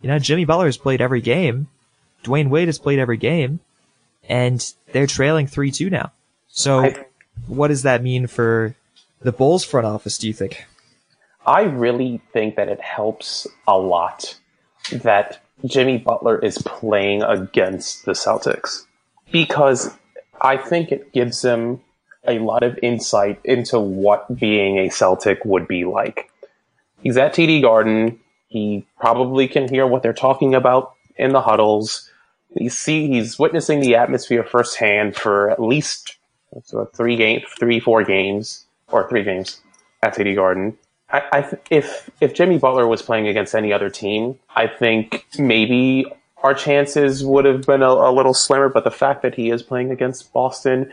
You 0.00 0.08
know, 0.08 0.18
Jimmy 0.18 0.44
Butler 0.44 0.66
has 0.66 0.76
played 0.76 1.00
every 1.00 1.20
game. 1.20 1.68
Dwyane 2.24 2.48
Wade 2.48 2.68
has 2.68 2.78
played 2.78 2.98
every 2.98 3.16
game. 3.16 3.60
And 4.28 4.64
they're 4.92 5.08
trailing 5.08 5.46
3-2 5.46 5.90
now. 5.90 6.12
So 6.48 6.80
I- 6.84 7.06
what 7.46 7.68
does 7.68 7.82
that 7.82 8.02
mean 8.02 8.26
for 8.28 8.76
the 9.20 9.32
Bulls 9.32 9.64
front 9.64 9.86
office, 9.86 10.18
do 10.18 10.28
you 10.28 10.32
think? 10.32 10.66
I 11.44 11.62
really 11.62 12.20
think 12.32 12.54
that 12.56 12.68
it 12.68 12.80
helps 12.80 13.48
a 13.66 13.76
lot 13.76 14.38
that 14.92 15.40
Jimmy 15.64 15.98
Butler 15.98 16.38
is 16.38 16.58
playing 16.58 17.22
against 17.22 18.04
the 18.04 18.12
Celtics 18.12 18.86
because 19.32 19.90
I 20.40 20.56
think 20.56 20.92
it 20.92 21.12
gives 21.12 21.42
him 21.42 21.80
a 22.26 22.38
lot 22.38 22.62
of 22.62 22.78
insight 22.82 23.40
into 23.44 23.78
what 23.78 24.38
being 24.38 24.78
a 24.78 24.90
Celtic 24.90 25.44
would 25.44 25.66
be 25.66 25.84
like. 25.84 26.30
He's 27.02 27.16
at 27.16 27.34
TD 27.34 27.62
Garden. 27.62 28.20
He 28.48 28.86
probably 29.00 29.48
can 29.48 29.68
hear 29.68 29.86
what 29.86 30.02
they're 30.02 30.12
talking 30.12 30.54
about 30.54 30.94
in 31.16 31.32
the 31.32 31.40
huddles. 31.40 32.08
You 32.54 32.70
see, 32.70 33.08
he's 33.08 33.38
witnessing 33.38 33.80
the 33.80 33.96
atmosphere 33.96 34.44
firsthand 34.44 35.16
for 35.16 35.50
at 35.50 35.60
least 35.60 36.16
three 36.94 37.16
game, 37.16 37.42
three, 37.58 37.80
four 37.80 38.04
games, 38.04 38.66
or 38.88 39.08
three 39.08 39.24
games 39.24 39.60
at 40.02 40.14
TD 40.14 40.36
Garden. 40.36 40.76
I, 41.10 41.22
I, 41.32 41.56
if 41.70 42.10
if 42.20 42.34
Jimmy 42.34 42.58
Butler 42.58 42.86
was 42.86 43.02
playing 43.02 43.28
against 43.28 43.54
any 43.54 43.72
other 43.72 43.90
team, 43.90 44.38
I 44.54 44.66
think 44.66 45.26
maybe 45.38 46.06
our 46.42 46.54
chances 46.54 47.24
would 47.24 47.44
have 47.44 47.62
been 47.62 47.82
a, 47.82 47.88
a, 47.88 48.12
little 48.12 48.34
slimmer. 48.34 48.68
But 48.68 48.84
the 48.84 48.90
fact 48.90 49.22
that 49.22 49.34
he 49.34 49.50
is 49.50 49.62
playing 49.62 49.90
against 49.90 50.32
Boston 50.32 50.92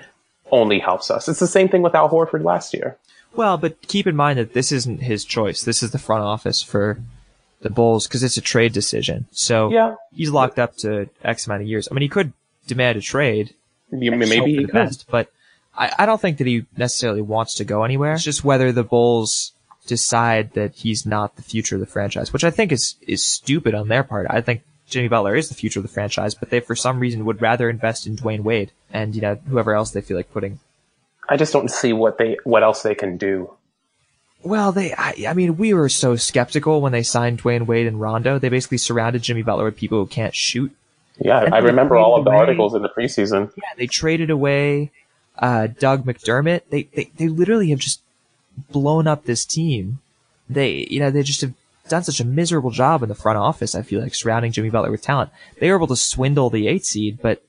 only 0.52 0.80
helps 0.80 1.12
us. 1.12 1.28
It's 1.28 1.40
the 1.40 1.48
same 1.48 1.70
thing 1.70 1.82
with 1.82 1.96
Al 1.96 2.10
Horford 2.10 2.44
last 2.44 2.74
year. 2.74 2.98
Well, 3.36 3.58
but 3.58 3.88
keep 3.88 4.08
in 4.08 4.16
mind 4.16 4.40
that 4.40 4.54
this 4.54 4.72
isn't 4.72 5.04
his 5.04 5.24
choice. 5.24 5.64
This 5.64 5.84
is 5.84 5.92
the 5.92 6.00
front 6.00 6.24
office 6.24 6.62
for 6.62 7.00
the 7.62 7.70
Bulls 7.70 8.08
because 8.08 8.24
it's 8.24 8.38
a 8.38 8.42
trade 8.42 8.74
decision. 8.74 9.28
So 9.32 9.72
yeah. 9.72 9.96
he's 10.14 10.32
locked 10.32 10.60
up 10.60 10.78
to 10.78 11.10
X 11.24 11.46
amount 11.46 11.62
of 11.62 11.68
years. 11.68 11.88
I 11.90 11.94
mean, 11.94 12.02
he 12.02 12.10
could 12.10 12.34
demand 12.68 12.98
a 12.98 13.02
trade. 13.02 13.54
maybe 13.92 14.58
he 14.58 14.66
could. 14.66 14.74
Best, 14.74 15.06
but 15.10 15.32
I, 15.76 15.92
I 16.00 16.06
don't 16.06 16.22
think 16.22 16.38
that 16.38 16.48
he 16.48 16.66
necessarily 16.78 17.22
wants 17.22 17.56
to 17.56 17.66
go 17.66 17.84
anywhere. 17.84 18.14
It's 18.14 18.24
just 18.24 18.44
whether 18.44 18.72
the 18.72 18.84
Bulls 18.84 19.54
decide 19.88 20.54
that 20.54 20.76
he's 20.76 21.06
not 21.06 21.36
the 21.36 21.42
future 21.42 21.76
of 21.76 21.82
the 21.82 21.88
franchise, 21.88 22.32
which 22.32 22.44
I 22.44 22.52
think 22.52 22.72
is 22.72 22.96
is 23.08 23.26
stupid 23.26 23.74
on 23.74 23.88
their 23.88 24.04
part. 24.04 24.28
I 24.30 24.42
think 24.42 24.62
Jimmy 24.90 25.08
Butler 25.08 25.36
is 25.36 25.50
the 25.50 25.56
future 25.56 25.80
of 25.80 25.84
the 25.84 25.90
franchise, 25.90 26.36
but 26.36 26.50
they 26.50 26.60
for 26.60 26.76
some 26.76 27.00
reason 27.00 27.26
would 27.26 27.42
rather 27.42 27.70
invest 27.70 28.08
in 28.08 28.16
Dwyane 28.16 28.42
Wade 28.42 28.72
and 28.92 29.16
you 29.16 29.22
know 29.22 29.36
whoever 29.48 29.74
else 29.74 29.92
they 29.92 30.02
feel 30.02 30.18
like 30.18 30.32
putting. 30.32 30.60
I 31.28 31.38
just 31.38 31.54
don't 31.54 31.70
see 31.70 31.94
what 31.94 32.18
they 32.18 32.38
what 32.44 32.64
else 32.64 32.82
they 32.82 32.96
can 32.96 33.18
do. 33.18 33.54
Well, 34.42 34.72
they 34.72 34.94
I, 34.94 35.26
I 35.28 35.34
mean 35.34 35.58
we 35.58 35.74
were 35.74 35.90
so 35.90 36.16
skeptical 36.16 36.82
when 36.82 36.92
they 36.92 37.04
signed 37.04 37.42
Dwyane 37.42 37.68
Wade 37.68 37.88
and 37.88 38.02
Rondo. 38.02 38.40
They 38.40 38.50
basically 38.50 38.78
surrounded 38.78 39.22
Jimmy 39.22 39.44
Butler 39.44 39.66
with 39.66 39.78
people 39.78 40.00
who 40.00 40.08
can't 40.08 40.36
shoot. 40.36 40.76
Yeah, 41.20 41.44
and 41.44 41.54
I 41.54 41.60
remember 41.60 41.98
all 41.98 42.18
of 42.18 42.24
the 42.24 42.32
away, 42.32 42.40
articles 42.40 42.74
in 42.74 42.82
the 42.82 42.90
preseason. 42.90 43.52
Yeah, 43.58 43.70
they 43.78 43.88
traded 43.88 44.30
away 44.30 44.92
uh, 45.38 45.68
Doug 45.68 46.06
McDermott. 46.06 46.62
They, 46.70 46.84
they 46.84 47.12
they 47.18 47.28
literally 47.28 47.70
have 47.72 47.80
just 47.80 48.02
blown 48.72 49.08
up 49.08 49.26
this 49.26 49.46
team. 49.46 50.00
They 50.50 50.88
you 50.90 51.00
know 51.00 51.12
they 51.12 51.24
just 51.24 51.42
have 51.42 51.54
done 51.90 52.04
such 52.04 52.20
a 52.20 52.26
miserable 52.26 52.72
job 52.72 53.04
in 53.04 53.10
the 53.10 53.16
front 53.16 53.38
office. 53.38 53.76
I 53.76 53.82
feel 53.82 54.02
like 54.02 54.16
surrounding 54.16 54.52
Jimmy 54.52 54.70
Butler 54.70 54.92
with 54.92 55.02
talent. 55.02 55.32
They 55.60 55.70
were 55.70 55.78
able 55.78 55.88
to 55.88 55.96
swindle 55.96 56.50
the 56.50 56.68
eight 56.68 56.86
seed, 56.86 57.20
but 57.22 57.44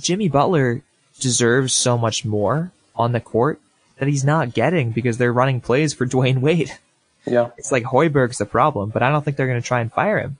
Jimmy 0.00 0.28
Butler 0.28 0.82
deserves 1.20 1.72
so 1.72 1.96
much 1.96 2.24
more 2.24 2.72
on 2.96 3.12
the 3.12 3.20
court 3.20 3.60
that 3.98 4.08
he's 4.08 4.24
not 4.24 4.54
getting 4.54 4.90
because 4.90 5.18
they're 5.18 5.32
running 5.32 5.60
plays 5.60 5.92
for 5.92 6.06
Dwyane 6.06 6.38
Wade. 6.38 6.72
Yeah. 7.26 7.50
It's 7.56 7.72
like 7.72 7.84
Hoiberg's 7.84 8.38
the 8.38 8.46
problem, 8.46 8.90
but 8.90 9.02
I 9.02 9.10
don't 9.10 9.24
think 9.24 9.36
they're 9.36 9.46
going 9.46 9.60
to 9.60 9.66
try 9.66 9.80
and 9.80 9.92
fire 9.92 10.18
him. 10.18 10.38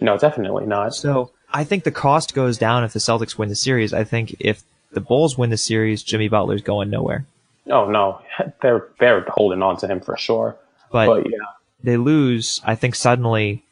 No, 0.00 0.18
definitely 0.18 0.66
not. 0.66 0.94
So 0.94 1.30
I 1.52 1.64
think 1.64 1.84
the 1.84 1.90
cost 1.90 2.34
goes 2.34 2.58
down 2.58 2.84
if 2.84 2.92
the 2.92 2.98
Celtics 2.98 3.38
win 3.38 3.48
the 3.48 3.56
series. 3.56 3.92
I 3.92 4.04
think 4.04 4.36
if 4.38 4.62
the 4.92 5.00
Bulls 5.00 5.36
win 5.38 5.50
the 5.50 5.56
series, 5.56 6.02
Jimmy 6.02 6.28
Butler's 6.28 6.62
going 6.62 6.90
nowhere. 6.90 7.26
Oh 7.70 7.88
no, 7.90 8.20
they're 8.62 8.88
they're 8.98 9.24
holding 9.28 9.62
on 9.62 9.76
to 9.78 9.86
him 9.86 10.00
for 10.00 10.16
sure. 10.16 10.56
But, 10.90 11.06
but 11.06 11.30
yeah, 11.30 11.38
they 11.82 11.96
lose. 11.96 12.60
I 12.64 12.74
think 12.74 12.94
suddenly 12.94 13.64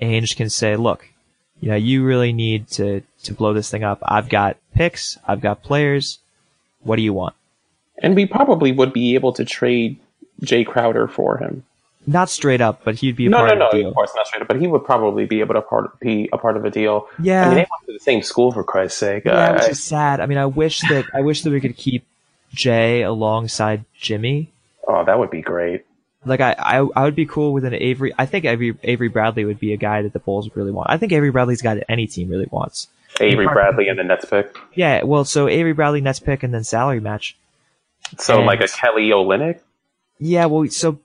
Ainge 0.00 0.36
can 0.36 0.50
say, 0.50 0.76
"Look, 0.76 1.08
you 1.60 1.70
know, 1.70 1.76
you 1.76 2.04
really 2.04 2.32
need 2.32 2.68
to 2.68 3.02
to 3.24 3.34
blow 3.34 3.52
this 3.52 3.70
thing 3.70 3.84
up. 3.84 3.98
I've 4.02 4.28
got 4.28 4.56
picks. 4.74 5.18
I've 5.26 5.40
got 5.40 5.62
players. 5.62 6.18
What 6.82 6.96
do 6.96 7.02
you 7.02 7.12
want?" 7.12 7.34
And 8.02 8.16
we 8.16 8.26
probably 8.26 8.72
would 8.72 8.92
be 8.92 9.14
able 9.14 9.32
to 9.34 9.44
trade 9.44 9.98
Jae 10.42 10.66
Crowder 10.66 11.06
for 11.06 11.38
him. 11.38 11.64
Not 12.06 12.30
straight 12.30 12.62
up, 12.62 12.80
but 12.82 12.94
he'd 12.94 13.16
be 13.16 13.26
a 13.26 13.28
no, 13.28 13.38
part 13.38 13.58
no, 13.58 13.66
of 13.66 13.72
no, 13.74 13.78
the 13.78 13.88
of 13.88 13.94
course 13.94 14.10
not 14.16 14.26
straight 14.26 14.40
up. 14.40 14.48
But 14.48 14.58
he 14.58 14.66
would 14.66 14.84
probably 14.84 15.26
be 15.26 15.40
able 15.40 15.54
to 15.54 15.60
part, 15.60 16.00
be 16.00 16.30
a 16.32 16.38
part 16.38 16.56
of 16.56 16.64
a 16.64 16.70
deal. 16.70 17.08
Yeah, 17.18 17.42
I 17.42 17.44
mean, 17.46 17.54
they 17.56 17.60
went 17.60 17.86
to 17.86 17.92
the 17.92 18.00
same 18.00 18.22
school 18.22 18.52
for 18.52 18.64
Christ's 18.64 18.98
sake. 18.98 19.24
Yeah, 19.26 19.32
uh, 19.32 19.52
which 19.54 19.68
is 19.72 19.82
sad. 19.82 20.20
I 20.20 20.26
mean, 20.26 20.38
I 20.38 20.46
wish 20.46 20.80
that 20.88 21.04
I 21.12 21.20
wish 21.20 21.42
that 21.42 21.50
we 21.50 21.60
could 21.60 21.76
keep 21.76 22.06
Jay 22.54 23.02
alongside 23.02 23.84
Jimmy. 23.94 24.50
Oh, 24.88 25.04
that 25.04 25.18
would 25.18 25.30
be 25.30 25.42
great. 25.42 25.84
Like 26.24 26.40
I, 26.40 26.52
I, 26.58 26.76
I 26.96 27.04
would 27.04 27.14
be 27.14 27.24
cool 27.26 27.52
with 27.52 27.64
an 27.64 27.74
Avery. 27.74 28.12
I 28.18 28.26
think 28.26 28.44
Avery, 28.44 28.76
Avery 28.82 29.08
Bradley 29.08 29.44
would 29.44 29.58
be 29.58 29.72
a 29.72 29.76
guy 29.78 30.02
that 30.02 30.12
the 30.12 30.18
Bulls 30.18 30.50
really 30.54 30.70
want. 30.70 30.90
I 30.90 30.98
think 30.98 31.12
Avery 31.12 31.30
Bradley's 31.30 31.60
a 31.60 31.64
guy 31.64 31.74
that 31.76 31.90
any 31.90 32.06
team 32.06 32.28
really 32.28 32.48
wants. 32.50 32.88
Avery 33.20 33.46
Bradley 33.46 33.88
and 33.88 33.98
the 33.98 34.04
Nets 34.04 34.24
pick. 34.26 34.56
Yeah, 34.74 35.02
well, 35.02 35.24
so 35.24 35.48
Avery 35.48 35.72
Bradley 35.72 36.00
Nets 36.00 36.20
pick 36.20 36.42
and 36.42 36.52
then 36.54 36.62
salary 36.64 37.00
match. 37.00 37.36
So 38.18 38.38
And- 38.38 38.46
like 38.46 38.60
a 38.60 38.68
Kelly 38.68 39.08
Olynyk. 39.08 39.60
Yeah, 40.18 40.46
well, 40.46 40.68
so 40.68 40.98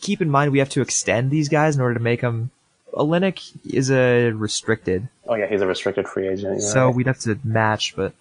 keep 0.00 0.22
in 0.22 0.30
mind 0.30 0.52
we 0.52 0.60
have 0.60 0.68
to 0.70 0.80
extend 0.80 1.30
these 1.30 1.48
guys 1.48 1.74
in 1.74 1.82
order 1.82 1.94
to 1.94 2.00
make 2.00 2.20
them. 2.20 2.50
Olynyk 2.94 3.40
is 3.72 3.90
a 3.90 4.30
restricted, 4.30 5.08
Oh 5.26 5.34
yeah, 5.34 5.46
he's 5.46 5.60
a 5.60 5.66
restricted 5.66 6.08
free 6.08 6.26
agent. 6.28 6.60
so 6.62 6.86
right. 6.86 6.94
we'd 6.94 7.06
have 7.06 7.18
to 7.20 7.38
match, 7.44 7.94
but 7.96 8.12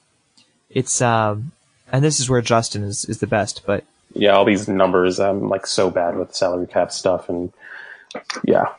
it's 0.69 1.01
um, 1.01 1.51
and 1.91 2.03
this 2.03 2.19
is 2.19 2.29
where 2.29 2.41
Justin 2.41 2.83
is 2.83 3.05
is 3.05 3.19
the 3.19 3.27
best, 3.27 3.63
but 3.65 3.83
yeah, 4.13 4.31
all 4.31 4.45
these 4.45 4.67
numbers. 4.67 5.19
I'm 5.19 5.49
like 5.49 5.67
so 5.67 5.89
bad 5.89 6.17
with 6.17 6.35
salary 6.35 6.67
cap 6.67 6.91
stuff, 6.91 7.29
and 7.29 7.51
yeah, 8.43 8.73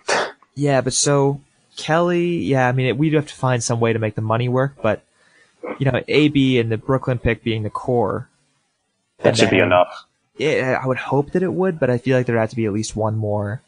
Yeah, 0.54 0.80
but 0.80 0.92
so 0.92 1.40
Kelly, 1.76 2.38
yeah, 2.38 2.68
I 2.68 2.72
mean, 2.72 2.86
it, 2.86 2.98
we'd 2.98 3.14
have 3.14 3.28
to 3.28 3.34
find 3.34 3.62
some 3.62 3.80
way 3.80 3.92
to 3.92 3.98
make 3.98 4.14
the 4.14 4.22
money 4.22 4.48
work, 4.48 4.76
but 4.82 5.02
you 5.78 5.90
know, 5.90 6.02
AB 6.08 6.58
and 6.58 6.70
the 6.70 6.76
Brooklyn 6.76 7.18
pick 7.18 7.42
being 7.42 7.62
the 7.62 7.70
core, 7.70 8.28
that 9.18 9.36
should 9.36 9.50
be 9.50 9.58
enough. 9.58 10.06
yeah, 10.36 10.78
I 10.82 10.86
would 10.86 10.98
hope 10.98 11.32
that 11.32 11.42
it 11.42 11.52
would, 11.52 11.78
but 11.78 11.90
I 11.90 11.98
feel 11.98 12.16
like 12.16 12.26
there'd 12.26 12.38
have 12.38 12.50
to 12.50 12.56
be 12.56 12.66
at 12.66 12.72
least 12.72 12.96
one 12.96 13.16
more 13.16 13.62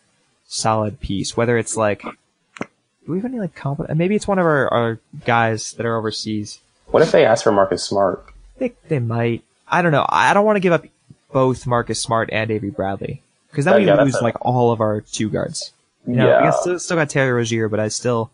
solid 0.47 1.01
piece. 1.01 1.37
Whether 1.37 1.59
it's 1.59 1.77
like, 1.77 2.03
do 2.03 2.67
we 3.07 3.19
have 3.19 3.25
any 3.25 3.41
like 3.41 3.55
comp? 3.55 3.89
Maybe 3.95 4.15
it's 4.15 4.29
one 4.29 4.39
of 4.39 4.47
our, 4.47 4.69
our 4.73 4.99
guys 5.25 5.73
that 5.73 5.87
are 5.87 5.97
overseas. 5.97 6.61
What 6.87 7.03
if 7.03 7.13
they 7.13 7.25
ask 7.25 7.45
for 7.45 7.53
Marcus 7.53 7.85
Smart? 7.85 8.27
They 8.59 8.75
they 8.89 8.99
might. 8.99 9.43
I 9.67 9.81
don't 9.81 9.93
know. 9.93 10.07
I 10.09 10.35
don't 10.35 10.45
want 10.45 10.57
to 10.57 10.61
give 10.61 10.73
up 10.73 10.85
both 11.33 11.67
Marcus 11.67 12.01
Smart 12.01 12.29
and 12.33 12.51
Avery 12.51 12.71
Bradley 12.71 13.23
because 13.51 13.65
then 13.65 13.75
Oh, 13.75 13.79
we 13.79 13.87
yeah, 13.87 14.03
lose 14.03 14.21
like 14.21 14.37
all 14.41 14.73
of 14.73 14.81
our 14.81 15.01
two 15.01 15.29
guards. 15.29 15.73
You 16.07 16.17
know, 16.17 16.29
yeah. 16.29 16.49
I 16.49 16.51
still, 16.51 16.79
still 16.79 16.97
got 16.97 17.11
Terry 17.11 17.33
Rozier, 17.33 17.69
but 17.69 17.81
I 17.81 17.89
still 17.89 18.31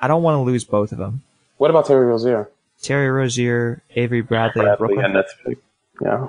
I 0.00 0.08
don't 0.08 0.22
want 0.22 0.36
to 0.36 0.40
lose 0.42 0.64
both 0.64 0.92
of 0.92 0.98
them. 0.98 1.22
What 1.56 1.70
about 1.70 1.86
Terry 1.86 2.06
Rozier? 2.06 2.48
Terry 2.82 3.10
Rozier, 3.10 3.82
Avery 3.96 4.20
Bradley, 4.20 4.62
Bradley 4.62 4.94
Brooklyn. 4.94 5.24
pick. 5.44 5.58
Yeah, 6.00 6.28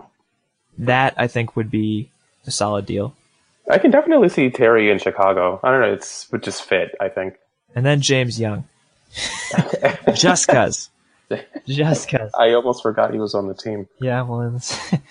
that 0.80 1.14
I 1.18 1.28
think 1.28 1.56
would 1.56 1.70
be 1.70 2.10
a 2.48 2.52
solid 2.52 2.86
deal. 2.86 3.16
I 3.70 3.78
can 3.78 3.92
definitely 3.92 4.30
see 4.30 4.50
Terry 4.50 4.90
in 4.90 4.98
Chicago. 4.98 5.60
I 5.62 5.70
don't 5.72 5.82
know. 5.82 5.94
It's 5.94 6.32
would 6.32 6.42
just 6.42 6.64
fit. 6.64 6.96
I 7.00 7.10
think. 7.10 7.36
And 7.76 7.86
then 7.86 8.02
James 8.02 8.40
Young. 8.40 8.64
Just 10.16 10.48
cuz. 10.48 10.90
Just 11.68 12.10
cuz. 12.10 12.32
I 12.38 12.54
almost 12.54 12.82
forgot 12.84 13.14
he 13.14 13.20
was 13.20 13.36
on 13.36 13.48
the 13.48 13.54
team. 13.54 13.88
Yeah, 14.00 14.22
well, 14.24 14.56
it's, 14.56 14.94
it 14.94 15.02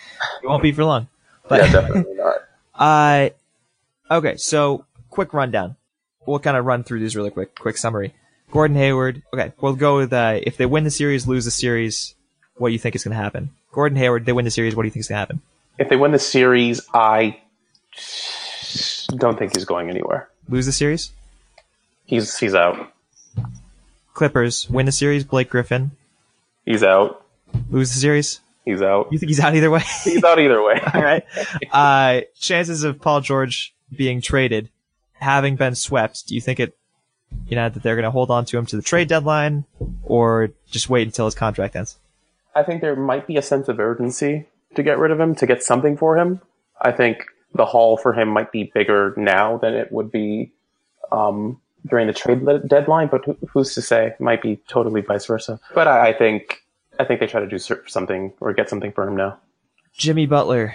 won't 0.44 0.62
be 0.62 0.72
for 0.72 0.84
long. 0.84 1.08
But, 1.48 1.64
yeah, 1.64 1.72
definitely 1.72 2.14
not. 2.14 2.36
uh, 2.74 3.28
okay, 4.10 4.36
so 4.36 4.84
quick 5.10 5.32
rundown. 5.32 5.76
We'll 6.26 6.40
kind 6.40 6.56
of 6.56 6.64
run 6.64 6.84
through 6.84 7.00
these 7.00 7.16
really 7.16 7.30
quick. 7.30 7.54
Quick 7.54 7.78
summary. 7.78 8.14
Gordon 8.50 8.76
Hayward. 8.76 9.22
Okay, 9.32 9.52
we'll 9.60 9.74
go 9.74 9.96
with, 9.96 10.12
uh, 10.12 10.40
if 10.42 10.56
they 10.56 10.66
win 10.66 10.84
the 10.84 10.90
series, 10.90 11.26
lose 11.26 11.44
the 11.44 11.50
series, 11.50 12.14
what 12.56 12.68
do 12.68 12.72
you 12.72 12.78
think 12.78 12.94
is 12.94 13.04
going 13.04 13.16
to 13.16 13.22
happen? 13.22 13.50
Gordon 13.72 13.96
Hayward, 13.96 14.26
they 14.26 14.32
win 14.32 14.44
the 14.44 14.50
series, 14.50 14.74
what 14.74 14.82
do 14.82 14.88
you 14.88 14.90
think 14.90 15.02
is 15.02 15.08
going 15.08 15.16
to 15.16 15.20
happen? 15.20 15.40
If 15.78 15.88
they 15.88 15.96
win 15.96 16.12
the 16.12 16.18
series, 16.18 16.80
I 16.92 17.40
don't 19.16 19.38
think 19.38 19.54
he's 19.54 19.64
going 19.64 19.88
anywhere. 19.88 20.28
Lose 20.48 20.66
the 20.66 20.72
series? 20.72 21.12
He's 22.06 22.36
he's 22.38 22.54
out. 22.54 22.92
Clippers, 24.14 24.68
win 24.68 24.86
the 24.86 24.92
series, 24.92 25.24
Blake 25.24 25.50
Griffin. 25.50 25.92
He's 26.68 26.82
out. 26.82 27.24
Lose 27.70 27.94
the 27.94 27.98
series? 27.98 28.40
He's 28.66 28.82
out. 28.82 29.08
You 29.10 29.18
think 29.18 29.30
he's 29.30 29.40
out 29.40 29.54
either 29.54 29.70
way? 29.70 29.80
He's 30.04 30.22
out 30.22 30.38
either 30.38 30.62
way. 30.62 30.78
All 30.94 31.02
right. 31.02 31.24
Uh, 31.72 32.20
chances 32.38 32.84
of 32.84 33.00
Paul 33.00 33.22
George 33.22 33.74
being 33.96 34.20
traded, 34.20 34.68
having 35.14 35.56
been 35.56 35.74
swept, 35.74 36.26
do 36.26 36.34
you 36.34 36.42
think 36.42 36.60
it, 36.60 36.76
you 37.46 37.56
know, 37.56 37.70
that 37.70 37.82
they're 37.82 37.94
going 37.94 38.04
to 38.04 38.10
hold 38.10 38.30
on 38.30 38.44
to 38.44 38.58
him 38.58 38.66
to 38.66 38.76
the 38.76 38.82
trade 38.82 39.08
deadline 39.08 39.64
or 40.02 40.50
just 40.70 40.90
wait 40.90 41.06
until 41.06 41.24
his 41.24 41.34
contract 41.34 41.74
ends? 41.74 41.96
I 42.54 42.62
think 42.64 42.82
there 42.82 42.94
might 42.94 43.26
be 43.26 43.38
a 43.38 43.42
sense 43.42 43.68
of 43.68 43.80
urgency 43.80 44.44
to 44.74 44.82
get 44.82 44.98
rid 44.98 45.10
of 45.10 45.18
him, 45.18 45.34
to 45.36 45.46
get 45.46 45.62
something 45.62 45.96
for 45.96 46.18
him. 46.18 46.42
I 46.82 46.92
think 46.92 47.24
the 47.54 47.64
haul 47.64 47.96
for 47.96 48.12
him 48.12 48.28
might 48.28 48.52
be 48.52 48.70
bigger 48.74 49.14
now 49.16 49.56
than 49.56 49.72
it 49.72 49.90
would 49.90 50.12
be 50.12 50.52
um, 51.10 51.62
during 51.86 52.06
the 52.06 52.12
trade 52.12 52.44
deadline, 52.66 53.08
but 53.08 53.24
who, 53.24 53.36
who's 53.48 53.74
to 53.74 53.82
say? 53.82 54.14
Might 54.18 54.42
be 54.42 54.56
totally 54.68 55.00
vice 55.00 55.26
versa. 55.26 55.60
But 55.74 55.88
I, 55.88 56.08
I 56.08 56.12
think 56.12 56.62
I 56.98 57.04
think 57.04 57.20
they 57.20 57.26
try 57.26 57.40
to 57.40 57.46
do 57.46 57.58
something 57.58 58.32
or 58.40 58.52
get 58.52 58.68
something 58.68 58.92
for 58.92 59.06
him 59.06 59.16
now. 59.16 59.38
Jimmy 59.92 60.26
Butler, 60.26 60.74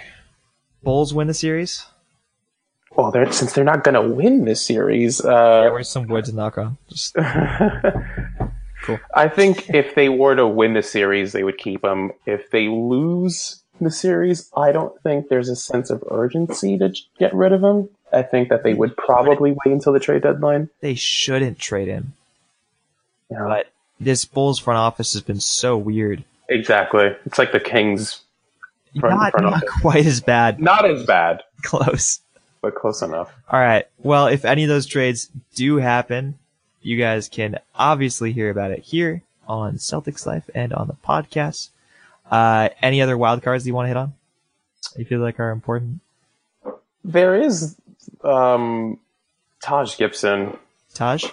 Bulls 0.82 1.14
win 1.14 1.26
the 1.28 1.34
series? 1.34 1.86
Well, 2.96 3.10
they're, 3.10 3.30
since 3.32 3.52
they're 3.52 3.64
not 3.64 3.82
going 3.82 3.94
to 3.94 4.14
win 4.14 4.44
this 4.44 4.64
series, 4.64 5.20
Yeah, 5.24 5.30
uh, 5.32 5.70
where's 5.70 5.88
some 5.88 6.06
wood 6.06 6.26
to 6.26 6.32
knock 6.32 6.58
on? 6.58 6.78
Just 6.88 7.16
Cool. 8.84 9.00
I 9.14 9.28
think 9.28 9.70
if 9.70 9.94
they 9.94 10.10
were 10.10 10.36
to 10.36 10.46
win 10.46 10.74
the 10.74 10.82
series, 10.82 11.32
they 11.32 11.42
would 11.42 11.56
keep 11.56 11.82
him. 11.82 12.12
If 12.26 12.50
they 12.50 12.68
lose 12.68 13.62
the 13.80 13.90
series, 13.90 14.50
I 14.54 14.72
don't 14.72 15.00
think 15.02 15.28
there's 15.28 15.48
a 15.48 15.56
sense 15.56 15.88
of 15.88 16.04
urgency 16.10 16.76
to 16.76 16.92
get 17.18 17.34
rid 17.34 17.52
of 17.52 17.64
him. 17.64 17.88
I 18.14 18.22
think 18.22 18.48
that 18.48 18.62
they 18.62 18.74
would 18.74 18.96
probably 18.96 19.52
wait 19.52 19.72
until 19.72 19.92
the 19.92 20.00
trade 20.00 20.22
deadline. 20.22 20.70
they 20.80 20.94
shouldn't 20.94 21.58
trade 21.58 21.88
him. 21.88 22.12
Know? 23.30 23.46
But 23.48 23.72
this 24.00 24.24
Bulls 24.24 24.58
front 24.58 24.78
office 24.78 25.12
has 25.14 25.22
been 25.22 25.40
so 25.40 25.76
weird. 25.76 26.24
exactly. 26.48 27.14
It's 27.26 27.38
like 27.38 27.52
the 27.52 27.60
Kings. 27.60 28.20
Front- 29.00 29.16
not 29.16 29.32
front 29.32 29.46
not 29.46 29.62
quite 29.80 30.06
as 30.06 30.20
bad. 30.20 30.60
Not 30.60 30.84
as 30.88 31.04
bad, 31.04 31.42
Close. 31.62 32.20
but 32.62 32.74
close 32.76 33.02
enough. 33.02 33.32
All 33.50 33.58
right. 33.58 33.86
Well, 33.98 34.28
if 34.28 34.44
any 34.44 34.62
of 34.62 34.68
those 34.68 34.86
trades 34.86 35.28
do 35.56 35.78
happen, 35.78 36.38
you 36.80 36.96
guys 36.96 37.28
can 37.28 37.58
obviously 37.74 38.30
hear 38.32 38.50
about 38.50 38.70
it 38.70 38.80
here 38.80 39.22
on 39.48 39.74
Celtics 39.78 40.26
Life 40.26 40.48
and 40.54 40.72
on 40.72 40.86
the 40.86 40.94
podcast. 41.04 41.70
Uh, 42.30 42.68
any 42.82 43.02
other 43.02 43.18
wild 43.18 43.42
cards 43.42 43.66
you 43.66 43.74
want 43.74 43.84
to 43.86 43.88
hit 43.88 43.96
on? 43.96 44.14
You 44.96 45.04
feel 45.04 45.20
like 45.20 45.40
are 45.40 45.50
important? 45.50 46.00
There 47.02 47.34
is 47.40 47.76
um, 48.22 48.98
Taj 49.62 49.96
Gibson. 49.96 50.56
Taj? 50.94 51.24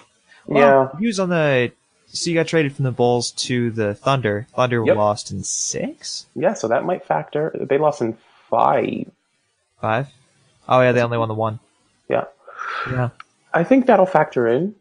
Yeah. 0.48 0.88
He 0.98 1.06
was 1.06 1.20
on 1.20 1.28
the. 1.30 1.72
So 2.08 2.28
you 2.30 2.36
got 2.36 2.46
traded 2.46 2.74
from 2.74 2.84
the 2.84 2.90
Bulls 2.92 3.30
to 3.32 3.70
the 3.70 3.94
Thunder. 3.94 4.46
Thunder 4.54 4.84
Yep. 4.84 4.96
lost 4.96 5.30
in 5.30 5.44
six, 5.44 6.26
Yeah, 6.34 6.52
so 6.52 6.68
that 6.68 6.84
might 6.84 7.06
factor. 7.06 7.54
They 7.58 7.78
lost 7.78 8.02
in 8.02 8.18
five. 8.50 9.10
five. 9.80 10.08
Oh 10.68 10.80
yeah, 10.82 10.92
they 10.92 11.00
only 11.02 11.16
won 11.16 11.28
the 11.28 11.34
one. 11.34 11.58
Yeah. 12.10 12.24
Yeah. 12.90 13.10
I 13.54 13.64
think 13.64 13.86
that'll 13.86 14.04
factor 14.06 14.46
in. 14.46 14.74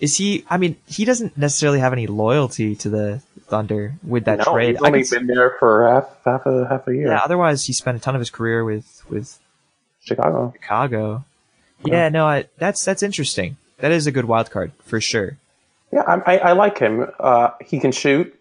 Is 0.00 0.16
he? 0.16 0.44
I 0.50 0.56
mean, 0.56 0.76
he 0.86 1.04
doesn't 1.04 1.38
necessarily 1.38 1.78
have 1.78 1.92
any 1.92 2.08
loyalty 2.08 2.74
to 2.76 2.88
the 2.90 3.22
Thunder 3.46 3.94
with 4.02 4.24
that 4.24 4.38
no, 4.38 4.44
trade. 4.52 4.74
he's 4.76 4.82
I 4.82 4.86
only 4.88 5.00
s- 5.02 5.10
been 5.10 5.26
there 5.28 5.54
for 5.60 5.88
half 5.88 6.08
half 6.24 6.46
a 6.46 6.66
half 6.68 6.88
a 6.88 6.94
year. 6.94 7.08
yeah. 7.08 7.20
Otherwise, 7.22 7.64
he 7.66 7.72
spent 7.72 7.96
a 7.96 8.00
ton 8.00 8.16
of 8.16 8.20
his 8.20 8.30
career 8.30 8.64
with 8.64 9.04
with 9.08 9.38
Chicago. 10.04 10.52
Chicago. 10.60 11.24
Yeah. 11.84 12.08
No, 12.08 12.26
I, 12.26 12.46
that's 12.58 12.84
that's 12.84 13.02
interesting. 13.02 13.56
That 13.78 13.92
is 13.92 14.06
a 14.06 14.12
good 14.12 14.24
wild 14.26 14.50
card 14.50 14.72
for 14.84 15.00
sure. 15.00 15.36
Yeah, 15.92 16.02
I, 16.02 16.36
I, 16.36 16.38
I 16.38 16.52
like 16.52 16.78
him. 16.78 17.06
Uh, 17.20 17.50
he 17.64 17.78
can 17.78 17.92
shoot, 17.92 18.34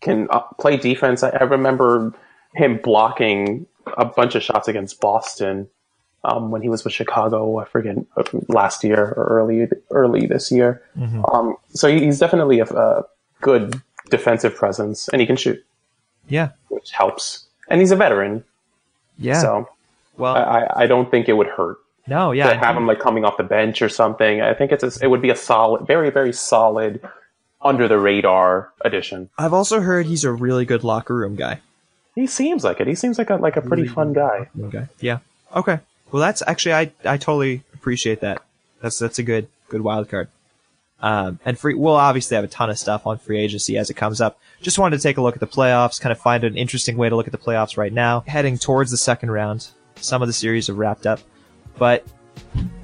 can 0.00 0.28
uh, 0.30 0.40
play 0.60 0.76
defense. 0.76 1.22
I, 1.22 1.30
I 1.30 1.42
remember 1.44 2.12
him 2.54 2.78
blocking 2.82 3.66
a 3.96 4.04
bunch 4.04 4.34
of 4.34 4.42
shots 4.42 4.68
against 4.68 5.00
Boston 5.00 5.68
um, 6.24 6.50
when 6.50 6.62
he 6.62 6.68
was 6.68 6.84
with 6.84 6.92
Chicago. 6.92 7.58
I 7.58 7.64
forget 7.66 7.96
uh, 8.16 8.22
last 8.48 8.84
year 8.84 9.12
or 9.16 9.26
early 9.28 9.68
early 9.90 10.26
this 10.26 10.50
year. 10.52 10.82
Um, 11.32 11.56
so 11.70 11.88
he's 11.88 12.18
definitely 12.18 12.60
a, 12.60 12.64
a 12.64 13.04
good 13.40 13.80
defensive 14.10 14.54
presence, 14.54 15.08
and 15.08 15.20
he 15.20 15.26
can 15.26 15.36
shoot, 15.36 15.62
Yeah. 16.28 16.50
which 16.68 16.90
helps. 16.92 17.44
And 17.68 17.80
he's 17.80 17.90
a 17.90 17.96
veteran, 17.96 18.44
Yeah. 19.18 19.40
so 19.40 19.68
well, 20.18 20.34
I, 20.34 20.40
I- 20.40 20.82
I 20.82 20.86
don't 20.86 21.10
think 21.10 21.28
it 21.28 21.34
would 21.34 21.46
hurt 21.48 21.78
no. 22.06 22.30
Yeah, 22.32 22.46
to 22.48 22.54
Yeah. 22.54 22.64
have 22.64 22.76
him 22.76 22.86
like 22.86 23.00
coming 23.00 23.24
off 23.24 23.36
the 23.36 23.42
bench 23.44 23.82
or 23.82 23.88
something. 23.88 24.40
I 24.40 24.54
think 24.54 24.72
it's 24.72 24.84
a, 24.84 25.04
it 25.04 25.08
would 25.08 25.22
be 25.22 25.30
a 25.30 25.36
solid, 25.36 25.86
very 25.86 26.10
very 26.10 26.32
solid, 26.32 27.00
under 27.60 27.88
the 27.88 27.98
radar 27.98 28.70
addition. 28.82 29.28
I've 29.38 29.52
also 29.52 29.80
heard 29.80 30.06
he's 30.06 30.24
a 30.24 30.30
really 30.32 30.64
good 30.64 30.84
locker 30.84 31.14
room 31.16 31.34
guy. 31.36 31.60
He 32.14 32.26
seems 32.26 32.64
like 32.64 32.80
it. 32.80 32.86
He 32.86 32.94
seems 32.94 33.18
like 33.18 33.30
a 33.30 33.36
like 33.36 33.56
a 33.56 33.60
pretty 33.62 33.86
fun 33.86 34.12
guy. 34.12 34.48
Okay. 34.60 34.86
Yeah. 35.00 35.18
Okay. 35.54 35.80
Well, 36.12 36.20
that's 36.22 36.42
actually 36.46 36.74
I 36.74 36.92
I 37.04 37.16
totally 37.16 37.62
appreciate 37.74 38.20
that. 38.20 38.42
That's 38.80 38.98
that's 38.98 39.18
a 39.18 39.22
good 39.22 39.48
good 39.68 39.80
wild 39.80 40.08
card. 40.08 40.28
Um, 41.02 41.40
and 41.44 41.58
free, 41.58 41.74
we'll 41.74 41.94
obviously 41.96 42.36
have 42.36 42.44
a 42.44 42.48
ton 42.48 42.70
of 42.70 42.78
stuff 42.78 43.06
on 43.06 43.18
free 43.18 43.38
agency 43.38 43.76
as 43.76 43.90
it 43.90 43.94
comes 43.94 44.20
up. 44.20 44.38
Just 44.62 44.78
wanted 44.78 44.96
to 44.96 45.02
take 45.02 45.18
a 45.18 45.20
look 45.22 45.34
at 45.34 45.40
the 45.40 45.46
playoffs, 45.46 46.00
kind 46.00 46.10
of 46.10 46.18
find 46.18 46.42
an 46.42 46.56
interesting 46.56 46.96
way 46.96 47.10
to 47.10 47.16
look 47.16 47.26
at 47.26 47.32
the 47.32 47.38
playoffs 47.38 47.76
right 47.76 47.92
now. 47.92 48.20
Heading 48.26 48.56
towards 48.56 48.90
the 48.90 48.96
second 48.96 49.30
round. 49.30 49.68
Some 50.00 50.22
of 50.22 50.28
the 50.28 50.32
series 50.32 50.68
are 50.68 50.74
wrapped 50.74 51.06
up. 51.06 51.20
But 51.78 52.04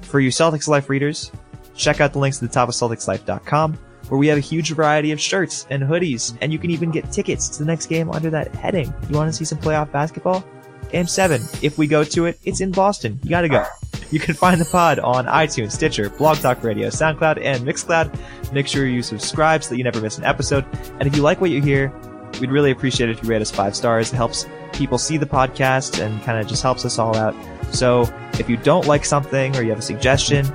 for 0.01 0.19
you 0.19 0.29
Celtics 0.29 0.67
Life 0.67 0.89
readers, 0.89 1.31
check 1.75 2.01
out 2.01 2.13
the 2.13 2.19
links 2.19 2.41
at 2.41 2.49
the 2.49 2.53
top 2.53 2.69
of 2.69 2.75
CelticsLife.com 2.75 3.77
where 4.09 4.17
we 4.17 4.27
have 4.27 4.37
a 4.37 4.41
huge 4.41 4.71
variety 4.73 5.11
of 5.11 5.19
shirts 5.19 5.65
and 5.69 5.81
hoodies, 5.81 6.37
and 6.41 6.51
you 6.51 6.59
can 6.59 6.69
even 6.69 6.91
get 6.91 7.11
tickets 7.11 7.49
to 7.49 7.59
the 7.59 7.65
next 7.65 7.87
game 7.87 8.11
under 8.11 8.29
that 8.29 8.53
heading. 8.55 8.93
You 9.09 9.15
want 9.15 9.31
to 9.31 9.33
see 9.33 9.45
some 9.45 9.57
playoff 9.57 9.91
basketball? 9.91 10.43
Game 10.91 11.07
7. 11.07 11.41
If 11.61 11.77
we 11.77 11.87
go 11.87 12.03
to 12.03 12.25
it, 12.25 12.39
it's 12.43 12.61
in 12.61 12.71
Boston. 12.71 13.19
You 13.23 13.31
gotta 13.31 13.49
go. 13.49 13.65
You 14.11 14.19
can 14.19 14.35
find 14.35 14.61
the 14.61 14.65
pod 14.65 14.99
on 14.99 15.25
iTunes, 15.25 15.71
Stitcher, 15.71 16.11
Blog 16.11 16.37
Talk 16.37 16.63
Radio, 16.63 16.89
SoundCloud, 16.89 17.39
and 17.41 17.63
Mixcloud. 17.63 18.53
Make 18.53 18.67
sure 18.67 18.85
you 18.85 19.01
subscribe 19.01 19.63
so 19.63 19.71
that 19.71 19.77
you 19.77 19.83
never 19.83 19.99
miss 19.99 20.19
an 20.19 20.23
episode. 20.23 20.65
And 20.99 21.07
if 21.07 21.15
you 21.15 21.23
like 21.23 21.41
what 21.41 21.49
you 21.49 21.61
hear, 21.63 21.91
we'd 22.39 22.51
really 22.51 22.71
appreciate 22.71 23.09
it 23.09 23.17
if 23.17 23.23
you 23.23 23.29
rate 23.29 23.41
us 23.41 23.51
five 23.51 23.75
stars. 23.75 24.11
It 24.11 24.15
helps 24.15 24.47
people 24.73 24.97
see 24.97 25.17
the 25.17 25.25
podcast 25.25 26.03
and 26.03 26.21
kind 26.23 26.39
of 26.39 26.47
just 26.47 26.63
helps 26.63 26.85
us 26.85 26.99
all 26.99 27.15
out. 27.15 27.35
So 27.73 28.11
if 28.39 28.49
you 28.49 28.57
don't 28.57 28.87
like 28.87 29.05
something 29.05 29.55
or 29.55 29.63
you 29.63 29.69
have 29.69 29.79
a 29.79 29.83
suggestion, 29.83 30.45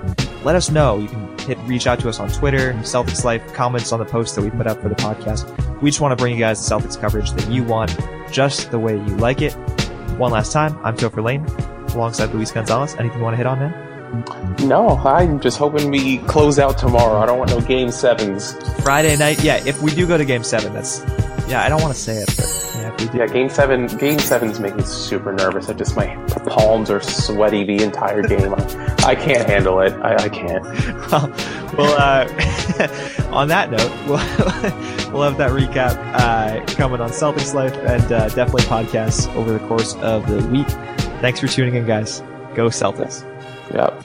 let 0.45 0.57
us 0.57 0.71
know. 0.71 0.99
You 0.99 1.09
can 1.09 1.39
hit 1.41 1.59
reach 1.67 1.87
out 1.87 2.01
to 2.01 2.09
us 2.09 2.21
on 2.21 2.29
Twitter, 2.31 2.73
Celtics 2.75 3.25
Life, 3.25 3.53
comments 3.55 3.93
on 3.93 3.99
the 3.99 4.05
post 4.05 4.35
that 4.37 4.43
we 4.43 4.51
put 4.51 4.67
up 4.67 4.81
for 4.83 4.89
the 4.89 4.95
podcast. 4.97 5.81
We 5.81 5.91
just 5.91 6.01
want 6.01 6.13
to 6.13 6.23
bring 6.23 6.35
you 6.35 6.41
guys 6.41 6.67
the 6.67 6.75
Celtics 6.75 7.01
coverage 7.01 7.31
that 7.33 7.51
you 7.51 7.65
want, 7.65 7.97
just 8.31 8.71
the 8.71 8.79
way 8.79 8.95
you 8.95 9.17
like 9.17 9.43
it. 9.43 9.53
One 10.19 10.33
last 10.33 10.53
time, 10.53 10.79
I'm 10.85 10.97
Topher 10.97 11.23
Lane, 11.23 11.45
alongside 11.95 12.35
Luis 12.35 12.51
Gonzalez. 12.51 12.95
Anything 12.99 13.19
you 13.19 13.25
want 13.25 13.35
to 13.35 13.39
hit 13.39 13.47
on, 13.47 13.59
man? 13.61 13.85
No, 14.67 14.97
I'm 14.99 15.39
just 15.39 15.59
hoping 15.59 15.91
we 15.91 16.19
close 16.19 16.59
out 16.59 16.79
tomorrow. 16.79 17.19
I 17.19 17.27
don't 17.27 17.39
want 17.39 17.51
no 17.51 17.61
game 17.61 17.91
sevens. 17.91 18.55
Friday 18.83 19.17
night, 19.17 19.43
yeah. 19.45 19.63
If 19.67 19.83
we 19.83 19.95
do 19.95 20.07
go 20.07 20.17
to 20.17 20.25
Game 20.25 20.43
Seven, 20.43 20.73
that's 20.73 21.01
yeah. 21.49 21.63
I 21.63 21.69
don't 21.69 21.83
want 21.83 21.95
to 21.95 22.01
say 22.01 22.17
it, 22.17 22.35
but 22.37 22.73
yeah, 22.77 22.91
we 22.91 23.11
do. 23.11 23.19
Yeah, 23.19 23.27
game 23.27 23.49
seven. 23.49 23.87
Game 23.99 24.19
sevens 24.19 24.61
make 24.61 24.77
me 24.77 24.83
super 24.85 25.33
nervous. 25.33 25.69
I 25.69 25.73
just 25.73 25.97
my 25.97 26.15
palms 26.47 26.91
are 26.91 27.01
sweaty 27.01 27.65
the 27.65 27.83
entire 27.83 28.23
game. 28.23 28.55
I, 28.55 28.97
I 29.05 29.15
can't 29.15 29.49
handle 29.49 29.81
it. 29.81 29.93
I, 29.95 30.15
I 30.17 30.29
can't. 30.29 30.63
well, 31.11 31.33
well 31.77 31.95
uh, 31.99 33.29
on 33.33 33.49
that 33.49 33.71
note, 33.71 33.91
we'll, 34.07 35.13
we'll 35.13 35.23
have 35.23 35.39
that 35.39 35.51
recap 35.51 35.97
uh, 36.15 36.65
coming 36.75 37.01
on 37.01 37.11
Celtics 37.11 37.55
Life 37.55 37.75
and 37.77 38.13
uh, 38.13 38.29
definitely 38.29 38.63
podcasts 38.63 39.33
over 39.35 39.53
the 39.53 39.67
course 39.67 39.95
of 39.97 40.27
the 40.29 40.47
week. 40.49 40.69
Thanks 41.21 41.41
for 41.41 41.49
tuning 41.49 41.75
in, 41.75 41.87
guys. 41.87 42.21
Go 42.55 42.69
Celtics. 42.69 43.25
Yep. 43.73 44.05